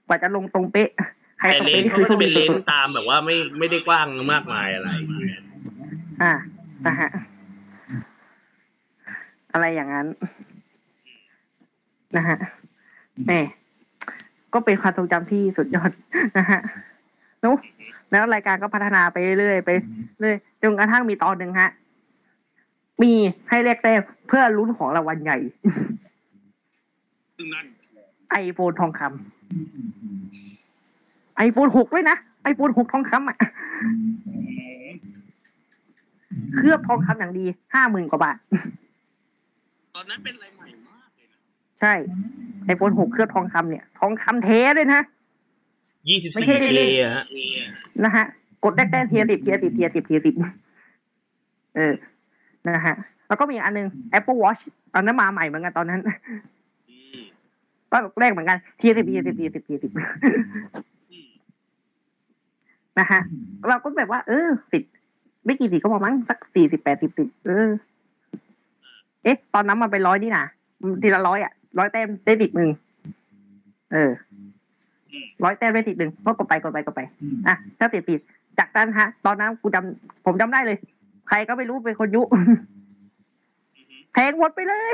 [0.06, 0.90] กว่าจะลงตรงเป๊ะ
[1.38, 6.32] ใครแต่ตรงเลเป๊ะนนี่เขาคือก็โชจะคเป็นดีเลนสุดตามแบบว่าไม่ไม่ได้กว้างมากมายอะไรๆอ่า
[6.86, 7.10] นะฮะ
[9.52, 10.06] อะไรอย่างนั้น
[12.18, 12.38] นะฮะ
[13.26, 13.32] แหม
[14.52, 15.90] ก็เป็นความทรงจำที่สุดยอด
[16.38, 16.60] นะฮะ
[17.40, 17.52] แล้ว
[18.12, 19.70] แล้วรายการก็พัฒนาไปเรื่อยๆไป
[20.20, 21.70] เรื่อยจนกระทั่งมีตอนหนึ่งฮะ
[23.02, 23.12] มี
[23.48, 25.38] ให้เรียกแต้มเพื่อลุ้นของรางวัลใหญ่
[27.36, 27.66] ซึ่งนั่น
[28.30, 33.38] ไอโฟนทองคำไอโฟนหกด้วยนะไอโฟนหกทองคำอะ
[36.56, 37.44] เคลือบทองคำอย่างดี
[37.74, 38.36] ห้าหมื่นกว่าบาท
[39.94, 40.46] ตอนนั้นเป็นอะไร
[41.80, 41.94] ใช่
[42.64, 45.02] ไอโฟนหกเคลือบทองคำเนี่ย ทองคำแท้เลยนะ
[46.08, 47.24] ยี่สิบไม่สี่ใช่เคเล่นอะฮะ
[48.04, 48.24] นะฮะ
[48.64, 50.34] กดได้แต้มเทียร์สิบเทียร์สิบเทียร์สิบเทียร์สิบ
[51.76, 51.94] เออ
[52.68, 52.94] นะฮะ
[53.28, 53.86] แล้วก็มีอันหนึง
[54.18, 54.62] Apple Watch
[54.94, 56.00] ตอนนั้นมาใหม่เหมือนกันตอนนั้น
[57.90, 59.92] ตก็แรกเหมือนกันทีสิบทีสิบทีสิบทีสิบ
[62.98, 63.20] นะฮะ
[63.68, 64.82] เราก็แบบว่า เออสิบ
[65.44, 67.68] ไม่กี่สิบก็พอมั้งสักสี่สิบแปดสิบสิบเออ
[69.22, 70.44] เอ๊ะ ตอนนั้นมันเป็นร้อยนี่นะ
[71.02, 72.70] ทีละร้อยอะ ร้อยแต้มได้ติดหนึ่ง
[73.92, 74.10] เออ
[75.44, 77.00] ร้อยแต้มได้ติดหนึ่งก็กดไปกดไปกดไป
[77.46, 78.20] อะถ้าติดติด
[78.58, 80.78] จากนั้นฮะ ตอนนั้นกูจำผมจำได้เลย
[81.28, 82.22] ใครก็ไม่รู้เป็นคนยุ
[84.14, 84.92] แทงหมดไปเลย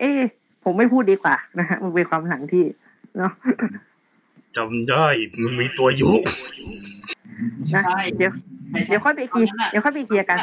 [0.00, 0.20] เอ๊ะ
[0.64, 2.64] ผมไม่พูดดีกว่านะฮะมันเป็นความหลังที่
[3.18, 3.32] เนาะ
[4.56, 5.06] จำได้
[5.44, 6.12] มันมีตัวยุ
[7.74, 8.32] นะใช่เดี๋ยว
[8.70, 10.38] แต่ฉันเดี๋ยวค่อยไปเคลียร์ตนนั้นน่ะเดี๋ยวค่อยไปเคลียร์กัน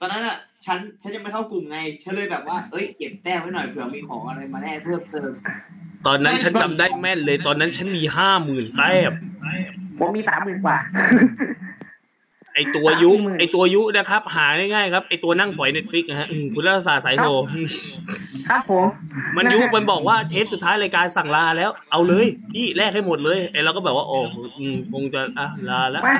[0.00, 0.36] ตอนนั้นอะ
[0.66, 5.32] ฉันฉันยังไม่เข้ากลุ่มไงฉันเลยแบบว่าเอ้ยเก็บแต้มไว้หน่อยเผื่อมีของอะไรมาแลกเพิ่มเติม
[6.06, 9.12] ตอนนั้นฉันจำได้แม่นเลย ตอนนั้นฉันมีห้าหมื่นแต้ม
[9.98, 10.78] ผมมีสามหมื่นกว่า
[12.58, 17.30] ไอตัวยุสามหมื่นไอตัวยุนะครับ หาง่ายๆครับไอตัวนั่งฝอยเน็ตฟิกนะฮะอืมคุณรัตศาสตร์สายโทร
[18.48, 18.86] ครับผม
[19.36, 24.18] มันยุมันบอกว่าเทปสุดท้ายรายการสั่งลาแล้ว เอาเลยพี่แลกให้หมดเลยไอเราก็แบบว่าโอ้
[24.58, 26.16] อืมคงจะอะลาแล้วไม่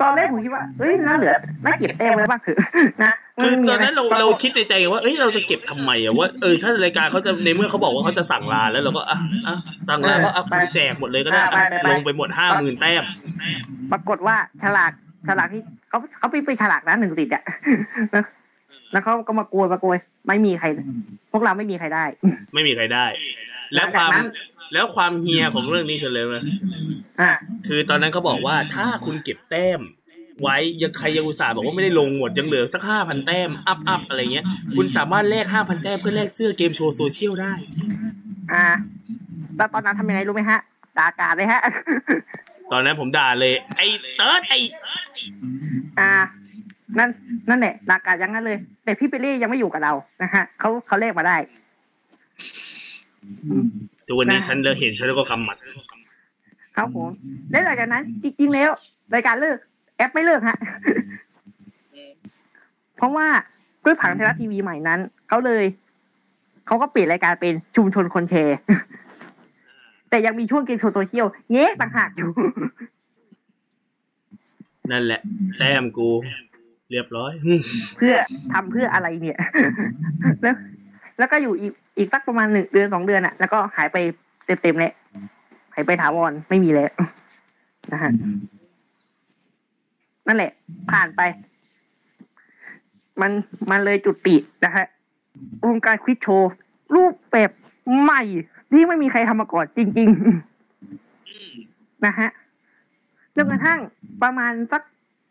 [0.00, 1.34] ตอนแรกผมคิดว่าเอ้ยน่าเหลือ
[1.64, 2.58] น่าเก็บแต้มไว้บ้างเถอะ
[3.02, 3.12] นะ
[3.42, 9.56] คือไม่มีตอนนั้นเราะไเราคิดในใจว่าเอ้ยเราจะเก็บทำไมอะว่าเออถ้ารายการเขาจะในเมื่อเขาบอกว่าเขาจะสั่งลาแล้วเราก็อะอะ
[9.88, 10.42] สั่งลาก็อะ
[10.74, 13.04] แจกหมดเลยก็ได้อะลงไปหมดห้าหมื่นแต้ม
[13.92, 14.92] ปรากฏว่าฉลาก
[15.28, 17.42] ฉลากที่เขาเขาไปไปฉลากนะหนึ่งสิทธิ์อะ
[18.14, 18.24] นะ
[18.92, 19.96] แล้วเขาก็มาโกยมาโกย
[20.28, 20.66] ไม่มีใคร
[21.32, 22.04] พวกเราไม่มีใครได้
[22.54, 23.06] ไม่มีใครได้
[23.74, 24.26] แล้วความหลังจากนั้น
[24.72, 26.34] แล้วความเฮียของเรื่องนี้เฉลยไหม
[27.20, 27.30] อ่า
[27.66, 29.80] คือตอนนั้นเขาบอกว่าถ้าคุณเก็บแต้ม
[30.42, 34.44] ไว้ยังใครยังอุตส่าห์บอกว่าไม่ได้ลงหมดยังเหลือสักห้าพันแต้มอัพอัพอะไรเงี้ย
[34.76, 37.52] คุณสามารถแลกห้าพันแต้มเพื่อแลกเสื้อเกมโชว์โซเชียลได้
[38.52, 38.66] อ่า
[39.56, 40.58] แล้วตอนนั้นทำยังไงรู้ไหมฮะ
[40.98, 41.60] ด่ากาดเลยฮะ
[42.72, 44.58] ตอนนั้นผมด่าเลย ไอ้เติร์ดไอ้
[45.98, 46.10] อ่า
[46.98, 47.10] นั่น
[47.48, 49.92] นั่นแหละด่ากาดอยังงั้นเลย แต่พี่เปเล่ยังไม่อยู่กับเรา
[50.22, 51.36] นะฮะเขาเขาเลขมาได้
[54.06, 55.56] ตัววันนี้ฉันเลยเห็นฉันแล้วก็กำหมัด
[56.76, 57.08] ครับผม
[57.50, 58.70] และหลังจากนั้น จริงๆแล้ว
[59.14, 59.56] รายการเลิก
[59.96, 60.58] แอปไม่เลิกฮะ
[62.96, 63.26] เพราะว่า
[63.84, 65.64] ด้วยผังไทยรัฐทีวีใหม่นั้นเขาเลย
[66.66, 68.58] เขาก็เปลี่ยนรายการเป็นชุมชนคนแชร์
[70.10, 72.30] แต่ยังมีช่วงเกมโชว์โซเชียลเงี้ยต่างหากอยู่
[74.90, 75.20] นั่นแหละ
[75.58, 76.08] แต้มกู
[76.90, 77.32] เรียบร้อย
[77.96, 78.16] เพื่อ
[78.52, 79.38] ทำเพื่ออะไรเนี่ย
[80.42, 80.54] แล้ว
[81.18, 83.96] แล้วก็อยู่อีกอีกสักประมาณหนึ่งเดือนสองเดือนอะแล้วก็หายไป
[84.46, 84.92] เต็มๆเลย
[85.74, 86.90] หายไปถาวรไม่มีแล้ว
[87.92, 88.10] นะฮะ
[90.26, 90.50] นั่นแหละ
[90.90, 91.20] ผ่านไป
[93.20, 93.30] มัน
[93.70, 94.34] มันเลยจุดปี
[94.64, 94.86] นะฮะ
[95.66, 96.52] วงการควิดโชว์
[96.94, 97.50] รูปแบบ
[98.02, 98.22] ใหม่
[98.72, 100.08] ที่ไม่มีใครทำมาก่อนจริง
[100.86, 102.28] ๆ นะฮะ
[103.38, 103.80] จนกระทั่ง
[104.22, 104.82] ประมาณสัก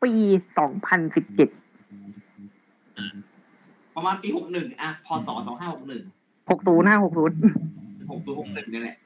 [0.04, 0.14] ปี
[0.58, 1.50] สองพันสิบเจ็ด
[3.96, 6.04] ประมาณปีหกหนึ่งอะพศสองห้าหกหนึ่ง
[6.50, 7.36] หกศูนย์ห้าหกศูนย์
[8.12, 8.98] หกศูนย์หกหนึ่งนี่แหละ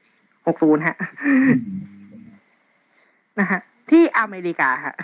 [0.46, 0.96] หกศูนย์ฮะ
[3.38, 4.94] นะฮะที่อเมริกาฮะ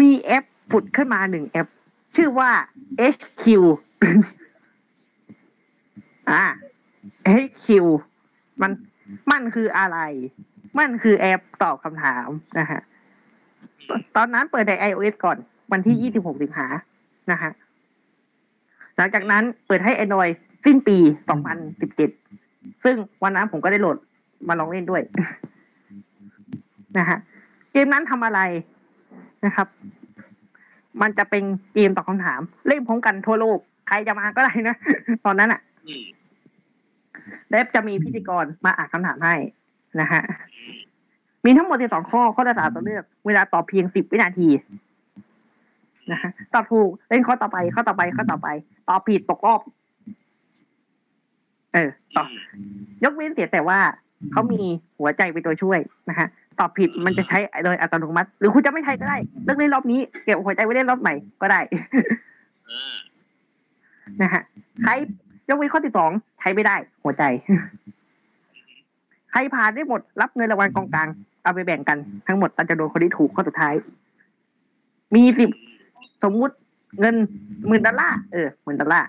[0.00, 1.68] มีแอปผุดขึ้นมาหนึ่งแอป
[2.16, 2.50] ชื่อว่า
[3.14, 3.44] HQ
[6.30, 6.44] อ่า
[7.42, 7.68] HQ
[8.62, 8.70] มัน
[9.30, 9.98] มันคืออะไร
[10.78, 12.80] มันคือแอปตอบคำถามนะฮะ
[14.16, 15.36] ตอนนั้นเปิดใน iOS ก่อน
[15.72, 16.66] วันที่ 26 สิงหา
[17.30, 17.50] นะฮะ
[18.96, 20.32] หลังจากนั้นเปิดให้ Android
[20.64, 20.96] สิ้นปี
[21.70, 23.96] 2017 ซึ่งวันนั้นผมก็ได้โหลด
[24.48, 25.02] มาลองเล่นด้วย
[26.98, 27.18] นะฮะ
[27.72, 28.40] เกมนั้นทำอะไร
[29.44, 29.68] นะครับ
[31.00, 31.42] มันจะเป็น
[31.74, 33.58] เกมตอบคำถาม เล่นพร้อมกันทั่วโลก
[33.88, 34.76] ใครจะมาก็ได้นะ
[35.24, 35.60] ตอนนั้นอะ
[37.50, 39.34] และจะมีพิธีกรมาอ่านคำถามให้
[40.00, 40.22] นะฮะ
[41.44, 44.48] มีทั้งหมด12ข้อข้อละสามตัวเลือก เวลาตอบเพียง10วินาที
[46.12, 48.48] นะฮะตอบถูกเล่นข้อต่อไปข้อต่อไปข้อต่อไป
[48.88, 49.60] ตอบผิดตกรอบ
[51.72, 52.28] เออตอบ
[53.04, 53.78] ยกเว้นเสียแต่ว่า
[54.32, 54.60] เขามี
[54.98, 55.78] หัวใจเป็นตัวช่วย
[56.08, 56.26] นะฮะ
[56.60, 61.60] ตอบผิดมันจะใช้โดยอัตโนมัติ หรือคุณจะไม่ใช้ก็ได้เลิกเล่นรอบนี้เก็บหัวใจไว้เล่นรอบใหม่ก็ได้
[64.22, 64.42] นะฮะ
[64.84, 64.92] ใคร
[65.48, 66.10] ยกเว้นข้อที่สอง
[66.40, 71.08] ใช้ไม่ได้ หัวใจใครผ่านได้หมดรับเงินรางวัลกองกลาง
[71.42, 73.74] เอาไปแบ่งกันทั้งหมดมันจะโดนคนที่ถูกข้อสุดท้าย
[75.14, 75.50] มีสิบ
[76.24, 76.54] สมมุติ
[77.00, 77.14] เงิน
[77.66, 79.08] หมื่นดอลลาร์เออหมื่นดอลลาร์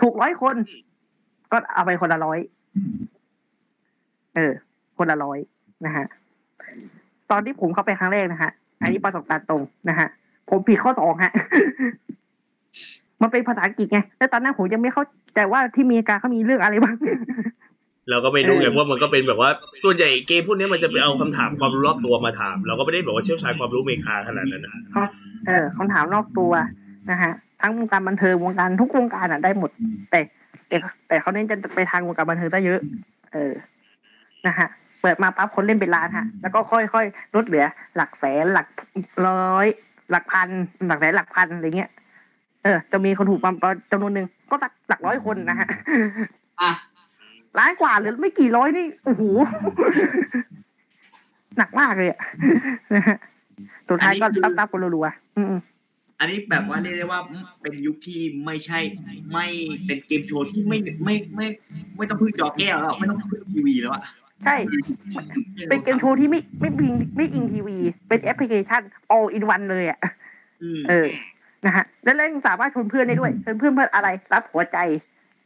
[0.00, 0.56] ถูกร้อยคน
[1.52, 2.38] ก็เอาไปคนละร้อย
[4.34, 4.52] เออ
[4.98, 5.38] คนละร้อย
[5.86, 6.04] นะฮะ
[7.30, 8.50] ตอนที่ผมเข้าไปครั้งแรกนะฮะ
[8.80, 10.08] อันนี้ประสบการณ์ตรงนะฮะ
[10.50, 11.32] ผมผิดข้อสองฮะ
[13.22, 16.94] มันเป็นภาษาอังกฤษไงแล้วตอนนั้นผมยังไม่เข้าใจว่าที่อเมริกาเขามีเรื่องอะไรบ้าง
[18.10, 19.50] เราก็ไม่รู้ไงเออว่ามันก็เป็นแบบว่า
[19.82, 24.72] ส่วนใหญ่เกมพวกนี้มันจะไปเอาคำถามความรู้รอบตัวมาถาม เราก็ไม่ได้แบบว่าเชี่ยวชาญความรู้อเมริกาขนาดนั้นนะ
[25.46, 26.52] เออคำถามนอกตัว
[27.10, 29.70] นะฮะทั้งวงการบันเทิงวงการทุกวงการอะได้หมด
[30.10, 30.20] แต่
[30.68, 30.76] แต่
[31.08, 32.80] แต่เขาเน้นจะไปทางวงการบันเทิงได้เยอะ
[33.32, 33.52] เออ
[34.46, 34.68] นะฮะ
[35.02, 37.64] เปิดมาปั๊บคนเล่นเป็นล้านฮะ แล้วก็ค่อยๆลดเหลือ
[37.96, 38.66] หลักแสนหลัก
[39.26, 39.66] ร้อย
[40.10, 40.48] หลักพัน
[40.88, 41.90] หลักแสนหลักพันอะไรเงี้ย
[42.64, 45.68] เออ จะมีคนถูกประมาณจำนวนหนึ่งก็หลักหลักร้อยคนนะฮะ
[46.60, 46.70] อะ
[47.58, 49.22] ล้านกว่าหรือไม่กี่ร้อยนี่โอ้โห
[51.56, 52.20] หนักมากเลยอะ
[52.94, 53.18] นะฮะ
[53.88, 55.54] สุดท้ายก็ตับตับกันรัวๆอืม
[56.20, 57.20] อันนี้แบบว่าเรียกได้ว่า
[57.62, 58.78] เป็นยุคที่ไม่ใช่
[59.32, 59.46] ไม่
[59.86, 61.46] เป็นเกมโชว์ที่ไม่ไม่ไม่
[61.96, 64.02] ไม่ต้องพึ่งจอแก้วแล้วไม่ต้องพึ่งทีวีแล้วอะ
[64.44, 64.56] ใช่
[65.70, 67.76] เป็นเกมโชว์ที่ไม่ไม่บิงไม่อิงทีวี
[68.08, 68.82] เป็นแอปพลิเคชัน
[69.14, 70.00] all in one เลยอะ
[70.62, 71.08] อืมเออ
[71.66, 74.78] นะฮะแล้วเล่นสามารถชวนเพื่อนได้ด้วยชวนเพื่อนเพื่อนอะไร รับหัวใจ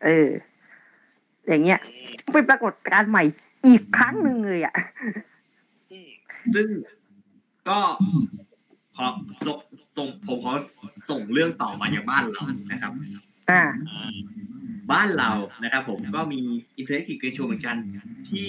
[0.05, 0.29] เออ
[1.48, 1.81] อย่างเงี้ย
[2.32, 3.24] เป็นปรากฏการณ์ใหม่
[3.66, 4.74] อีกครั้งหนึ่งเลยอะ
[6.55, 6.69] ซึ่ง
[7.69, 7.78] ก็
[8.97, 9.06] ขอ
[9.47, 9.59] ส่ง
[9.97, 10.52] ส่งผมขอ
[11.10, 12.43] ส่งเรื่องต่อมาอย่างบ้านเรา
[12.73, 12.93] นะครับ
[13.51, 13.62] อ่า
[14.93, 15.31] บ้านเรา
[15.62, 16.40] นะครับผมก็มี
[16.78, 17.77] อินเทอร์เน็ตเกมโชว์เหมือนกัน
[18.31, 18.48] ที่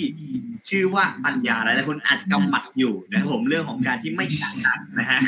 [0.70, 5.20] ชื่อว่าปัญญาหลายๆคนอาจกำหมัดอยู่นะครับผมเรื่องของการที่ไม่จ่ายตังค์นะฮะ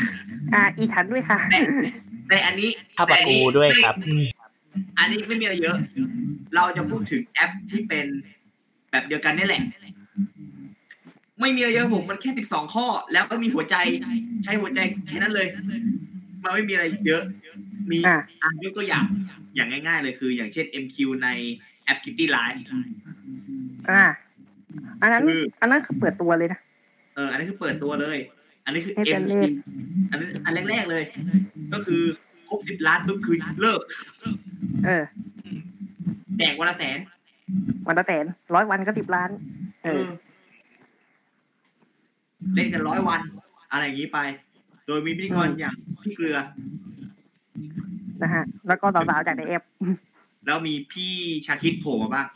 [0.53, 1.59] อ่าอีฉันด้วยค่ะแต่
[2.29, 3.95] แต่อันนี้ข้าปากูด้วยครับ
[4.97, 5.77] อันนี้ไม่มีอะไรเยอะ
[6.55, 8.05] เราจะพูดถึงแอปที่เป็น
[8.91, 9.63] แบบเดียวกันนี่แหละ
[11.41, 13.75] ไม่มีอะไรเยอะผมมันแค่สิบสองข้อ แล้วก็มีหัวใจ
[14.43, 15.47] ใช้หัวใจแค่นั้นเลย
[16.43, 17.23] มันไม่มีอะไรเยอะ
[17.91, 19.05] มีอ่าอ่านยกตัวอย่าง
[19.55, 21.29] อย่างง่าย ๆ เลยคือ อย่างเช่น MQ ใน
[21.83, 22.59] แอป Kitty Live
[23.89, 24.03] อ่า
[25.01, 26.59] อันนั้นคืออันนั้นคือเปิดตัวเลยนะ
[27.15, 28.17] เออ อันนี้คือเปิดตัวเลย
[28.65, 29.51] อันนี้คือให้เป็น MC เลข
[30.11, 31.03] อันนี้อันแรกๆเลย
[31.73, 32.03] ก็คือ
[32.49, 33.81] ครบสิบล้านปุ๊บคือเลิก
[34.85, 35.03] เออ
[36.37, 36.99] แจกวันละแสน
[37.87, 39.29] วันละแสนร้อยวันก็สิบล้าน
[39.83, 40.03] เออ
[42.55, 43.21] เล่นกันร้อยวัน
[43.71, 44.19] อะไรอย่างนี้ไป
[44.87, 46.37] โดยมีพิธีกรอย่างพี่เกลือ
[48.23, 49.63] นะฮะ แล้วก็สาวๆจากในแอป
[50.45, 51.13] แล้วมีพี่
[51.45, 52.27] ชาคิดโผล่มาบ้าง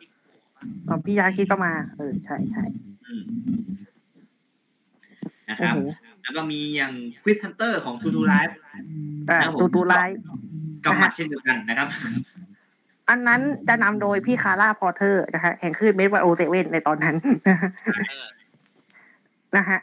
[0.87, 2.63] อ๋อพี่ยาคิดก็มา เออ ใช่ใช่
[3.07, 3.23] อืม
[5.49, 5.77] นะครับโห
[6.29, 6.93] แล้วก็มีอย่าง
[7.23, 8.57] ควิ z ฮันเตอร์ของทูทูไลฟ์
[9.29, 10.19] อ่าครับผมตูตูไลฟ์
[10.85, 11.87] กำมัดเช่นเดียวกันนะครับ
[13.09, 17.15] อันนั้นจะนำโดยพี่คาร่าพอเทอร์นะคะแห่งคลื่น Met One O Seven ในตอนนั้น
[19.57, 19.79] นะฮะ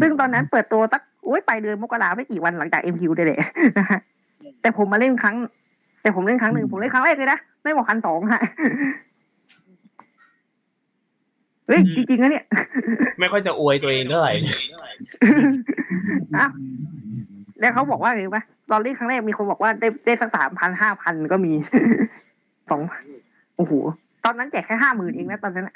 [0.00, 3.38] ซึ่งตอนนั้นเปิดตัวตั้งโอ้ยไปเดือนมกราไม่กี่วันหลังจากเอ็มคิวได้เลย
[3.78, 4.00] นะฮะ
[4.60, 5.36] แต่ผมมาเล่นครั้ง
[6.02, 8.42] แต่ผมเล่นครั้งหนึ่งผมเล่นครั้งแรกเลยนะไม่บอกพันสองฮะ
[11.66, 12.44] เฮ้ยจริงๆนะเนี่ย
[13.20, 14.32] ไม่ค่อยจะอวยตัวเองเท่าไหร่
[16.36, 16.50] อ้าว
[17.60, 21.52] แล้วเขาบอกว่าไงวะตอนเล่นครั้งแรกมีคนบอกว่าได้ได้สักสามพันห้าพันก็มี
[22.70, 22.80] สอง
[23.56, 23.72] โอ้โห
[24.24, 25.74] ตอนนั้นแจกแค่ห้าหมื่นเองนะตอนนั้นอะ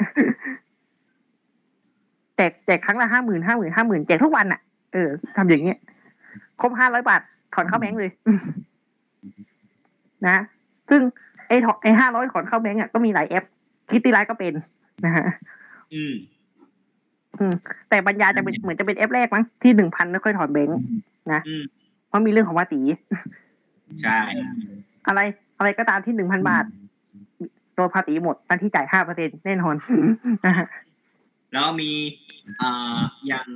[2.37, 4.61] แจกแจกครั้งละห้าหมื่นห้าหมื่นห้าหมื่นแจกทุกวันอะ
[4.93, 5.79] เออทำอย่างเงี้ย
[6.61, 7.21] ครบห้าร้อยบาท
[7.55, 8.11] ถอนเข้าแบงค์เลย
[10.27, 10.37] นะ
[10.91, 11.01] ซึ่ง
[11.49, 13.45] ไอ้ถอนไอ้ห้าร้อยถอนเข้าแบงค์อะก็มีหลายแอป
[13.91, 14.53] คิตตี้ไลท์ก็เป็น
[15.05, 15.27] นะฮะ
[15.95, 16.15] อืม
[17.39, 17.55] อืม
[17.89, 20.79] แต่ปัญญาจะเป็นเหมือนจะเป็นแอปแรกมั้งที่หนึ่งพันแล้วค่อยถอนแบงค์
[21.33, 21.63] นะอืม
[22.09, 22.81] เพราะมีเรื่องของภาษี
[24.03, 24.19] ใช่
[25.07, 25.21] อะไร
[25.59, 26.65] อะไรก็ตามที่หนึ่งพันบาท
[27.75, 29.75] โดนภาษีหมดทันที่จ่ายห้าเปอร์เซ็นแน่นอน
[30.47, 30.67] นะฮะ
[31.53, 31.91] แล้วมี
[32.61, 33.47] อ่าอย่าง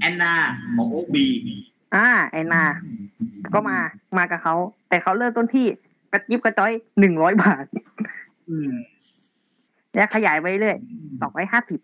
[0.00, 0.34] แอนนา
[0.76, 1.26] ของโอบี
[1.94, 2.62] อ่าแอนนา
[3.54, 3.76] ก็มา
[4.18, 4.54] มากับเขา
[4.88, 5.66] แต่เขาเริ่มต้นที่
[6.12, 7.64] กระยิบกระจ้อยหนึ่งร้อยบาท
[8.50, 8.72] อืม
[9.94, 10.78] และขยายไปเรื่อย
[11.20, 11.80] สองร้อยห้าสิบ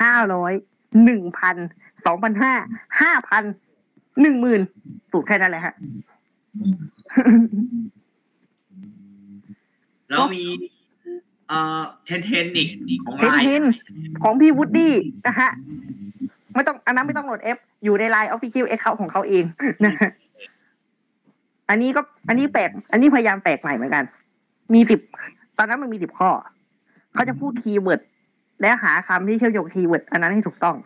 [0.00, 0.52] ห้าร้อย
[1.04, 1.56] หนึ่งพัน
[2.06, 2.54] สองพันห้า
[3.00, 3.44] ห้าพัน
[4.20, 4.60] หนึ่งหมื่น
[5.10, 5.74] สูตรแค่นั้นแหละฮะ
[10.08, 10.44] แล้วมี
[11.48, 12.64] เอ่อ Ten Ten อี
[12.96, 13.62] กของ Ten LINE เทน
[14.22, 14.94] ของพี่วูดดี้
[15.26, 15.50] นะฮะ
[16.54, 19.44] ไม่ต้องอันนั้นไม่ต้องโหลดแอปอยู่ใน LINE official acc ของเขาเอง
[19.84, 20.10] นะฮะ
[21.68, 24.04] อันนี้ก็ อันนี้แปลก อันนี้พยายามแปลกใหม่เหมือนกัน
[24.74, 25.00] มีสิบ
[25.58, 26.30] ตอนนั้นมันมีสิบข้อ
[27.18, 28.00] เขาจะพูด keyword
[28.60, 30.76] และหาคำที่เชื่อมโยง keyword อันนั้นให้ถูกต้อง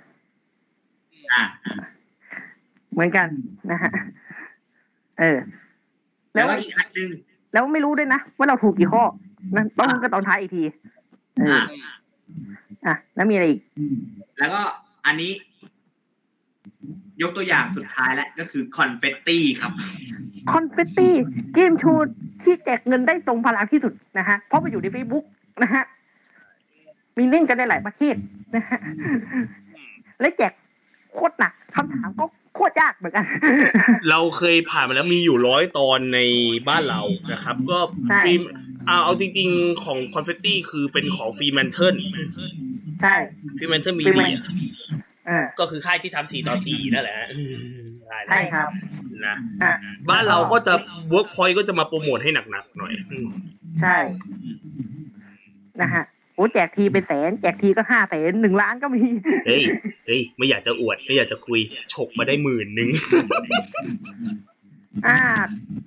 [1.32, 1.42] อ่า
[2.92, 3.26] เหมือนกัน
[3.70, 3.92] นะฮะ
[5.18, 5.38] เออ
[6.34, 7.09] แล้แล้วแล้วก็อีกอันหนึ่ง
[7.52, 9.02] แล้วไม่รู้ด้วยนะ ว่าเราถูกกี่ข้อ
[9.56, 10.64] นะต้องรู้กันตอนท้ายอีกที
[11.38, 11.64] เอออ่า
[12.86, 13.60] อะแล้วมีอะไรอีก
[14.38, 14.60] แล้วก็
[15.06, 15.32] อันนี้
[17.22, 19.72] ยกตัวอย่างสุดท้ายแล้วก็คือ Confetti ครับ
[20.52, 21.14] คอนเฟตตี้
[21.54, 25.24] เกมโชว์ที่แจกเงินได้ทรงพลังที่สุดนะฮะเพราะไปอยู่ใน Facebook
[25.62, 25.84] นะฮะ
[27.18, 28.14] มีเล่นกันได้หลายประเทศ
[28.55, 28.80] นะฮะ
[30.20, 30.52] และแจก
[31.14, 32.24] โคตรหนักคำถามก็
[32.55, 33.24] โคตรยากเหมือนกัน
[34.10, 36.20] เราเคยผ่านมาแล้วมีอยู่ร้อยตอนใน
[36.68, 37.02] บ้านเรา
[37.32, 37.78] นะครับ ก็
[38.09, 38.43] ใช่ฟิล์ม
[38.86, 41.97] เอาเอาจริง ๆ ของคอนเฟตตี้คือเป็นของฟรีแมนเทิล
[43.02, 43.14] ใช่
[43.59, 44.40] ฟรีแมนเทิลมี Fremantle เดีย
[45.28, 47.55] อ่าก็คือค่ายที่ทำสี่ต่อสี่นั่นแหละอืม
[48.09, 48.68] ได้ใช่ครับ
[49.26, 49.72] นะอะ
[50.10, 50.74] บ้านเราก็จะ
[51.10, 53.28] เวิร์กพอยต์ก็จะมาโปรโมทให้หนักๆหน่อยอืม
[53.80, 53.97] ใช่
[55.80, 59.02] นะฮะโอ้แจกทีเป็นแสนแจกทีก็ห้าแสนหนึ่งล้านก็มี
[59.47, 59.62] เฮ้ย
[60.06, 61.60] เฮ้ยไม่อยากจะอวดไม่อยากจะคุย
[61.94, 62.89] ฉกมาได้หมื่นหนึ่ง
[65.06, 65.19] อ่า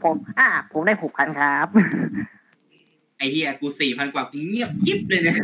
[0.03, 1.68] ผมอ่า ผมได้หกพันครับ
[3.18, 5.38] ไอ้เฮียกูสี่พันกว่ากูเงียบกิ๊บเลยเนี่ย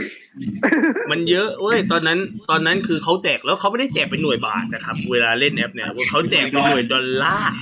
[1.12, 2.20] มันเยอะเว้ยตอนนั้น
[2.50, 7.54] ตอนนั้นคือเขาแจกแล้วเขาไม่ได้แจกเป็นหน่วยบาทนะครับ เวลาเล่นแอปเนี่ยเขาแจกเป็นหน่วยดอลลาร์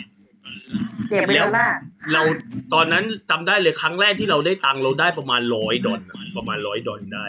[1.09, 1.67] เจ็บไปแล้วล่ะ
[2.13, 2.21] เรา
[2.73, 7.25] ตอนนั้นจำได้เลยครั้งแรกที่เราได้ตังค์เราได้ประมาณร้อยดอลอะประมาณร้อยดอลได้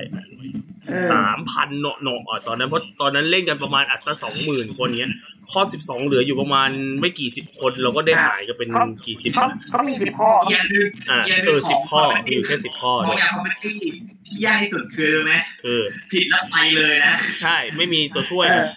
[0.87, 5.13] เออสามพันเนาะเนาะอะตอนนั้นเพราะตอนนั้นเล่นกันประมาณอัดซะสองหมื่นคนเงี้ย
[5.53, 8.69] ข้อสิบสองเหลืออยู่ประมาณไม่กี่สิบคนเราก็ได้หายกันเป็น
[9.07, 13.79] กี่สิบเขาเขามีสิบข้ออย่าลืมอะอย่าลืเอมอสิบของข้อของมีอยู่แค่สิบข้อของเนี่ยอย่างคอมเมดี้
[14.27, 15.81] ที่ยากที่สุดคือรู้ไหมคือ
[16.13, 18.69] ผิดแล้วไปเลยนะ ใช่ไม่มีตัวช่วยเอนะอ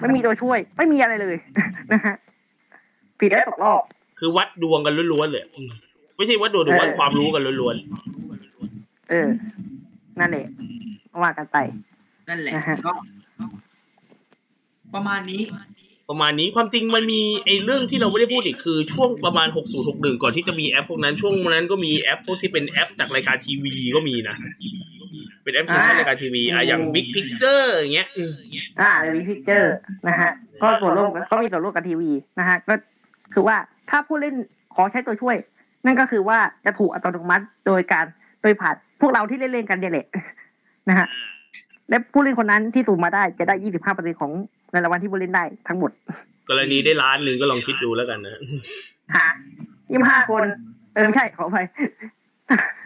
[0.00, 1.36] ไม่มีตัวช่วย ไม่มีอะไรเลย
[1.92, 2.14] นะฮะ
[3.22, 3.82] ผิดได้วตกรอบ
[4.18, 5.70] คือวัดดวงกันล้วนๆเลยอืม
[6.16, 7.76] ไม่ใช่วัดดวงแต่วัดความรู้กันล้วน
[9.10, 9.28] เออ
[10.20, 10.46] นั่นแหละ
[11.22, 11.58] ว่ากันไป
[12.28, 12.92] นั่นแหละอ่าฮะก็
[14.94, 24.36] ประมาณนี้ๆประมาณนี้ความจริงมันมีไอ้เรื่องที่เราไม่ได้พูดอีกคือช่วงประมาณ 60 61 ก่อนที่จะมีแอปพวกนั้นช่วงนั้นก็มีแอปพวกที่เป็นแอปจากรายการทีวีก็มีนะ
[25.42, 28.32] เป็นแอปพลิเคชันอ่ารายการทีวีอะอย่าง Big Picture อย่างเงี้ยอืม
[28.80, 29.74] อ่าเรวิพิเจอร์
[30.08, 30.30] นะฮะ
[30.62, 32.74] ก็ส่วนร่วมกันก็มีส่วนร่วมกับทีวีนะฮะ ก็
[33.34, 33.56] คือว่า
[33.90, 34.34] ถ้าผู้เล่น
[34.74, 35.36] ขอใช้ตัวช่วย
[35.84, 38.04] นั่นก็คือว่าจะถูกอัตโนมัติโดยการ
[38.42, 40.06] โดยผ่านพวกเราที่เล่นเล่นๆกันเนี่ยแหละ
[40.88, 41.06] นะฮะ
[41.88, 43.54] และผู้เล่นคนนั้นที่สูงมาได้จะได้
[43.88, 44.30] 25%ของ
[44.70, 45.90] เงินรางวัลที่ผู้เล่นได้ทั้งหมด
[46.48, 48.40] กรณีได้ล้านหนึ่งก็ลองคิดดูแล้วกันนะ
[49.14, 49.26] หา
[50.22, 50.44] 25คน
[50.94, 51.58] เออไม่ใช่ขอไป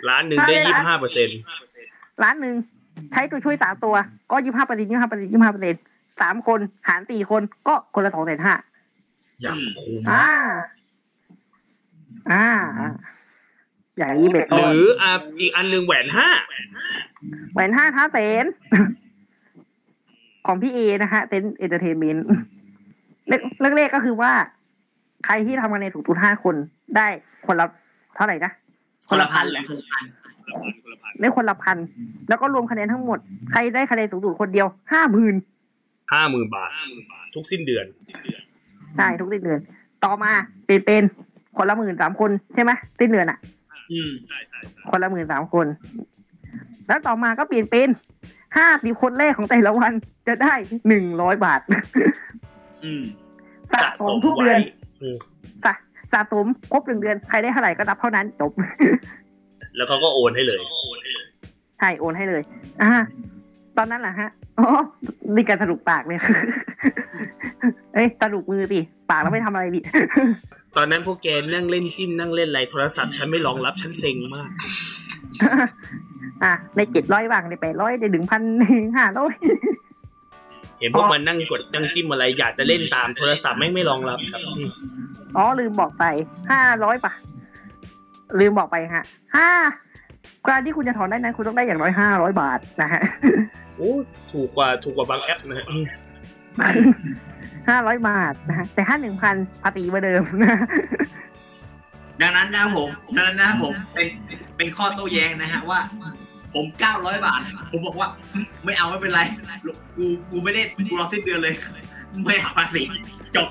[0.08, 1.36] ล้านหนึ่งได้ถ้าได้ยี่ล้านห้าเปอร์เซ็นต์
[2.22, 2.54] ล้านหนึ่ง
[3.12, 3.94] ใช้ตัวช่วยสามตัว
[4.30, 5.80] ก็ยี่ห้าเปอร์เซ็นต์ยี่ห้าเปอร์เซ็นต์ยี่ห้าเปอร์เซ็นต์
[6.20, 8.54] สามคนหารสี่คนก็คนละสองแสนห้า
[9.42, 10.28] อย่างคุ้มอ่า
[12.32, 12.46] อ่า
[13.98, 16.28] อย่างนี้เป็นหต้รืนออะอีกอันหนึ่งแหวนห้า
[17.52, 18.46] แหวนห้าท้าเซน
[20.46, 22.26] ของพี่เอนะฮะเต็นเอนเตอร์เทนเมนต์
[23.60, 24.32] เล็กๆก็คือว่า
[25.26, 26.54] ใครที่ทำกันในถูกทุนห้าคน
[26.96, 27.06] ได้
[27.46, 27.66] คนละ
[28.16, 28.52] เท่าไหร่นะ
[29.08, 29.72] คนละพันเหเลรยอ
[31.20, 31.76] ได้คนละพัน
[32.28, 33.18] แล้วก็รวมคะแนนทั้งหมด
[33.52, 35.34] ใครได้คะแนนสูงสุดคนเดียวห้าหมื่น
[36.12, 36.70] ห้าหมื่นบาท
[37.34, 37.86] ทุกสิ้นเดือน
[38.96, 39.60] ใช่ทุกสิ้นเดือน
[40.04, 40.30] ต่อมา
[40.64, 41.02] เปลี่ยนเป็น
[41.56, 43.38] คนละหมื่นสามคนใช่ไหมสิ้นเดือนอะ
[43.92, 44.10] อืม
[44.90, 45.66] คนละหมื่นสามคน
[46.88, 47.88] แล้วต่อมาก็เปลี่ยนเป็น
[48.56, 49.92] ห้าสิบคนแรกของแต่ละวัน
[50.28, 50.54] จะได้
[50.88, 51.60] หนึ่งร้อยบาท
[52.84, 53.04] อืม
[53.72, 54.60] สะสะสสมมทุกไว้เดือน
[55.02, 55.16] อืม
[55.64, 55.72] สะ
[56.12, 58.52] สะสมครบหนึ่งเดือนใครได้เท่าไหร่ก็นับเท่านั้นจบ
[59.76, 60.60] แล้วเขาก็โอนให้เลย
[61.78, 62.42] ใช่โอนให้เลย
[62.82, 62.92] อ่า
[63.78, 64.28] ตอนนั้นแหละฮะ
[64.58, 64.68] อ๋อ
[65.36, 66.22] มีการสรุปปากเนี่ย
[67.94, 68.80] เอ้ยสรุปมือสิ
[69.10, 69.80] ปากแล้วไม่ทำอะไรดิ
[70.76, 74.50] ตอนนั้นพวกแกนั่งเล่นจิ้มนั่งเล่นอะไรโทรศัพท์ฉันไม่รองรับฉันเซ็งมาก
[76.44, 78.42] อะในเจ็ดร้อยบ้างในแปดร้อยในหนึ่งพัน
[78.96, 79.34] ห้าร้อย
[80.78, 84.70] เห็นพวกมันนั่งกดนั่งจิ้มอะไรอยากจะเล่นตามโทรศัพท์ไม่งไม่รองรับครับอืม
[85.36, 86.04] อ๋อลืมบอกไป
[86.50, 87.12] ห้าร้อยป่ะ
[88.38, 89.04] ลืมบอกไปฮะ
[89.36, 89.48] ห้า
[90.48, 93.02] การที่คุณจะถอนได้นั้นคุณต้องได้อย่างน้อยห้าร้อยบาทนะฮะ
[93.76, 93.90] โอ้
[94.32, 95.84] ถูกกว่าถูกกว่าบางแอปนะฮะอืม
[97.68, 100.58] ห้าร้อยบาทนะฮะแต่ห้าหนึ่งพันภาษีเหมือนเดิมนะ
[102.20, 104.06] ดังนั้นนะผมดังนั้นนะผมเป็น
[104.56, 105.80] เป็นข้อโต้แย้งนะฮะว่า
[106.54, 107.40] ผมเก้าร้อยบาท
[107.70, 109.20] ผมบอกว่าหึไม่เอาไม่เป็นไร
[109.96, 111.54] กูกูไม่เล่นกูรอสิ้นเดือนเลย
[112.24, 112.82] ไม่หักภาษี
[113.36, 113.48] จบ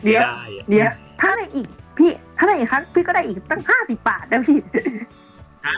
[0.00, 1.66] เสียดายอะเดี๋ยวถ้าได้อีก
[1.98, 2.10] พี่
[2.42, 4.58] ถ้าได้อีกครั้งพี่ก็ได้อีกตั้งห้าสิบบาทนะพี่
[5.62, 5.74] ใช่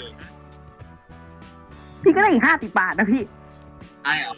[2.02, 3.22] พี่ก็ได้อีกห้าสิบบาทนะพี่
[4.04, 4.34] ไอ้เหรอ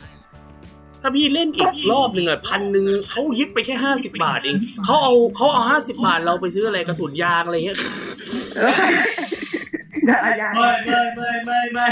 [1.02, 7.78] ถ้าพี่เล่นอีกรอบหนึ่งอะพันหนึ่งเขายึดไปแค่ห้าสิบาทเองเขาเอาเขาเอาห้าสิบบาทเราไปซื้ออะไรกระสุนยางอะไรเงี้ย
[8.56, 8.72] เออ
[10.06, 11.88] ได้ได้ไม่ไม่ไม่ไม่ไม่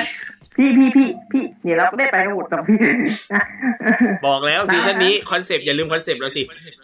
[0.56, 2.78] พี่พี่พี่พี่เดี๋ยวเราก็ได้ไปหมดกับพี่
[3.32, 3.42] นะ
[4.26, 6.42] บอกแล้วซีซั่นนี้คอนเซปต์อย่าลืมคอนเซปต์เราสิ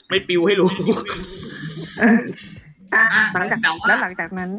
[0.09, 0.71] ไม่ปิวให้รู้
[2.95, 3.05] อะ
[3.35, 4.51] หลังจากแล้วหลังจากนั้น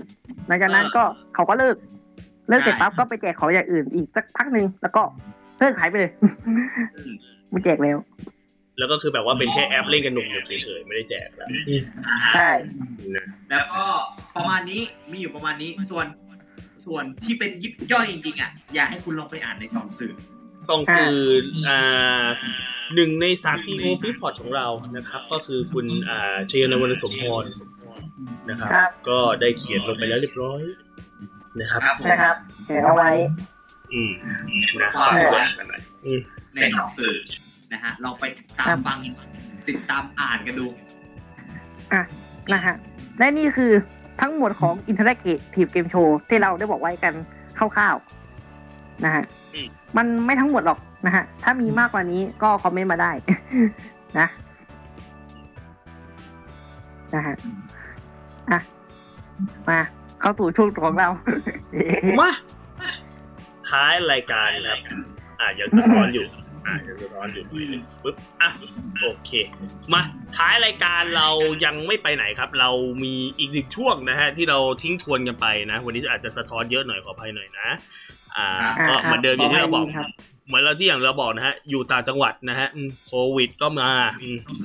[0.48, 1.04] หลังจากนั้นก็
[1.36, 1.76] เขาก็เลิก
[2.50, 5.02] เลิกเสร็จปั๊บก็ไปแจกของอย่างอื่นอีกสักพักหนึ่งแล้วก็
[5.60, 6.12] เลิกขายไปเลย
[7.52, 7.98] ไม่แจกแล้ว
[8.80, 11.50] แล้วก็คือแบบว่าเป็นแค่แอปเล่นกันหนุกๆเฉยๆไม่ได้แจกแล้ว
[12.34, 12.50] ใช่
[13.16, 13.84] นะแล้วก็
[14.36, 14.82] ประมาณนี้
[15.12, 16.08] มีอยู่ประมาณนี้ส่วน
[16.86, 20.14] ส่วนที่เป็นยิบย่อยจริงๆอะอยากให้คุณลองไปอ่านในสองสื่อ
[20.70, 21.16] ส่งสื่อ
[21.68, 22.26] อ่า
[22.96, 24.68] หนึ่งในสาม CEO FeedPod ของเรา
[24.98, 27.46] นะครับ ก็คือคุณอ่าชยนวรรณสมพร
[28.50, 30.62] นะครับครับ ก็ได้เขียนลงไปแล้วเรียบร้อย
[31.60, 33.10] นะครับครับผมนะครับเขียนเอาไว้
[33.94, 34.12] อืม
[34.82, 36.20] นะครับฝากไว้กันหน่อยอืม
[36.56, 37.16] ในสองสื่อ
[37.74, 38.24] นะฮะลองไป
[38.60, 38.98] ตามฟัง
[39.68, 40.68] ติดตามอ่านกันดู
[41.94, 42.02] อะ
[42.54, 42.76] นะฮะ
[43.20, 43.72] และนี่คือ
[44.22, 47.14] ทั้งหมดของ Interactive Game Show ที่เราได้บอกไว้กัน
[47.58, 49.24] คร่าวๆนะฮะ
[49.54, 49.68] อืม
[49.98, 53.12] มันไม่ทั้งหมดหรอกนะฮะ ถ้ามีมากกว่านี้ก็คอมเมนต์มาได้
[54.20, 54.28] นะ
[57.16, 57.36] นะฮะ
[58.52, 58.62] อะ
[59.70, 59.80] มา
[60.20, 61.10] เข้าสู่ช่วงของเรา
[62.20, 62.32] มา
[63.70, 64.80] ท้ายรายการครับ
[65.40, 66.26] อ่ายังสะท้อนอยู่
[66.68, 67.44] อ่ายังสะท้อนอยู่
[68.04, 68.50] ปึ๊บอะ
[69.02, 69.32] โอเค
[69.94, 70.02] มา
[70.38, 71.30] ท้ายรายการเรา
[71.66, 72.70] ยังไม่ไปไหนครับ เรา
[73.04, 77.68] มีอีกหนึ่งช่วงนะฮะ ที่เราทิ้งทวนกันไปนะ วันนี้อาจจะสะท้อนเยอะหน่อยขออภัยหน่อยนะ
[78.38, 78.48] อ่า
[78.88, 80.08] ก็เหมือนเดิมอย่างที่เราบอกครับ
[80.48, 82.68] เหมือนเราที่อย่างเราบอกนะฮะ อยู่ต่างจังหวัดนะฮะ
[83.06, 83.92] โควิดก็มา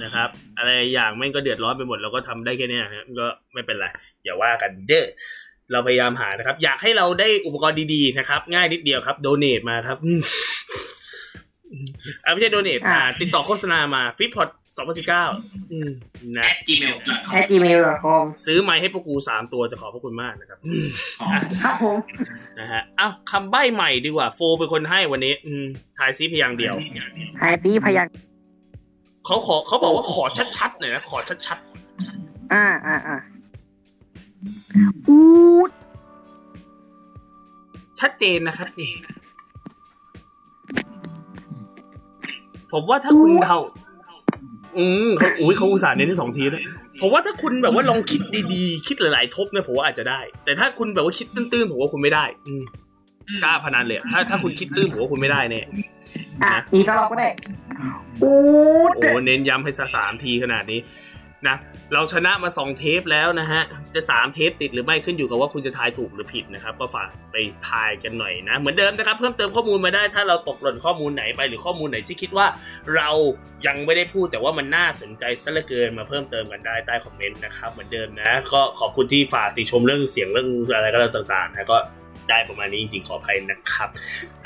[0.03, 0.29] นะครับ
[0.59, 3.87] อะไรอย่างแม่งก็เดือดร้อนไปหมดเราก็ทำได้แค่นี้ฮะก็ไม่เป็นไร
[4.25, 5.07] อย่าว่ากันเด้อ
[5.73, 9.99] เราพยายามหานะครับ อยากให้เราได้อุปกรณ์ดีๆนะครับ ง่ายนิดเดียวครับ โดเน a มาครับ
[11.77, 11.89] อืม
[12.25, 14.49] อ่าไม่ใช่โดเน a อ่า ติดต่อโฆษณามาฟิตพอด
[15.05, 15.91] 2019อืม
[16.37, 16.97] นะ at gmail
[17.27, 20.87] แค่ gmail.com ซื้อไม้ให้พวกกูสามตัวจะขอบพระคุณมากนะครับอืม
[21.63, 21.99] ครับผม
[22.61, 25.65] นะฮะอ้าวคำใบ้ใหม่ดีกว่า โฟเป็นคนให้วันนี้ อืม
[25.99, 26.75] ทายซีพยางค์เดียว
[27.39, 28.25] ไฮตีพยัญชนะ
[29.27, 30.25] เขาขอเขาบอกว่าขอ
[30.59, 31.59] ชัดๆหน่อยนะขอชัด
[32.53, 33.17] อ่าอ่าอ่า
[35.09, 35.21] อู
[35.69, 38.69] ดๆชัดเจนนะครับ
[42.77, 43.59] ผมว่าถ้าคุณเดา
[44.79, 46.63] อืมเขาอุ้ยเขาอุตส่าห์เน้นที่สองทีนะ
[47.01, 48.21] ผมว่าถ้าคุณแบบว่าลองคิด
[48.53, 52.63] ดีๆ คิดหลาย ๆ ทบเนี่ยผมว่าอาจจะได้ แต่ถ้าคุณแบบว่าคิดตื้นๆผมว่าคุณไม่ได้ อืม
[53.45, 55.61] กล้าพนันเลยอะถ้าถ้าคุณคิดตื้นผมว่าคุณไม่ได้แน่
[56.45, 57.29] อะอีกก็เราก็ได้
[58.23, 58.33] อู
[58.89, 60.81] ดโอ้เน้นย้ำให้ซะสามทีขนาดนี้
[61.49, 61.57] นะ
[61.93, 63.63] เราชนะมาสองเทปแล้วนะฮะ
[63.95, 67.37] จะสามเทปติดหรือไม่ขึ้นอยู่กับว่าคุณจะทายถูกหรือผิดนะครับ ก็ฝากไป
[67.69, 72.47] ทายกันหน่อยนะ เหมือนเดิมนะครับ เพิ่มเติมข้อมูลมาได้ถ้าเราตกหล่นข้อมูลไหนไปหรือข้อมูลไหนที่คิดว่า
[72.97, 73.11] เรา
[73.67, 81.79] ยังไม่ได้พูดแต่ว่ามันน่าสนใจซะเหลือเกินมาเพิ่มเติมกันได้ใต้คอมเมนต์นะครับเหมือนเดิมนะก็ขอบคุณที่ฝากติชมเรื่องเสียงเรื่องอะไรก็แล้วต่างๆนะก็
[82.31, 83.89] ได้ประมาณนี้จริงๆขออภัยนะครับ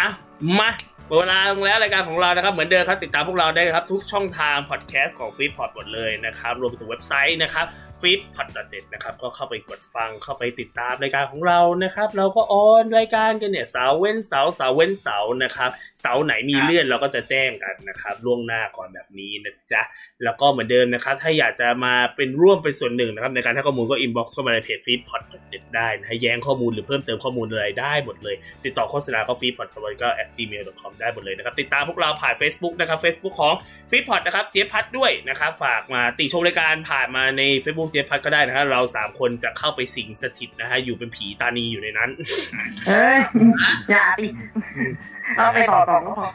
[0.01, 0.11] อะ
[0.59, 0.71] มา
[1.11, 7.67] หมดเวลาลงแล้วรายการของเรานะครับ เหมือนเดิมครับติดตามพวกเราได้ครับ ทุกช่องทางพอดแคสต์ของ FeedPod หมดเลยนะครับ รวมไปถึงเว็บไซต์นะครับ
[8.01, 15.71] f e e d p o d n e t นะครับ ก็เข้าไปกดฟังเข้าไปติดตามรายการของเรานะครับ เราก็ on รายการกันเนี่ยเสาร์เว้นเสาร์เสาร์เว้นเสาร์นะครับ
[16.01, 19.83] เสาร์ไหนมีเลื่อนเราก็จะแจ้งกันนะครับล่วงหน้าก่อนแบบนี้นะจ๊ะ
[20.25, 25.23] แล้วก็เหมือนเดิมนะครับ ถ้าอยากจะมาเป็นร่วมเป็นส่วนหนึ่งนะครับ ในการให้ข้อมูลก็ inbox เข้ามาในเพจ f e e d p o d
[25.53, 30.93] n e t ได้นะให้แย้งข้อมูลหรือเพิ่มเติมข้อมูลอะไรได้หมดเลย ติดต่อโฆษณาก็ f e e d p o d สวัสดีก็ at gmail.com
[31.01, 33.55] ได้หมดเลยนะครับ ติดตามพวกเราผ่าน Facebook นะครับ Facebook ของ
[33.91, 42.11] f e e d p o d นะครับเจี๊ยบพัดด้วยนะครับ ฝากมาติชมรายการผ่านมาใน Facebook เจี๊ยบพัดก็ได้นะครับเราสามคนจะเข้าไปสิงสถิตนะฮะอยู่เป็นผีตานีอยู่ในนั้น
[42.87, 43.19] เฮ้ย
[43.91, 44.27] อย่าดิ
[45.37, 46.27] เราไปต่อต่อก็พอ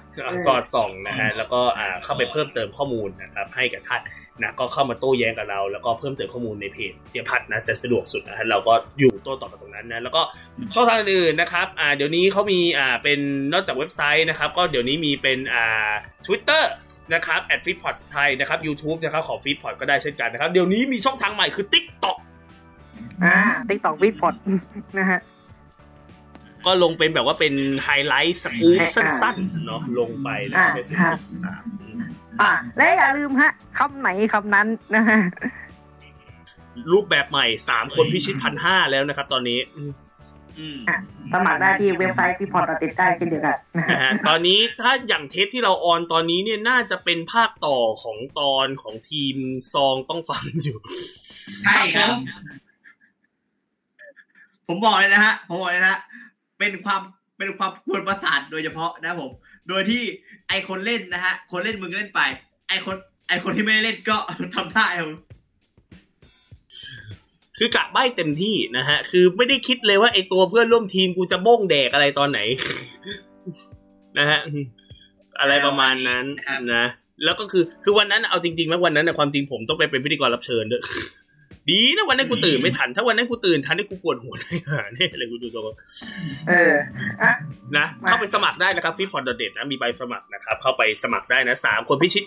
[0.45, 4.01] สอดส่องนะฮะแล้วก็อ่าเข้าไปเพิ่มเติมข้อมูลนะครับให้กับท่าน
[4.41, 10.21] นะก็เข้ามาโต้แย้งกับเรา แล้วก็เพิ่มเติมข้อมูลในเพจ FeedPod นะจะสะดวกสุดนะฮะเราก็อยู่โต้ตอบกับตรงนั้นนะแล้วก็
[10.75, 13.19] ช่องทางอื่นๆนะครับอ่าเดี๋ยวนี้เขามีอ่าเป็น
[13.53, 15.91] นอกจากเว็บไซต์นะครับ ก็เดี๋ยวนี้มีเป็นอ่า
[16.25, 16.63] Twitter
[17.13, 19.55] นะครับ at f e e d p o d ไทยนะครับ YouTube นะครับของ f e e
[19.55, 22.17] d p o d ก็ได้เช่นกันนะครับ เดี๋ยวนี้มีช่องทางใหม่คือ TikTok
[23.23, 23.37] อ่า
[23.69, 24.35] TikTok FeedPod
[24.97, 25.19] นะฮะ
[26.65, 27.53] ก็ลงเป็นแบบว่าเป็น
[27.83, 31.17] ไฮไลท์สกู๊ปอ่าสั้นๆเนาะลงไปนะอ่าเป็นครับ
[32.41, 35.19] อ่าอ่าและอย่าลืมฮะคำไหนคำนั้นนะฮะ
[36.91, 39.91] รูปแบบใหม่สามคนพิชิตพันห้าแล้วนะครับ ตอนนี้อืม
[40.59, 40.77] อืม
[41.33, 49.35] สมัครได้ที่เว็บไซต์ที่พอร์ตติดได้เช่นเดียวกันนะนะฮะฮะตอนนี้ถ้าอย่างเทปที่เราออนตอนนี้เนี่ยน่าจะเป็นภาคต่อของตอนของทีม
[49.73, 50.77] ซองต้องฟังอยู่
[51.63, 52.09] ใช่ครับ
[54.67, 55.99] ผมบอกเลยนะฮะผมบอกเลยนะฮะ
[56.59, 57.01] เป็นความ
[57.37, 59.31] เป็นความกวนประสาทโดยเฉพาะนะครับผม
[59.69, 60.03] โดยที่
[60.49, 62.21] ไอคนเล่นนะฮะ คนเล่นมึงเล่นไป
[62.69, 62.95] ไอคน
[63.27, 64.17] ไอคนที่ไม่เล่นก็
[64.55, 65.09] ทำได้ครับ
[67.57, 72.39] คือกะใบ้เต็มที่นะฮะ คือไม่ได้คิดเลยว่าไอตัวเพื่อนร่วมทีมกูจะโบ้งแดกอะไรตอนไหน
[74.19, 74.39] นะฮะ
[75.39, 76.25] อะไรประมาณนั้น
[76.73, 76.85] นะ
[77.23, 80.81] แล้วก็คือ คือวันนั้นเอาจริงๆแล้ววันนั้นนะความจริงผมต้องไปเป็นพิธีกรรับเชิญด้วย
[81.71, 85.75] ดีนะวันนั้นกูตื่นไม่ทัน ถ้าวันนั้นกูตื่นทันนี่กูปวดหัวเลยหาเนี่ยเลยกูดูทรง
[86.49, 86.75] เออ
[87.23, 87.33] อะ
[87.77, 92.23] นะ เข้าไปสมัครได้นะครับฟีพอร์ดเด็ดนะมีใบสมัครนะครับ เข้าไปสมัครได้นะสามคนพิชิต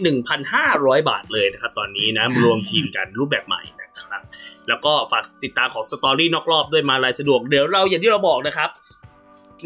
[0.52, 4.22] 1,500บาทเลยนะครับ ตอนนี้นะรวมทีมกันรูปแบบใหม่นะครับ
[4.68, 8.70] แล้วก็ฝากติดตามของ story นอกรอบด้วยมาลายสะดวกเดี๋ยวเราอย่างที่เราบอกนะครับ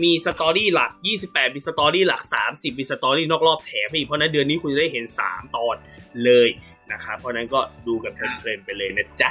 [0.02, 0.90] มี story หลัก
[1.24, 5.76] 28 มี story หลัก 30 มี story นอกรอบแถมอีก เพราะฉะนั้นเดือนนี้คุณจะได้เห็น 3 ตอน
[6.24, 6.48] เลย
[6.92, 9.30] นะครับ เพราะฉะนั้นก็ดูกันเพลินๆไปเลยนะจ๊ะ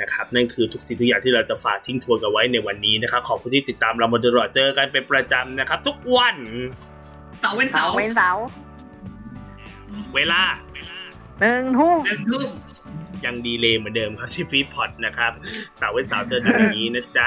[0.00, 6.36] นะครับนั่นคือทุกสิ่งทุกอย่างที่เราจะฝากทิ้งทวนกันไว้ในวันนี้นะครับขอบคุณที่ติดตามเรามาโดยตลอดเจอกันเป็นประจำนะครับ ทุกวัน
[7.40, 8.44] เสาร์เว้นเสาร์เสาร์ร์เว้นเสาร์
[10.14, 10.42] เวลา
[11.40, 12.48] หนึ่งทุ่มหนึ่งทุ่ม
[13.24, 15.32] ยังดีเลยเหมือนเดิมครับที่ FeedPod นะครับ
[15.76, 17.26] เสาร์เว้นเสาร์เจอกันอย่างนี้นะจ๊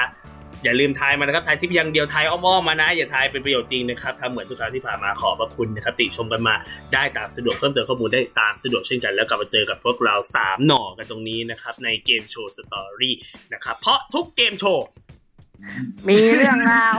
[0.64, 6.54] อย่าลืมทายมานะครับทายซิปอยังเดียวทายอ้อมๆมานะ อย่าทายเป็นประโยชน์จริงนะครับทำเหมือนทุกครั้งที่ผ่านมาขอบพระคุณนะครับติชมกันมา
[6.92, 13.14] ได้ตามสะดวกเพิ่มเติมข้อมูลได้ตามสะดวกเช่นกัน แล้วกลับมาเจอกับพวกเราสามหน่อกันตรงนี้นะครับใน Gameshow Story
[13.52, 14.86] นะครับเพราะทุกเกมโชว์
[16.08, 16.98] มีเรื่องราว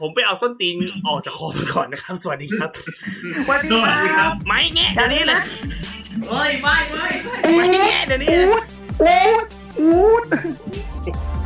[0.00, 0.74] ผมไปเอาส้นตีน
[1.06, 2.70] ออกจากคอมาก่อนนะครับ สวัสดีครับ
[3.46, 5.40] สวัสดีสวัสดีคครัรับบไม่แง่เดี๋ยวนี้เลย
[6.28, 7.12] เฮ้ยไม่เว้ย
[7.56, 8.48] ไม่แง่เดี๋ยวนี้เลย
[9.10, 9.44] อูด
[9.80, 10.24] อูด